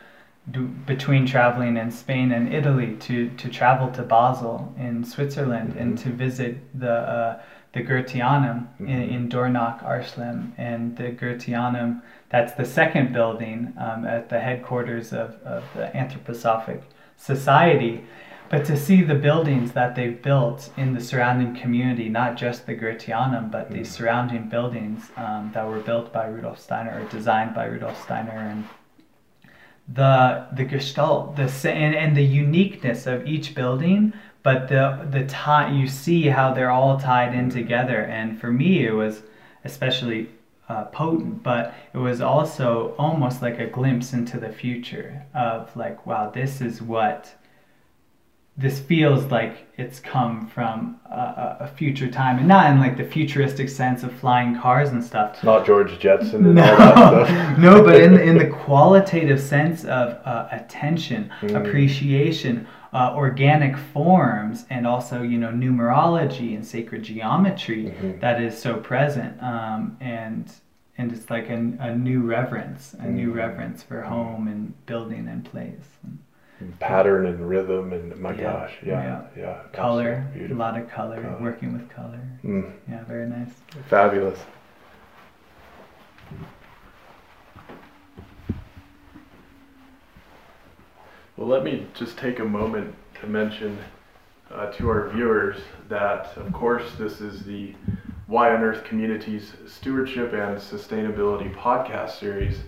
do, 0.50 0.68
between 0.68 1.26
traveling 1.26 1.78
in 1.78 1.92
Spain 1.92 2.32
and 2.32 2.54
Italy 2.54 2.96
to, 3.02 3.30
to 3.30 3.50
travel 3.50 3.92
to 3.92 4.04
Basel 4.04 4.74
in 4.78 5.04
Switzerland 5.04 5.72
mm-hmm. 5.72 5.80
and 5.80 5.98
to 6.00 6.10
visit 6.10 6.58
the 6.80 6.92
uh, 6.92 7.42
the 7.74 7.82
Goetheanum 7.82 8.68
mm-hmm. 8.68 8.88
in, 8.88 9.02
in 9.02 9.30
Dornach, 9.30 9.82
Arlesheim, 9.84 10.52
and 10.58 10.98
the 10.98 11.12
Goetheanum. 11.12 12.02
That's 12.30 12.54
the 12.54 12.66
second 12.66 13.14
building 13.14 13.74
um, 13.78 14.06
at 14.06 14.30
the 14.30 14.40
headquarters 14.40 15.14
of, 15.14 15.36
of 15.44 15.64
the 15.74 15.90
Anthroposophic 15.96 16.82
Society. 17.18 18.04
But 18.52 18.66
to 18.66 18.76
see 18.76 19.02
the 19.02 19.16
buildings 19.16 19.72
that 19.72 19.96
they've 19.96 20.22
built 20.22 20.72
in 20.76 20.94
the 20.94 21.00
surrounding 21.00 21.56
community, 21.56 22.10
not 22.10 22.36
just 22.36 22.66
the 22.66 22.76
Goetheanum, 22.76 23.50
but 23.50 23.70
mm. 23.70 23.76
these 23.76 23.90
surrounding 23.90 24.50
buildings 24.50 25.10
um, 25.16 25.52
that 25.54 25.66
were 25.66 25.80
built 25.80 26.12
by 26.12 26.26
Rudolf 26.26 26.60
Steiner 26.60 27.00
or 27.02 27.06
designed 27.06 27.56
by 27.56 27.64
Rudolf 27.64 28.04
Steiner, 28.04 28.34
and 28.34 28.68
the 29.88 30.48
the 30.54 30.66
gestalt, 30.66 31.38
the 31.38 31.44
and, 31.70 31.96
and 31.96 32.18
the 32.18 32.26
uniqueness 32.26 33.08
of 33.08 33.26
each 33.26 33.56
building, 33.56 34.12
but 34.44 34.68
the 34.68 35.08
the 35.10 35.26
tie 35.28 35.72
you 35.72 35.88
see 35.88 36.24
how 36.28 36.54
they're 36.54 36.72
all 36.72 37.00
tied 37.00 37.34
in 37.34 37.50
together. 37.50 38.02
And 38.02 38.38
for 38.38 38.52
me, 38.52 38.86
it 38.86 38.92
was 38.92 39.24
especially 39.64 40.28
uh, 40.68 40.86
potent, 40.86 41.42
but 41.42 41.74
it 41.94 42.00
was 42.00 42.20
also 42.20 42.96
almost 43.00 43.42
like 43.42 43.60
a 43.60 43.68
glimpse 43.68 44.12
into 44.12 44.38
the 44.38 44.52
future 44.52 45.26
of 45.34 45.74
like, 45.78 46.06
wow, 46.06 46.30
this 46.30 46.60
is 46.60 46.82
what 46.82 47.34
this 48.58 48.80
feels 48.80 49.26
like 49.32 49.68
it's 49.78 50.00
come 50.00 50.46
from 50.48 51.00
a, 51.06 51.58
a, 51.62 51.68
future 51.68 52.10
time, 52.12 52.38
and 52.38 52.48
not 52.48 52.70
in 52.70 52.80
like 52.80 52.98
the 52.98 53.04
futuristic 53.04 53.70
sense 53.70 54.04
of 54.04 54.12
flying 54.12 54.60
cars 54.60 54.90
and 54.90 55.04
stuff. 55.04 55.42
Not 55.44 55.66
George 55.66 55.98
Jetson 56.00 56.46
and 56.46 56.56
no, 56.56 56.64
all 56.64 56.78
that 56.78 57.28
stuff. 57.28 57.58
no, 57.58 57.84
but 57.84 58.02
in 58.02 58.20
in 58.20 58.38
the 58.38 58.48
qualitative 58.48 59.40
sense 59.40 59.86
of 59.86 60.20
uh, 60.26 60.50
attention, 60.52 61.32
mm. 61.42 61.56
appreciation, 61.56 62.68
uh, 62.94 63.14
organic 63.16 63.78
forms, 63.78 64.66
and 64.70 64.86
also 64.86 65.22
you 65.22 65.38
know 65.38 65.50
numerology 65.50 66.54
and 66.54 66.66
sacred 66.66 67.04
geometry 67.04 67.86
mm-hmm. 67.86 68.20
that 68.20 68.42
is 68.42 68.58
so 68.58 68.76
present, 68.76 69.42
um, 69.42 69.98
and 70.02 70.52
and 70.98 71.14
it's 71.14 71.30
like 71.30 71.50
a, 71.50 71.74
a 71.80 71.96
new 71.96 72.22
reverence, 72.22 72.94
a 72.96 73.06
mm. 73.06 73.14
new 73.14 73.32
reverence 73.32 73.82
for 73.82 74.02
home 74.02 74.50
and 74.50 74.86
building 74.86 75.30
and 75.30 75.46
place. 75.46 75.98
And, 76.62 76.80
pattern 76.80 77.26
and 77.26 77.50
rhythm 77.50 77.92
and 77.92 78.16
my 78.18 78.34
yeah. 78.34 78.42
gosh 78.44 78.74
yeah 78.86 79.04
yeah, 79.36 79.42
yeah 79.42 79.62
color 79.74 80.28
a 80.36 80.54
lot 80.54 80.80
of 80.80 80.90
color, 80.90 81.22
color, 81.22 81.38
working 81.42 81.74
with 81.74 81.90
color. 81.90 82.22
Mm. 82.44 82.72
yeah 82.88 83.04
very 83.06 83.28
nice. 83.28 83.50
Fabulous. 83.90 84.40
Well 91.36 91.48
let 91.48 91.64
me 91.64 91.88
just 91.96 92.18
take 92.18 92.40
a 92.40 92.46
moment 92.46 92.94
to 93.22 93.28
mention 93.28 93.80
uh, 94.52 94.68
to 94.74 94.90
our 94.90 95.10
viewers 95.10 95.58
that 95.90 96.38
of 96.38 96.54
course 96.54 96.92
this 97.00 97.22
is 97.22 97.44
the 97.44 97.74
Y 98.28 98.54
on 98.54 98.62
Earth 98.62 98.84
communities 98.84 99.54
stewardship 99.68 100.34
and 100.34 100.58
sustainability 100.58 101.54
podcast 101.56 102.20
series. 102.20 102.60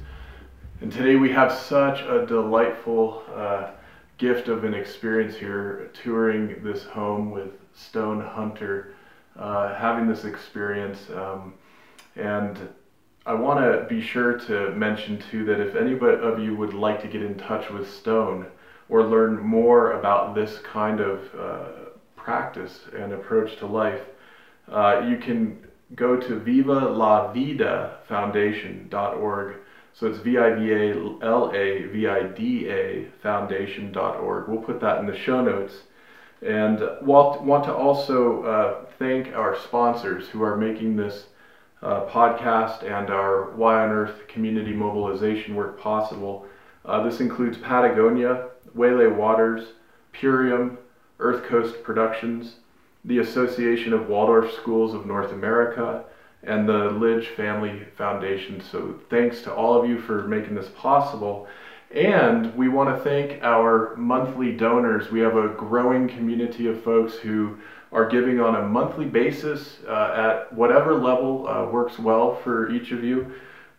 And 0.82 0.91
today 0.91 1.16
we 1.16 1.32
have 1.32 1.54
such 1.54 2.02
a 2.02 2.26
delightful 2.26 3.24
uh, 3.34 3.70
gift 4.18 4.47
of 4.47 4.64
an 4.64 4.74
experience 4.74 5.36
here 5.36 5.89
touring 5.93 6.64
this 6.64 6.84
home 6.84 7.32
with 7.32 7.51
Stone 7.74 8.22
Hunter, 8.22 8.93
uh, 9.38 9.74
having 9.76 10.07
this 10.07 10.26
experience. 10.26 11.09
Um, 11.09 11.53
and 12.16 12.70
I 13.26 13.34
want 13.34 13.59
to 13.59 13.86
be 13.88 14.01
sure 14.01 14.38
to 14.39 14.72
mention 14.72 15.22
too 15.32 15.45
that 15.45 15.59
if 15.59 15.76
anybody 15.76 16.22
of 16.22 16.39
you 16.39 16.55
would 16.55 16.74
like 16.74 17.01
to 17.01 17.07
get 17.07 17.24
in 17.24 17.36
touch 17.36 17.70
with 17.70 17.89
Stone 17.89 18.47
or 18.89 19.03
learn 19.03 19.39
more 19.39 19.93
about 19.93 20.36
this 20.36 20.59
kind 20.59 20.99
of 20.99 21.36
uh, 21.36 21.70
practice 22.16 22.82
and 22.95 23.14
approach 23.14 23.57
to 23.57 23.66
life, 23.66 24.01
uh, 24.72 25.05
you 25.07 25.18
can 25.18 25.57
go 25.95 26.18
to 26.18 26.39
vivalavida 26.39 27.97
so 29.94 30.08
it's 30.08 30.18
V-I-V-A-L-A-V-I-D-A 30.20 31.22
foundation.org. 33.22 34.48
We'll 34.48 34.62
put 34.62 34.82
that 34.82 35.00
in 35.00 35.06
the 35.06 35.18
show 35.18 35.41
notes. 35.44 35.76
And 36.41 36.82
want, 37.02 37.64
to 37.66 37.74
also 37.74 38.44
uh, 38.44 38.86
thank 39.00 39.34
our 39.34 39.58
sponsors 39.58 40.28
who 40.28 40.44
are 40.44 40.58
making 40.58 40.96
this 40.96 41.28
uh, 41.82 42.06
podcast 42.06 42.84
and 42.84 43.10
our 43.10 43.52
Y 43.52 43.84
on 43.84 43.91
Earth 43.91 44.28
community 44.28 44.74
mobilization 44.74 45.56
work 45.56 45.80
possible. 45.80 46.46
Uh, 46.86 47.04
this 47.04 47.20
includes 47.20 47.58
Patagonia, 47.58 48.50
Waylay 48.74 49.08
Waters, 49.08 49.74
Purium, 50.14 50.78
Earth 51.20 51.46
Coast 51.46 51.84
Productions, 51.84 52.56
the 53.06 53.20
Association 53.20 53.94
of 53.94 54.08
Waldorf 54.08 54.52
Schools 54.54 54.94
of 54.94 55.06
North 55.06 55.32
America, 55.32 56.04
and 56.44 56.68
the 56.68 56.89
Lidge 56.91 57.28
Family 57.36 57.86
Foundation. 57.98 58.62
So 58.62 59.00
thanks 59.10 59.41
to 59.44 59.54
all 59.54 59.80
of 59.80 59.89
you 59.89 60.00
for 60.00 60.28
making 60.28 60.56
this 60.56 60.70
possible. 60.76 61.48
And 61.91 62.56
we 62.56 62.70
want 62.70 62.96
to 62.96 63.04
thank 63.04 63.44
our 63.44 63.96
monthly 63.96 64.52
donors. 64.52 65.12
We 65.12 65.20
have 65.20 65.38
a 65.38 65.50
growing 65.50 66.08
community 66.08 66.68
of 66.68 66.84
folks 66.84 67.16
who 67.16 67.58
are 67.91 68.10
giving 68.10 68.39
on 68.39 68.56
a 68.56 68.68
monthly 68.68 69.06
basis 69.06 69.78
uh, 69.88 70.41
at 70.41 70.54
whatever 70.54 70.96
level 70.96 71.48
uh, 71.48 71.66
works 71.70 72.00
well 72.00 72.36
for 72.36 72.72
each 72.72 72.91
of 72.91 73.04
you. 73.04 73.32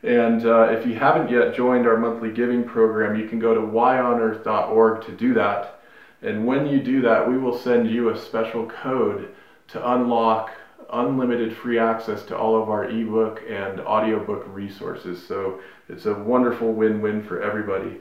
And 0.05 0.47
uh, 0.47 0.69
if 0.71 0.87
you 0.87 0.95
haven't 0.95 1.31
yet 1.31 1.55
joined 1.55 1.87
our 1.87 1.97
monthly 1.97 2.31
giving 2.31 2.63
program, 2.63 3.19
you 3.19 3.29
can 3.29 3.39
go 3.39 3.55
to 3.55 3.61
yonearth.org 3.61 5.05
to 5.07 5.13
do 5.13 5.35
that. 5.35 5.81
And 6.23 6.47
when 6.47 6.67
you 6.67 6.81
do 6.81 7.03
that, 7.03 7.29
we 7.29 7.37
will 7.37 7.59
send 7.59 7.91
you 7.91 8.11
a 8.11 8.19
special 8.19 8.67
code 8.67 9.35
to 9.69 9.93
unlock 9.93 10.53
unlimited 11.01 11.57
free 11.57 11.79
access 11.79 12.23
to 12.25 12.37
all 12.37 12.61
of 12.61 12.69
our 12.69 12.89
ebook 12.89 13.43
and 13.49 13.81
audiobook 13.81 14.45
resources. 14.49 15.25
So 15.27 15.61
it's 15.89 16.07
a 16.07 16.15
wonderful 16.15 16.73
win-win 16.73 17.23
for 17.25 17.43
everybody. 17.43 18.01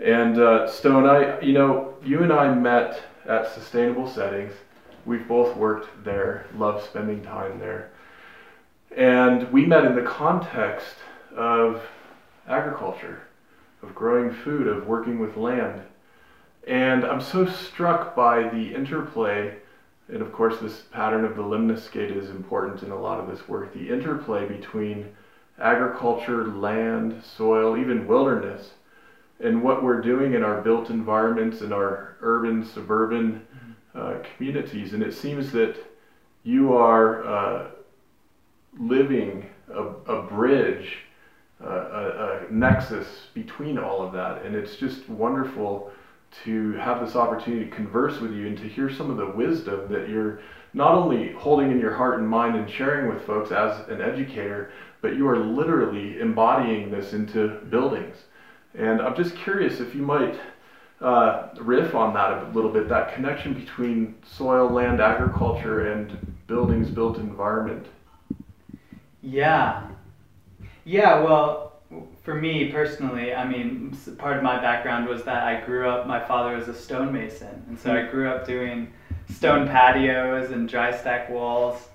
And 0.00 0.38
uh, 0.38 0.68
Stone, 0.68 1.06
I, 1.06 1.40
you 1.40 1.52
know, 1.52 1.94
you 2.04 2.22
and 2.22 2.32
I 2.32 2.52
met 2.54 3.02
at 3.26 3.52
Sustainable 3.52 4.08
Settings. 4.08 4.52
We've 5.06 5.26
both 5.28 5.56
worked 5.56 6.04
there, 6.04 6.46
love 6.56 6.82
spending 6.82 7.22
time 7.22 7.58
there. 7.58 7.90
And 8.96 9.50
we 9.52 9.66
met 9.66 9.84
in 9.84 9.94
the 9.94 10.02
context 10.02 10.96
of 11.36 11.82
agriculture, 12.48 13.22
of 13.82 13.94
growing 13.94 14.32
food, 14.32 14.66
of 14.66 14.86
working 14.86 15.18
with 15.18 15.36
land. 15.36 15.82
And 16.66 17.04
I'm 17.04 17.20
so 17.20 17.46
struck 17.46 18.16
by 18.16 18.48
the 18.48 18.74
interplay, 18.74 19.56
and 20.08 20.20
of 20.20 20.32
course, 20.32 20.58
this 20.60 20.82
pattern 20.92 21.24
of 21.24 21.36
the 21.36 21.42
lemniscate 21.42 22.14
is 22.14 22.28
important 22.28 22.82
in 22.82 22.90
a 22.90 22.98
lot 22.98 23.20
of 23.20 23.28
this 23.28 23.48
work 23.48 23.72
the 23.72 23.88
interplay 23.88 24.46
between 24.46 25.06
agriculture, 25.58 26.46
land, 26.48 27.22
soil, 27.22 27.76
even 27.76 28.06
wilderness, 28.06 28.72
and 29.40 29.62
what 29.62 29.82
we're 29.82 30.00
doing 30.00 30.34
in 30.34 30.42
our 30.42 30.60
built 30.60 30.90
environments, 30.90 31.62
in 31.62 31.72
our 31.72 32.16
urban, 32.20 32.64
suburban 32.64 33.46
uh, 33.94 34.16
communities. 34.36 34.92
And 34.92 35.02
it 35.02 35.14
seems 35.14 35.52
that 35.52 35.76
you 36.42 36.74
are 36.74 37.26
uh, 37.26 37.66
living 38.78 39.48
a, 39.72 39.82
a 39.82 40.22
bridge, 40.22 40.98
uh, 41.64 41.68
a, 41.68 42.46
a 42.48 42.52
nexus 42.52 43.28
between 43.32 43.78
all 43.78 44.02
of 44.02 44.12
that. 44.12 44.44
And 44.44 44.54
it's 44.54 44.76
just 44.76 45.08
wonderful 45.08 45.92
to 46.44 46.72
have 46.74 47.04
this 47.04 47.16
opportunity 47.16 47.64
to 47.64 47.70
converse 47.70 48.20
with 48.20 48.32
you 48.32 48.46
and 48.46 48.58
to 48.58 48.68
hear 48.68 48.90
some 48.90 49.10
of 49.10 49.16
the 49.16 49.30
wisdom 49.30 49.90
that 49.90 50.08
you're 50.08 50.40
not 50.72 50.94
only 50.94 51.32
holding 51.32 51.70
in 51.70 51.78
your 51.78 51.94
heart 51.94 52.18
and 52.18 52.28
mind 52.28 52.56
and 52.56 52.68
sharing 52.68 53.08
with 53.08 53.24
folks 53.24 53.52
as 53.52 53.88
an 53.88 54.00
educator, 54.00 54.72
but 55.00 55.16
you 55.16 55.28
are 55.28 55.38
literally 55.38 56.18
embodying 56.20 56.90
this 56.90 57.12
into 57.12 57.48
buildings. 57.70 58.16
And 58.74 59.00
I'm 59.00 59.14
just 59.14 59.36
curious 59.36 59.78
if 59.78 59.94
you 59.94 60.02
might 60.02 60.38
uh, 61.00 61.48
riff 61.60 61.94
on 61.94 62.14
that 62.14 62.44
a 62.44 62.50
little 62.50 62.72
bit, 62.72 62.88
that 62.88 63.14
connection 63.14 63.54
between 63.54 64.16
soil, 64.26 64.68
land, 64.68 65.00
agriculture, 65.00 65.92
and 65.92 66.34
buildings, 66.46 66.90
built 66.90 67.18
environment. 67.18 67.86
Yeah. 69.22 69.86
Yeah, 70.84 71.22
well, 71.22 71.73
for 72.22 72.34
me 72.34 72.70
personally, 72.70 73.34
I 73.34 73.46
mean, 73.46 73.96
part 74.18 74.36
of 74.36 74.42
my 74.42 74.60
background 74.60 75.08
was 75.08 75.24
that 75.24 75.44
I 75.44 75.64
grew 75.64 75.88
up, 75.88 76.06
my 76.06 76.20
father 76.20 76.56
was 76.56 76.68
a 76.68 76.74
stonemason. 76.74 77.64
And 77.68 77.78
so 77.78 77.94
I 77.94 78.02
grew 78.02 78.28
up 78.28 78.46
doing 78.46 78.92
stone 79.30 79.68
patios 79.68 80.50
and 80.50 80.68
dry 80.68 80.96
stack 80.96 81.30
walls. 81.30 81.88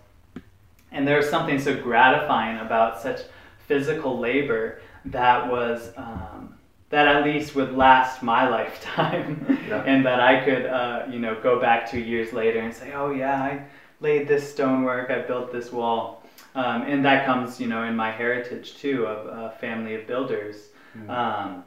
And 0.91 1.08
there 1.08 1.18
was 1.18 1.30
something 1.30 1.60
so 1.60 1.76
gratifying 1.76 2.60
about 2.60 3.02
such 3.02 3.22
physical 3.68 4.20
labor 4.20 4.82
that 5.06 5.50
was. 5.52 5.91
Um, 5.97 6.56
that 6.89 7.08
at 7.08 7.24
least 7.24 7.56
would 7.56 7.76
last 7.76 8.24
my 8.24 8.50
lifetime 8.58 9.60
yeah. 9.68 9.84
and 9.84 10.06
that 10.06 10.20
I 10.20 10.43
could, 10.43 10.66
uh, 10.66 11.06
you 11.10 11.20
know, 11.20 11.39
go 11.41 11.60
back 11.60 11.89
two 11.89 12.00
years 12.00 12.34
later 12.34 12.60
and 12.60 12.74
say, 12.74 12.93
oh 12.93 13.12
yeah, 13.12 13.41
I 13.41 13.64
laid 14.02 14.28
this 14.28 14.52
stonework, 14.52 15.10
I 15.10 15.20
built 15.20 15.52
this 15.52 15.72
wall. 15.72 16.18
Um, 16.56 16.82
and 16.84 17.06
that 17.06 17.26
comes, 17.26 17.60
you 17.60 17.68
know, 17.68 17.84
in 17.84 17.95
my 17.95 18.12
heritage 18.12 18.78
too 18.78 19.06
of 19.06 19.28
a 19.28 19.56
family 19.58 19.95
of 19.95 20.08
builders. 20.08 20.70
Mm-hmm. 20.97 21.10
Um, 21.10 21.64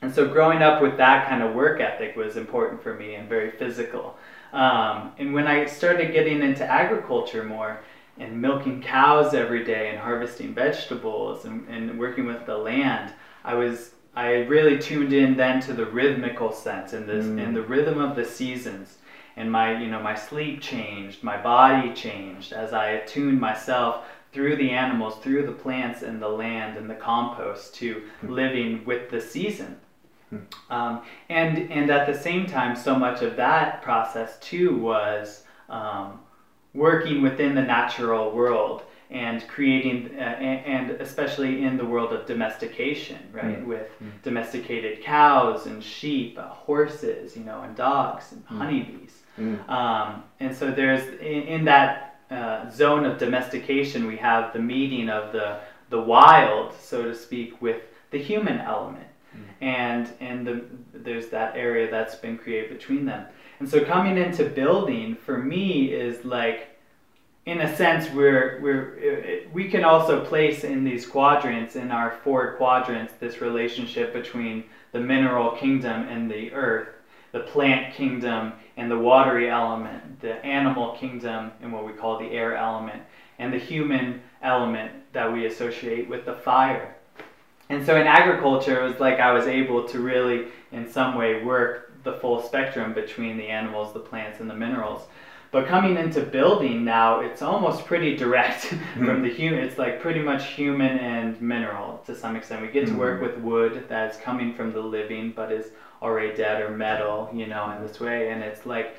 and 0.00 0.12
so 0.12 0.28
growing 0.28 0.62
up 0.62 0.82
with 0.82 0.96
that 0.96 1.28
kind 1.28 1.42
of 1.42 1.54
work 1.54 1.80
ethic 1.80 2.16
was 2.16 2.36
important 2.36 2.82
for 2.82 2.94
me 2.94 3.14
and 3.14 3.28
very 3.28 3.50
physical. 3.52 4.16
Um, 4.52 5.12
and 5.18 5.32
when 5.32 5.46
I 5.46 5.66
started 5.66 6.12
getting 6.12 6.42
into 6.42 6.64
agriculture 6.64 7.44
more 7.44 7.80
and 8.18 8.40
milking 8.40 8.82
cows 8.82 9.32
every 9.32 9.64
day 9.64 9.90
and 9.90 9.98
harvesting 9.98 10.54
vegetables 10.54 11.44
and, 11.44 11.66
and 11.68 11.98
working 11.98 12.26
with 12.26 12.44
the 12.46 12.56
land, 12.56 13.12
I 13.44 13.54
was 13.54 13.92
I 14.14 14.40
really 14.42 14.78
tuned 14.78 15.14
in 15.14 15.36
then 15.36 15.60
to 15.62 15.72
the 15.72 15.86
rhythmical 15.86 16.52
sense 16.52 16.92
and 16.92 17.08
this 17.08 17.24
mm. 17.24 17.42
and 17.42 17.56
the 17.56 17.62
rhythm 17.62 17.98
of 17.98 18.14
the 18.14 18.24
seasons. 18.24 18.98
And 19.36 19.50
my 19.50 19.80
you 19.80 19.88
know 19.88 20.02
my 20.02 20.14
sleep 20.14 20.60
changed, 20.60 21.22
my 21.22 21.40
body 21.40 21.92
changed 21.94 22.52
as 22.52 22.72
I 22.72 22.90
attuned 22.90 23.40
myself 23.40 24.04
through 24.32 24.56
the 24.56 24.70
animals, 24.70 25.16
through 25.22 25.46
the 25.46 25.52
plants 25.52 26.02
and 26.02 26.20
the 26.20 26.28
land 26.28 26.76
and 26.76 26.88
the 26.88 26.94
compost 26.94 27.74
to 27.76 28.02
living 28.22 28.84
with 28.84 29.10
the 29.10 29.20
season. 29.20 29.78
Um, 30.70 31.02
and 31.28 31.70
and 31.70 31.90
at 31.90 32.06
the 32.06 32.18
same 32.18 32.46
time, 32.46 32.74
so 32.74 32.94
much 32.94 33.22
of 33.22 33.36
that 33.36 33.82
process 33.82 34.38
too 34.38 34.76
was 34.78 35.44
um, 35.68 36.20
working 36.74 37.22
within 37.22 37.54
the 37.54 37.62
natural 37.62 38.30
world 38.30 38.84
and 39.10 39.46
creating 39.46 40.10
uh, 40.16 40.22
and, 40.22 40.90
and, 40.90 41.00
especially 41.02 41.64
in 41.64 41.76
the 41.76 41.84
world 41.84 42.12
of 42.14 42.24
domestication 42.26 43.18
right 43.30 43.62
mm. 43.62 43.66
with 43.66 43.88
mm. 44.02 44.10
domesticated 44.22 45.02
cows 45.02 45.66
and 45.66 45.84
sheep 45.84 46.38
uh, 46.38 46.48
horses 46.48 47.36
you 47.36 47.44
know 47.44 47.60
and 47.60 47.76
dogs 47.76 48.32
and 48.32 48.42
mm. 48.46 48.56
honeybees 48.56 49.21
mm. 49.38 49.68
um, 49.68 50.22
and 50.40 50.54
so 50.54 50.70
there's 50.70 51.06
in, 51.20 51.42
in 51.42 51.64
that 51.64 52.20
uh, 52.30 52.70
zone 52.70 53.04
of 53.04 53.18
domestication 53.18 54.06
we 54.06 54.16
have 54.16 54.52
the 54.52 54.58
meeting 54.58 55.08
of 55.08 55.32
the 55.32 55.60
the 55.90 56.00
wild 56.00 56.72
so 56.74 57.04
to 57.04 57.14
speak 57.14 57.60
with 57.60 57.82
the 58.10 58.18
human 58.18 58.58
element 58.58 59.06
mm. 59.36 59.42
and 59.60 60.10
and 60.20 60.46
the, 60.46 60.64
there's 60.94 61.28
that 61.28 61.56
area 61.56 61.90
that's 61.90 62.14
been 62.14 62.38
created 62.38 62.70
between 62.70 63.04
them 63.04 63.26
and 63.60 63.68
so 63.68 63.84
coming 63.84 64.16
into 64.16 64.44
building 64.44 65.14
for 65.14 65.38
me 65.38 65.92
is 65.92 66.24
like 66.24 66.72
in 67.44 67.60
a 67.60 67.76
sense, 67.76 68.08
we're, 68.10 68.60
we're, 68.60 69.48
we 69.52 69.68
can 69.68 69.82
also 69.82 70.24
place 70.24 70.62
in 70.62 70.84
these 70.84 71.06
quadrants, 71.06 71.74
in 71.74 71.90
our 71.90 72.18
four 72.22 72.54
quadrants, 72.54 73.14
this 73.18 73.40
relationship 73.40 74.12
between 74.12 74.64
the 74.92 75.00
mineral 75.00 75.50
kingdom 75.52 76.02
and 76.08 76.30
the 76.30 76.52
earth, 76.52 76.88
the 77.32 77.40
plant 77.40 77.94
kingdom 77.94 78.52
and 78.76 78.90
the 78.90 78.98
watery 78.98 79.50
element, 79.50 80.20
the 80.20 80.44
animal 80.44 80.96
kingdom 80.96 81.52
and 81.60 81.72
what 81.72 81.86
we 81.86 81.92
call 81.92 82.18
the 82.18 82.30
air 82.30 82.56
element, 82.56 83.02
and 83.38 83.52
the 83.52 83.58
human 83.58 84.22
element 84.42 84.92
that 85.12 85.32
we 85.32 85.46
associate 85.46 86.08
with 86.08 86.24
the 86.24 86.34
fire. 86.34 86.96
And 87.68 87.84
so 87.84 87.96
in 87.96 88.06
agriculture, 88.06 88.84
it 88.84 88.90
was 88.90 89.00
like 89.00 89.18
I 89.18 89.32
was 89.32 89.46
able 89.46 89.88
to 89.88 90.00
really, 90.00 90.48
in 90.72 90.90
some 90.90 91.14
way, 91.14 91.42
work 91.42 92.02
the 92.04 92.14
full 92.14 92.42
spectrum 92.42 92.92
between 92.92 93.36
the 93.36 93.48
animals, 93.48 93.92
the 93.92 94.00
plants, 94.00 94.40
and 94.40 94.50
the 94.50 94.54
minerals. 94.54 95.02
But 95.52 95.66
coming 95.66 95.98
into 95.98 96.22
building 96.22 96.82
now, 96.82 97.20
it's 97.20 97.42
almost 97.42 97.84
pretty 97.84 98.16
direct 98.16 98.64
mm-hmm. 98.64 99.04
from 99.06 99.22
the 99.22 99.28
human. 99.28 99.60
It's 99.60 99.78
like 99.78 100.00
pretty 100.00 100.20
much 100.20 100.46
human 100.46 100.98
and 100.98 101.40
mineral 101.40 102.02
to 102.06 102.16
some 102.16 102.36
extent. 102.36 102.62
We 102.62 102.68
get 102.68 102.86
to 102.88 102.94
work 102.94 103.20
mm-hmm. 103.20 103.36
with 103.36 103.44
wood 103.44 103.84
that's 103.86 104.16
coming 104.18 104.54
from 104.54 104.72
the 104.72 104.80
living, 104.80 105.32
but 105.36 105.52
is 105.52 105.70
already 106.02 106.34
dead 106.34 106.60
or 106.60 106.70
metal, 106.70 107.30
you 107.32 107.46
know, 107.46 107.70
in 107.70 107.86
this 107.86 108.00
way. 108.00 108.30
And 108.30 108.42
it's 108.42 108.66
like 108.66 108.96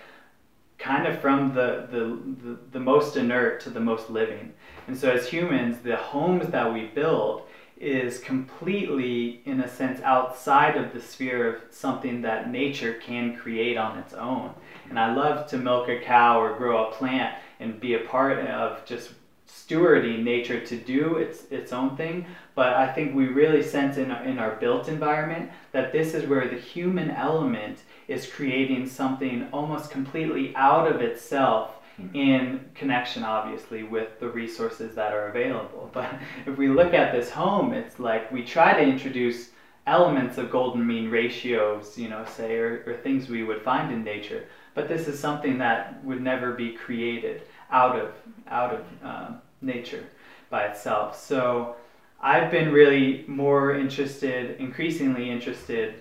kind 0.80 1.06
of 1.06 1.20
from 1.20 1.54
the, 1.54 1.88
the, 1.91 2.47
the, 2.47 2.60
the 2.72 2.80
most 2.80 3.16
inert 3.16 3.60
to 3.62 3.70
the 3.70 3.80
most 3.80 4.10
living. 4.10 4.54
And 4.88 4.97
so 4.97 5.12
as 5.12 5.28
humans, 5.28 5.80
the 5.84 5.95
homes 5.95 6.47
that 6.47 6.74
we 6.74 6.88
build 6.88 7.43
is 7.80 8.20
completely, 8.20 9.41
in 9.45 9.60
a 9.60 9.68
sense, 9.68 9.99
outside 10.01 10.78
of 10.78 10.93
the 10.93 11.01
sphere 11.01 11.56
of 11.56 11.62
something 11.70 12.22
that 12.22 12.49
nature 12.49 12.93
can 12.93 13.36
create 13.36 13.78
on 13.78 13.97
its 13.97 14.14
own. 14.14 14.54
And 14.89 14.97
I 14.97 15.14
love 15.14 15.47
to 15.47 15.58
milk 15.58 15.89
a 15.89 15.99
cow 15.99 16.39
or 16.39 16.56
grow 16.56 16.88
a 16.88 16.91
plant 16.91 17.36
and 17.60 17.80
be 17.80 17.95
a 17.95 17.99
part 17.99 18.39
of 18.39 18.86
just 18.86 19.12
stewarding 19.54 20.24
nature 20.24 20.60
to 20.66 20.78
do 20.78 21.18
its 21.18 21.43
its 21.51 21.72
own 21.72 21.95
thing. 21.95 22.26
But 22.56 22.74
I 22.74 22.91
think 22.91 23.16
we 23.16 23.28
really 23.28 23.64
sense 23.64 23.97
in 23.97 24.12
our, 24.12 24.24
in 24.24 24.39
our 24.39 24.56
built 24.56 24.88
environment 24.88 25.51
that 25.72 25.91
this 25.91 26.14
is 26.14 26.28
where 26.28 26.47
the 26.47 26.58
human 26.58 27.12
element 27.12 27.80
is 28.08 28.30
creating 28.30 28.88
something 28.88 29.47
almost 29.51 29.91
completely 29.91 30.56
out 30.56 30.91
of 30.91 31.01
itself 31.01 31.72
hmm. 31.95 32.16
in 32.16 32.66
connection 32.76 33.24
obviously 33.24 33.84
with 33.84 34.20
the 34.20 34.28
resources 34.28 34.93
that 34.95 35.14
are 35.14 35.30
available 35.30 35.89
but 35.93 36.14
if 36.45 36.58
we 36.58 36.68
look 36.68 36.93
at 36.93 37.14
this 37.14 37.30
home 37.30 37.72
it's 37.72 37.99
like 37.99 38.30
we 38.30 38.43
try 38.43 38.74
to 38.74 38.82
introduce 38.82 39.51
elements 39.86 40.38
of 40.38 40.49
golden 40.49 40.86
mean 40.86 41.10
ratios, 41.10 41.97
you 41.97 42.08
know, 42.08 42.26
say, 42.26 42.56
or, 42.58 42.84
or 42.88 42.93
things 43.04 43.28
we 43.28 43.43
would 43.43 43.62
find 43.62 43.91
in 43.91 44.04
nature. 44.04 44.45
But 44.74 44.88
this 44.88 45.08
is 45.08 45.20
something 45.20 45.58
that 45.58 46.04
would 46.04 46.22
never 46.22 46.54
be 46.54 46.72
created 46.72 47.43
out 47.70 47.99
of 47.99 48.14
out 48.48 48.74
of 48.74 48.86
um, 49.04 49.41
nature 49.62 50.06
by 50.50 50.66
itself. 50.66 51.20
So 51.20 51.76
I've 52.22 52.52
been 52.52 52.72
really 52.72 53.26
more 53.28 53.76
interested, 53.76 54.60
increasingly 54.60 55.30
interested 55.30 55.96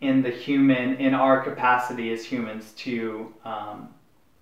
in 0.00 0.22
the 0.22 0.30
human, 0.30 0.96
in 0.96 1.14
our 1.14 1.42
capacity 1.42 2.12
as 2.12 2.24
humans 2.24 2.72
to 2.78 3.32
um, 3.44 3.88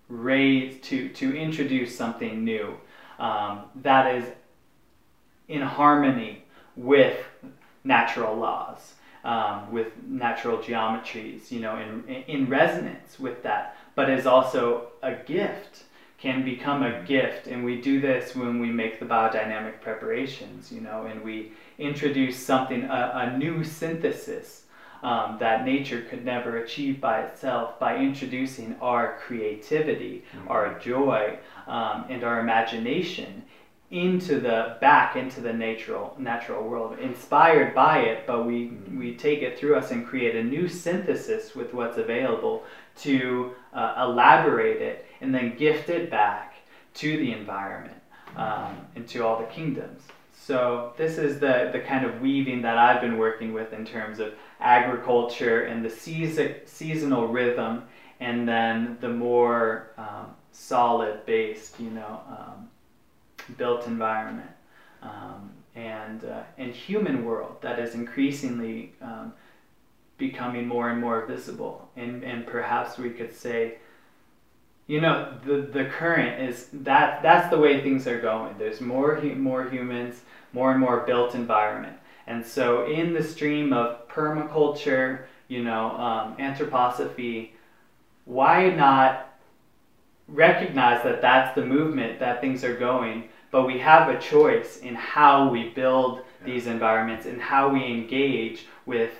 raise, 0.08 0.80
to, 0.82 1.08
to 1.10 1.36
introduce 1.36 1.96
something 1.96 2.44
new 2.44 2.76
um, 3.18 3.64
that 3.76 4.14
is 4.14 4.24
in 5.48 5.62
harmony 5.62 6.44
with 6.76 7.24
natural 7.84 8.36
laws, 8.36 8.94
um, 9.24 9.72
with 9.72 9.88
natural 10.06 10.58
geometries, 10.58 11.50
you 11.50 11.60
know, 11.60 11.76
in, 11.76 12.24
in 12.26 12.48
resonance 12.48 13.18
with 13.18 13.42
that, 13.42 13.76
but 13.94 14.10
is 14.10 14.26
also 14.26 14.88
a 15.02 15.14
gift 15.14 15.84
can 16.26 16.44
become 16.44 16.82
a 16.82 17.02
gift 17.04 17.46
and 17.46 17.64
we 17.64 17.80
do 17.80 18.00
this 18.00 18.34
when 18.34 18.58
we 18.58 18.68
make 18.68 18.98
the 18.98 19.06
biodynamic 19.06 19.80
preparations 19.80 20.72
you 20.72 20.80
know 20.80 21.06
and 21.06 21.22
we 21.22 21.52
introduce 21.78 22.36
something 22.36 22.82
a, 22.82 23.12
a 23.14 23.38
new 23.38 23.62
synthesis 23.62 24.64
um, 25.02 25.36
that 25.38 25.64
nature 25.64 26.02
could 26.02 26.24
never 26.24 26.58
achieve 26.58 27.00
by 27.00 27.20
itself 27.20 27.78
by 27.78 27.96
introducing 27.96 28.74
our 28.80 29.18
creativity, 29.18 30.24
mm-hmm. 30.34 30.48
our 30.48 30.78
joy, 30.80 31.38
um, 31.68 32.06
and 32.08 32.24
our 32.24 32.40
imagination 32.40 33.42
into 33.92 34.40
the 34.40 34.76
back 34.80 35.14
into 35.14 35.40
the 35.40 35.52
natural 35.52 36.16
natural 36.18 36.66
world, 36.68 36.98
inspired 36.98 37.72
by 37.72 37.98
it, 38.00 38.26
but 38.26 38.44
we 38.44 38.64
mm-hmm. 38.64 38.98
we 38.98 39.14
take 39.14 39.42
it 39.42 39.56
through 39.58 39.76
us 39.76 39.92
and 39.92 40.04
create 40.06 40.34
a 40.34 40.42
new 40.42 40.66
synthesis 40.66 41.54
with 41.54 41.72
what's 41.72 41.98
available 41.98 42.64
to 42.96 43.52
uh, 43.74 43.94
elaborate 43.98 44.82
it 44.82 45.05
and 45.20 45.34
then 45.34 45.56
gift 45.56 45.88
it 45.88 46.10
back 46.10 46.54
to 46.94 47.16
the 47.18 47.32
environment 47.32 48.00
um, 48.36 48.76
and 48.94 49.06
to 49.08 49.24
all 49.24 49.38
the 49.38 49.46
kingdoms. 49.46 50.02
So 50.32 50.92
this 50.96 51.18
is 51.18 51.40
the, 51.40 51.70
the 51.72 51.80
kind 51.80 52.04
of 52.04 52.20
weaving 52.20 52.62
that 52.62 52.78
I've 52.78 53.00
been 53.00 53.18
working 53.18 53.52
with 53.52 53.72
in 53.72 53.84
terms 53.84 54.20
of 54.20 54.34
agriculture 54.60 55.62
and 55.62 55.84
the 55.84 55.90
season, 55.90 56.54
seasonal 56.64 57.26
rhythm, 57.26 57.82
and 58.20 58.48
then 58.48 58.96
the 59.00 59.08
more 59.08 59.92
um, 59.98 60.34
solid 60.52 61.26
based, 61.26 61.80
you 61.80 61.90
know, 61.90 62.20
um, 62.28 62.68
built 63.56 63.86
environment. 63.86 64.50
Um, 65.02 65.50
and, 65.76 66.24
uh, 66.24 66.42
and 66.56 66.72
human 66.72 67.24
world 67.24 67.56
that 67.60 67.78
is 67.78 67.94
increasingly 67.94 68.94
um, 69.02 69.32
becoming 70.16 70.66
more 70.66 70.88
and 70.88 71.00
more 71.00 71.26
visible. 71.26 71.90
And, 71.96 72.24
and 72.24 72.46
perhaps 72.46 72.98
we 72.98 73.10
could 73.10 73.34
say 73.34 73.78
you 74.86 75.00
know 75.00 75.32
the 75.44 75.62
the 75.72 75.86
current 75.86 76.48
is 76.48 76.68
that 76.72 77.22
that's 77.22 77.50
the 77.50 77.58
way 77.58 77.82
things 77.82 78.06
are 78.06 78.20
going. 78.20 78.54
There's 78.58 78.80
more 78.80 79.20
more 79.20 79.68
humans 79.68 80.22
more 80.52 80.70
and 80.70 80.80
more 80.80 81.00
built 81.00 81.34
environment. 81.34 81.96
And 82.26 82.44
so 82.44 82.86
in 82.86 83.12
the 83.12 83.22
stream 83.22 83.72
of 83.72 84.08
permaculture 84.08 85.24
you 85.48 85.62
know 85.62 85.90
um, 85.90 86.36
anthroposophy 86.36 87.50
why 88.24 88.70
not 88.70 89.38
recognize 90.28 91.02
that 91.04 91.22
that's 91.22 91.54
the 91.54 91.64
movement 91.64 92.18
that 92.18 92.40
things 92.40 92.64
are 92.64 92.76
going 92.76 93.28
but 93.52 93.66
we 93.66 93.78
have 93.78 94.08
a 94.08 94.18
choice 94.18 94.78
in 94.78 94.94
how 94.94 95.48
we 95.48 95.68
build 95.68 96.22
these 96.44 96.66
environments 96.66 97.26
and 97.26 97.40
how 97.40 97.68
we 97.68 97.84
engage 97.84 98.66
with 98.86 99.12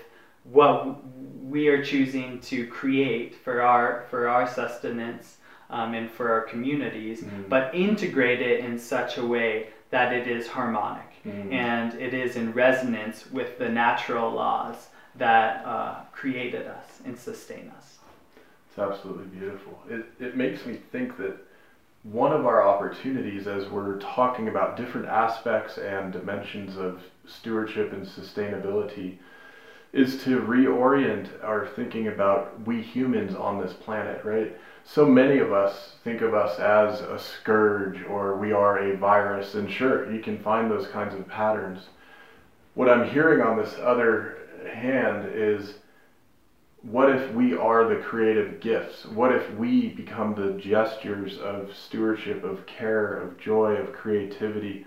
what 0.45 0.97
we 1.45 1.69
are 1.69 1.85
choosing 1.85 2.41
to 2.41 2.67
create 2.67 3.37
for 3.37 3.63
our 3.63 4.05
for 4.11 4.29
our 4.29 4.49
sustenance 4.49 5.37
um, 5.71 5.95
and 5.95 6.11
for 6.11 6.31
our 6.31 6.43
communities, 6.43 7.23
mm. 7.23 7.49
but 7.49 7.75
integrate 7.75 8.41
it 8.41 8.65
in 8.65 8.79
such 8.79 9.19
a 9.19 9.27
way 9.27 9.69
that 9.91 10.13
it 10.13 10.27
is 10.27 10.47
harmonic 10.47 11.23
mm. 11.25 11.53
and 11.53 11.95
it 11.95 12.15
is 12.15 12.37
in 12.37 12.53
resonance 12.53 13.31
with 13.31 13.59
the 13.59 13.69
natural 13.69 14.31
laws 14.31 14.89
that 15.17 15.65
uh, 15.65 16.01
created 16.13 16.67
us 16.67 17.01
and 17.05 17.19
sustain 17.19 17.73
us. 17.77 17.99
It's 18.69 18.79
absolutely 18.79 19.27
beautiful. 19.27 19.79
It, 19.89 20.05
it 20.21 20.37
makes 20.37 20.67
me 20.67 20.79
think 20.93 21.17
that 21.19 21.37
one 22.03 22.33
of 22.33 22.47
our 22.47 22.63
opportunities 22.63 23.47
as 23.47 23.69
we're 23.69 23.99
talking 23.99 24.49
about 24.49 24.77
different 24.77 25.09
aspects 25.09 25.79
and 25.79 26.13
dimensions 26.13 26.77
of 26.77 27.03
stewardship 27.27 27.93
and 27.93 28.07
sustainability 28.07 29.19
is 29.93 30.23
to 30.25 30.41
reorient 30.41 31.29
our 31.43 31.67
thinking 31.67 32.09
about 32.09 32.61
we 32.67 32.83
humans 32.83 33.35
on 33.35 33.61
this 33.61 33.73
planet, 33.73 34.25
right? 34.25 34.57
so 34.87 35.05
many 35.05 35.39
of 35.39 35.53
us 35.53 35.97
think 36.05 36.23
of 36.23 36.33
us 36.33 36.59
as 36.61 37.01
a 37.01 37.19
scourge 37.19 38.03
or 38.05 38.37
we 38.37 38.53
are 38.53 38.79
a 38.79 38.97
virus, 38.97 39.55
and 39.55 39.71
sure, 39.71 40.11
you 40.13 40.21
can 40.21 40.39
find 40.39 40.71
those 40.71 40.87
kinds 40.87 41.13
of 41.13 41.27
patterns. 41.29 41.87
What 42.75 42.89
I'm 42.89 43.11
hearing 43.11 43.41
on 43.41 43.59
this 43.59 43.75
other 43.83 44.39
hand 44.73 45.29
is 45.35 45.75
what 46.83 47.11
if 47.11 47.33
we 47.35 47.57
are 47.57 47.89
the 47.89 48.01
creative 48.03 48.61
gifts? 48.61 49.05
What 49.07 49.35
if 49.35 49.53
we 49.55 49.89
become 49.89 50.35
the 50.35 50.53
gestures 50.61 51.37
of 51.39 51.75
stewardship, 51.75 52.45
of 52.45 52.65
care, 52.67 53.15
of 53.15 53.39
joy, 53.39 53.75
of 53.75 53.93
creativity? 53.93 54.87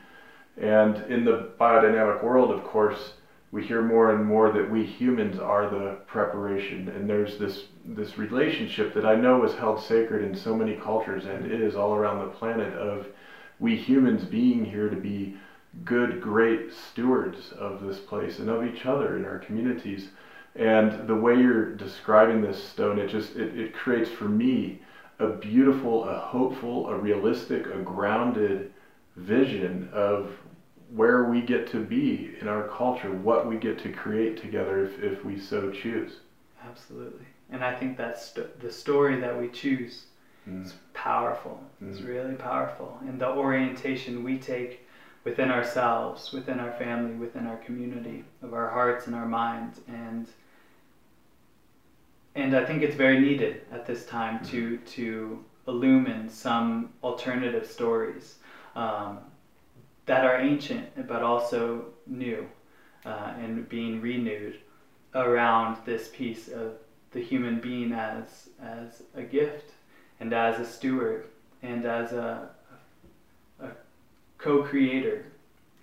And 0.55 0.95
in 1.11 1.25
the 1.25 1.51
biodynamic 1.59 2.23
world, 2.23 2.51
of 2.51 2.63
course, 2.63 3.15
we 3.51 3.65
hear 3.65 3.81
more 3.81 4.13
and 4.13 4.25
more 4.25 4.51
that 4.51 4.69
we 4.69 4.85
humans 4.85 5.39
are 5.39 5.69
the 5.69 5.97
preparation. 6.05 6.89
And 6.89 7.09
there's 7.09 7.37
this 7.37 7.65
this 7.85 8.17
relationship 8.17 8.93
that 8.93 9.05
I 9.05 9.15
know 9.15 9.43
is 9.43 9.55
held 9.55 9.81
sacred 9.81 10.23
in 10.23 10.35
so 10.35 10.55
many 10.55 10.75
cultures 10.75 11.25
and 11.25 11.51
is 11.51 11.75
all 11.75 11.95
around 11.95 12.19
the 12.19 12.31
planet 12.33 12.73
of 12.73 13.07
we 13.59 13.75
humans 13.75 14.23
being 14.23 14.63
here 14.63 14.89
to 14.89 14.95
be 14.95 15.37
good 15.83 16.21
great 16.21 16.73
stewards 16.73 17.51
of 17.53 17.81
this 17.81 17.99
place 17.99 18.39
and 18.39 18.49
of 18.49 18.63
each 18.63 18.85
other 18.85 19.17
in 19.17 19.25
our 19.25 19.39
communities. 19.39 20.09
And 20.55 21.07
the 21.07 21.15
way 21.15 21.35
you're 21.35 21.75
describing 21.75 22.41
this 22.41 22.63
stone 22.63 22.99
it 22.99 23.07
just 23.07 23.35
it, 23.35 23.57
it 23.57 23.73
creates 23.73 24.09
for 24.09 24.25
me 24.25 24.81
a 25.19 25.27
beautiful 25.27 26.07
a 26.07 26.19
hopeful 26.19 26.87
a 26.89 26.97
realistic 26.97 27.65
a 27.67 27.81
grounded 27.81 28.71
vision 29.15 29.89
of 29.91 30.31
where 30.95 31.25
we 31.25 31.41
get 31.41 31.69
to 31.71 31.83
be 31.83 32.35
in 32.41 32.47
our 32.47 32.67
culture, 32.67 33.11
what 33.11 33.47
we 33.47 33.57
get 33.57 33.77
to 33.79 33.91
create 33.91 34.41
together 34.41 34.85
if, 34.85 35.01
if 35.03 35.23
we 35.23 35.39
so 35.39 35.71
choose. 35.71 36.17
Absolutely. 36.67 37.25
And 37.51 37.63
I 37.63 37.75
think 37.75 37.97
that's 37.97 38.27
st- 38.27 38.59
the 38.59 38.71
story 38.71 39.19
that 39.19 39.39
we 39.39 39.49
choose 39.49 40.05
mm. 40.47 40.65
is 40.65 40.73
powerful. 40.93 41.61
Mm. 41.81 41.91
It's 41.91 42.01
really 42.01 42.35
powerful. 42.35 42.99
And 43.07 43.19
the 43.19 43.29
orientation 43.29 44.23
we 44.23 44.37
take 44.37 44.85
within 45.23 45.51
ourselves, 45.51 46.31
within 46.31 46.59
our 46.59 46.71
family, 46.73 47.15
within 47.15 47.45
our 47.45 47.57
community, 47.57 48.23
of 48.41 48.53
our 48.53 48.69
hearts 48.69 49.07
and 49.07 49.15
our 49.15 49.27
minds. 49.27 49.81
And 49.87 50.27
and 52.35 52.55
I 52.55 52.63
think 52.63 52.83
it's 52.83 52.95
very 52.95 53.19
needed 53.19 53.63
at 53.71 53.85
this 53.85 54.05
time 54.05 54.39
mm. 54.39 54.49
to 54.49 54.77
to 54.77 55.43
illumine 55.67 56.29
some 56.29 56.93
alternative 57.03 57.65
stories. 57.65 58.35
Um, 58.75 59.19
that 60.09 60.25
are 60.25 60.41
ancient 60.41 61.07
but 61.07 61.21
also 61.21 61.85
new 62.07 62.43
uh, 63.05 63.33
and 63.39 63.69
being 63.69 64.01
renewed 64.01 64.57
around 65.13 65.77
this 65.85 66.09
piece 66.09 66.47
of 66.47 66.73
the 67.11 67.19
human 67.19 67.59
being 67.59 67.93
as 67.93 68.49
as 68.59 69.03
a 69.15 69.21
gift 69.21 69.69
and 70.19 70.33
as 70.33 70.59
a 70.59 70.65
steward 70.65 71.25
and 71.61 71.85
as 71.85 72.11
a, 72.11 72.49
a 73.61 73.67
co-creator 74.39 75.25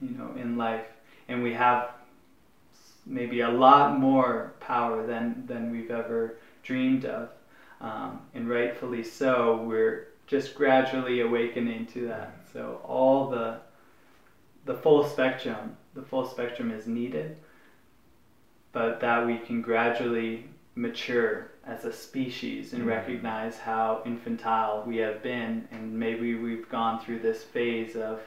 you 0.01 0.11
know 0.18 0.33
in 0.37 0.57
life. 0.57 0.89
And 1.29 1.45
we 1.45 1.53
have 1.55 1.91
maybe 3.07 3.41
a 3.43 3.51
lot 3.51 3.97
more 3.97 4.55
power 4.59 5.07
than 5.07 5.45
than 5.47 5.70
we've 5.70 5.93
ever 5.93 6.35
dreamed 6.64 7.05
of 7.05 7.29
um, 7.81 8.20
and 8.35 8.49
rightfully 8.49 9.05
so 9.05 9.62
we're 9.64 10.09
just 10.27 10.57
gradually 10.57 11.20
awakening 11.20 11.87
to 11.87 12.07
that. 12.07 12.33
So 12.53 12.81
all 12.83 13.29
the 13.29 13.59
the 14.67 14.75
full 14.75 15.05
spectrum, 15.05 15.77
the 15.95 16.03
full 16.03 16.27
spectrum 16.27 16.71
is 16.71 16.87
needed, 16.87 17.37
but 18.73 19.01
that 19.01 19.25
we 19.25 19.39
can 19.39 19.62
gradually 19.62 20.45
mature 20.75 21.53
as 21.64 21.85
a 21.85 21.93
species 21.93 22.73
and 22.73 22.83
mm-hmm. 22.83 22.91
recognize 22.91 23.57
how 23.57 24.03
infantile 24.05 24.85
we 24.87 24.99
have 24.99 25.23
been, 25.23 25.67
and 25.71 25.99
maybe 25.99 26.35
we've 26.35 26.69
gone 26.69 27.01
through 27.01 27.21
this 27.21 27.43
phase 27.43 27.97
of 27.97 28.21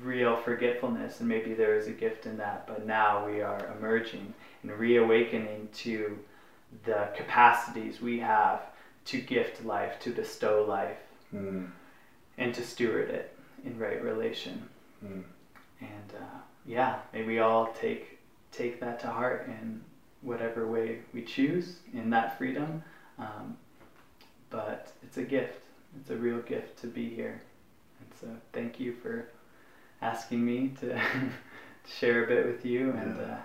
real 0.00 0.36
forgetfulness, 0.36 1.20
and 1.20 1.28
maybe 1.28 1.54
there 1.54 1.76
is 1.76 1.88
a 1.88 1.92
gift 1.92 2.24
in 2.24 2.36
that, 2.36 2.66
but 2.66 2.86
now 2.86 3.26
we 3.26 3.42
are 3.42 3.74
emerging 3.78 4.32
and 4.62 4.72
reawakening 4.72 5.68
to 5.72 6.18
the 6.84 7.08
capacities 7.16 8.00
we 8.00 8.18
have 8.18 8.62
to 9.04 9.20
gift 9.20 9.64
life, 9.64 9.98
to 10.00 10.12
bestow 10.12 10.64
life, 10.64 10.98
mm. 11.34 11.66
and 12.38 12.54
to 12.54 12.62
steward 12.62 13.10
it 13.10 13.36
in 13.64 13.78
right 13.78 14.02
relation. 14.02 14.68
Mm. 15.04 15.24
And 15.80 16.12
uh, 16.16 16.38
yeah, 16.64 16.98
may 17.12 17.24
we 17.24 17.38
all 17.38 17.72
take 17.80 18.18
take 18.52 18.80
that 18.80 18.98
to 19.00 19.08
heart 19.08 19.48
in 19.48 19.80
whatever 20.22 20.66
way 20.66 21.00
we 21.12 21.22
choose 21.22 21.76
in 21.92 22.10
that 22.10 22.38
freedom. 22.38 22.82
Um, 23.18 23.56
but 24.50 24.92
it's 25.02 25.16
a 25.18 25.22
gift. 25.22 25.64
It's 26.00 26.10
a 26.10 26.16
real 26.16 26.40
gift 26.40 26.80
to 26.80 26.86
be 26.86 27.08
here. 27.08 27.42
And 28.00 28.08
so 28.20 28.28
thank 28.52 28.80
you 28.80 28.92
for 28.92 29.28
asking 30.02 30.44
me 30.44 30.72
to 30.80 31.00
share 31.86 32.24
a 32.24 32.26
bit 32.26 32.46
with 32.46 32.64
you 32.64 32.90
and 32.92 33.20
uh, 33.20 33.36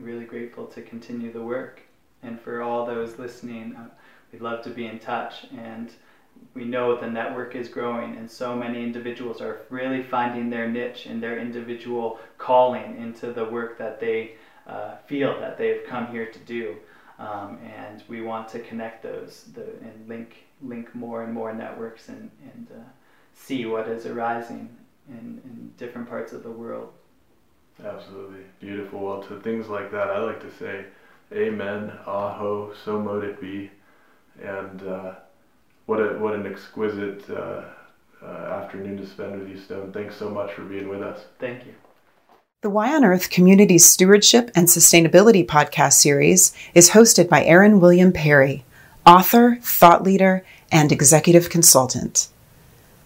really 0.00 0.24
grateful 0.24 0.66
to 0.66 0.82
continue 0.82 1.32
the 1.32 1.42
work. 1.42 1.82
And 2.22 2.40
for 2.40 2.62
all 2.62 2.84
those 2.84 3.18
listening, 3.18 3.76
uh, 3.76 3.88
we'd 4.32 4.42
love 4.42 4.62
to 4.64 4.70
be 4.70 4.86
in 4.86 4.98
touch 4.98 5.46
and 5.56 5.90
we 6.58 6.64
know 6.64 7.00
the 7.00 7.08
network 7.08 7.54
is 7.54 7.68
growing 7.68 8.16
and 8.16 8.28
so 8.28 8.56
many 8.56 8.82
individuals 8.82 9.40
are 9.40 9.60
really 9.70 10.02
finding 10.02 10.50
their 10.50 10.68
niche 10.68 11.06
and 11.06 11.22
their 11.22 11.38
individual 11.38 12.18
calling 12.36 12.96
into 13.00 13.32
the 13.32 13.44
work 13.44 13.78
that 13.78 14.00
they 14.00 14.32
uh, 14.66 14.96
feel 15.06 15.38
that 15.38 15.56
they've 15.56 15.84
come 15.86 16.08
here 16.08 16.26
to 16.26 16.38
do. 16.40 16.76
Um, 17.20 17.58
and 17.76 18.02
we 18.08 18.20
want 18.22 18.48
to 18.48 18.58
connect 18.58 19.04
those 19.04 19.44
the, 19.54 19.62
and 19.62 20.08
link 20.08 20.46
link 20.62 20.92
more 20.94 21.22
and 21.22 21.32
more 21.32 21.52
networks 21.52 22.08
and, 22.08 22.28
and 22.52 22.66
uh, 22.72 22.88
see 23.34 23.64
what 23.66 23.88
is 23.88 24.06
arising 24.06 24.68
in, 25.08 25.40
in 25.44 25.72
different 25.76 26.08
parts 26.08 26.32
of 26.32 26.42
the 26.42 26.50
world. 26.50 26.92
Absolutely. 27.84 28.42
Beautiful. 28.58 29.00
Well 29.00 29.22
to 29.22 29.40
things 29.40 29.68
like 29.68 29.92
that 29.92 30.08
i 30.10 30.18
like 30.18 30.40
to 30.40 30.50
say 30.58 30.84
amen 31.32 31.92
aho 32.06 32.72
so 32.84 33.00
mote 33.00 33.24
it 33.24 33.40
be. 33.40 33.70
And 34.42 34.82
uh, 34.82 35.14
what 35.88 36.00
a 36.00 36.18
what 36.18 36.34
an 36.34 36.46
exquisite 36.46 37.24
uh, 37.30 37.62
uh, 38.22 38.26
afternoon 38.26 38.98
to 38.98 39.06
spend 39.06 39.40
with 39.40 39.48
you, 39.48 39.58
Stone. 39.58 39.90
Thanks 39.92 40.16
so 40.16 40.28
much 40.28 40.52
for 40.52 40.62
being 40.62 40.86
with 40.86 41.02
us. 41.02 41.24
Thank 41.40 41.64
you. 41.64 41.72
The 42.60 42.68
Y 42.68 42.94
on 42.94 43.04
Earth 43.04 43.30
Community 43.30 43.78
Stewardship 43.78 44.50
and 44.54 44.68
Sustainability 44.68 45.46
podcast 45.46 45.94
series 45.94 46.52
is 46.74 46.90
hosted 46.90 47.30
by 47.30 47.42
Aaron 47.42 47.80
William 47.80 48.12
Perry, 48.12 48.64
author, 49.06 49.58
thought 49.62 50.02
leader, 50.02 50.44
and 50.70 50.92
executive 50.92 51.48
consultant. 51.48 52.28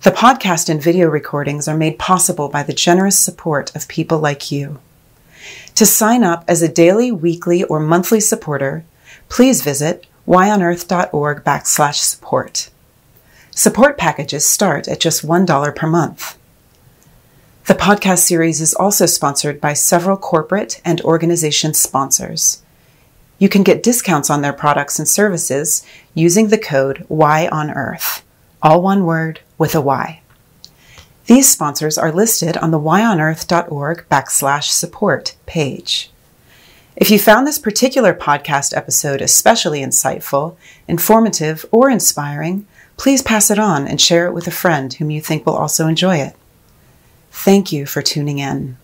The 0.03 0.11
podcast 0.11 0.69
and 0.69 0.83
video 0.83 1.09
recordings 1.09 1.69
are 1.69 1.77
made 1.77 2.01
possible 2.01 2.49
by 2.49 2.65
the 2.65 2.73
generous 2.73 3.17
support 3.17 3.77
of 3.77 3.87
people 3.87 4.19
like 4.19 4.51
you. 4.51 4.81
To 5.77 5.87
sign 5.87 6.25
up 6.25 6.45
as 6.49 6.63
a 6.63 6.73
daily, 6.73 7.13
weekly, 7.13 7.63
or 7.63 7.79
monthly 7.79 8.19
supporter, 8.19 8.85
please 9.29 9.63
visit 9.63 10.05
yonearth.org 10.27 11.45
backslash 11.45 11.97
support. 11.97 12.71
Support 13.55 13.99
packages 13.99 14.49
start 14.49 14.89
at 14.89 14.99
just 14.99 15.27
$1 15.27 15.77
per 15.77 15.87
month. 15.87 16.39
The 17.67 17.75
podcast 17.75 18.21
series 18.21 18.63
is 18.63 18.73
also 18.73 19.05
sponsored 19.05 19.61
by 19.61 19.75
several 19.75 20.17
corporate 20.17 20.81
and 20.87 21.03
organization 21.03 21.75
sponsors. 21.75 22.63
You 23.39 23.51
can 23.51 23.63
get 23.63 23.83
discounts 23.83 24.31
on 24.31 24.41
their 24.41 24.55
products 24.55 24.99
and 24.99 25.07
services 25.07 25.87
using 26.15 26.49
the 26.49 26.57
code 26.57 27.05
Y 27.11 27.47
on 27.49 27.71
Earth, 27.71 28.25
all 28.63 28.81
one 28.81 29.05
word 29.05 29.41
with 29.59 29.75
a 29.75 29.83
Y. 29.83 30.23
These 31.27 31.51
sponsors 31.51 31.99
are 31.99 32.11
listed 32.11 32.57
on 32.57 32.71
the 32.71 32.81
yonearth.org 32.81 34.07
backslash 34.11 34.71
support 34.71 35.37
page. 35.45 36.11
If 36.97 37.11
you 37.11 37.19
found 37.19 37.47
this 37.47 37.59
particular 37.59 38.15
podcast 38.15 38.75
episode 38.75 39.21
especially 39.21 39.83
insightful, 39.83 40.57
informative, 40.89 41.67
or 41.71 41.91
inspiring, 41.91 42.67
please 42.97 43.23
pass 43.23 43.51
it 43.51 43.59
on 43.59 43.87
and 43.87 44.01
share 44.01 44.27
it 44.27 44.35
with 44.35 44.47
a 44.47 44.53
friend 44.53 44.93
whom 44.95 45.11
you 45.11 45.21
think 45.21 45.45
will 45.45 45.57
also 45.57 45.87
enjoy 45.87 46.17
it. 46.17 46.37
Thank 47.31 47.73
you 47.73 47.87
for 47.87 48.03
tuning 48.03 48.39
in. 48.39 48.77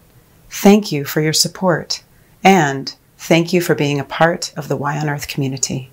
Thank 0.51 0.91
you 0.91 1.05
for 1.05 1.21
your 1.21 1.33
support. 1.33 2.03
And 2.43 2.95
thank 3.19 3.53
you 3.53 3.61
for 3.61 3.75
being 3.75 4.01
a 4.01 4.05
part 4.05 4.53
of 4.57 4.69
the 4.69 4.77
Y 4.77 4.99
on 4.99 5.09
Earth 5.09 5.29
community. 5.29 5.91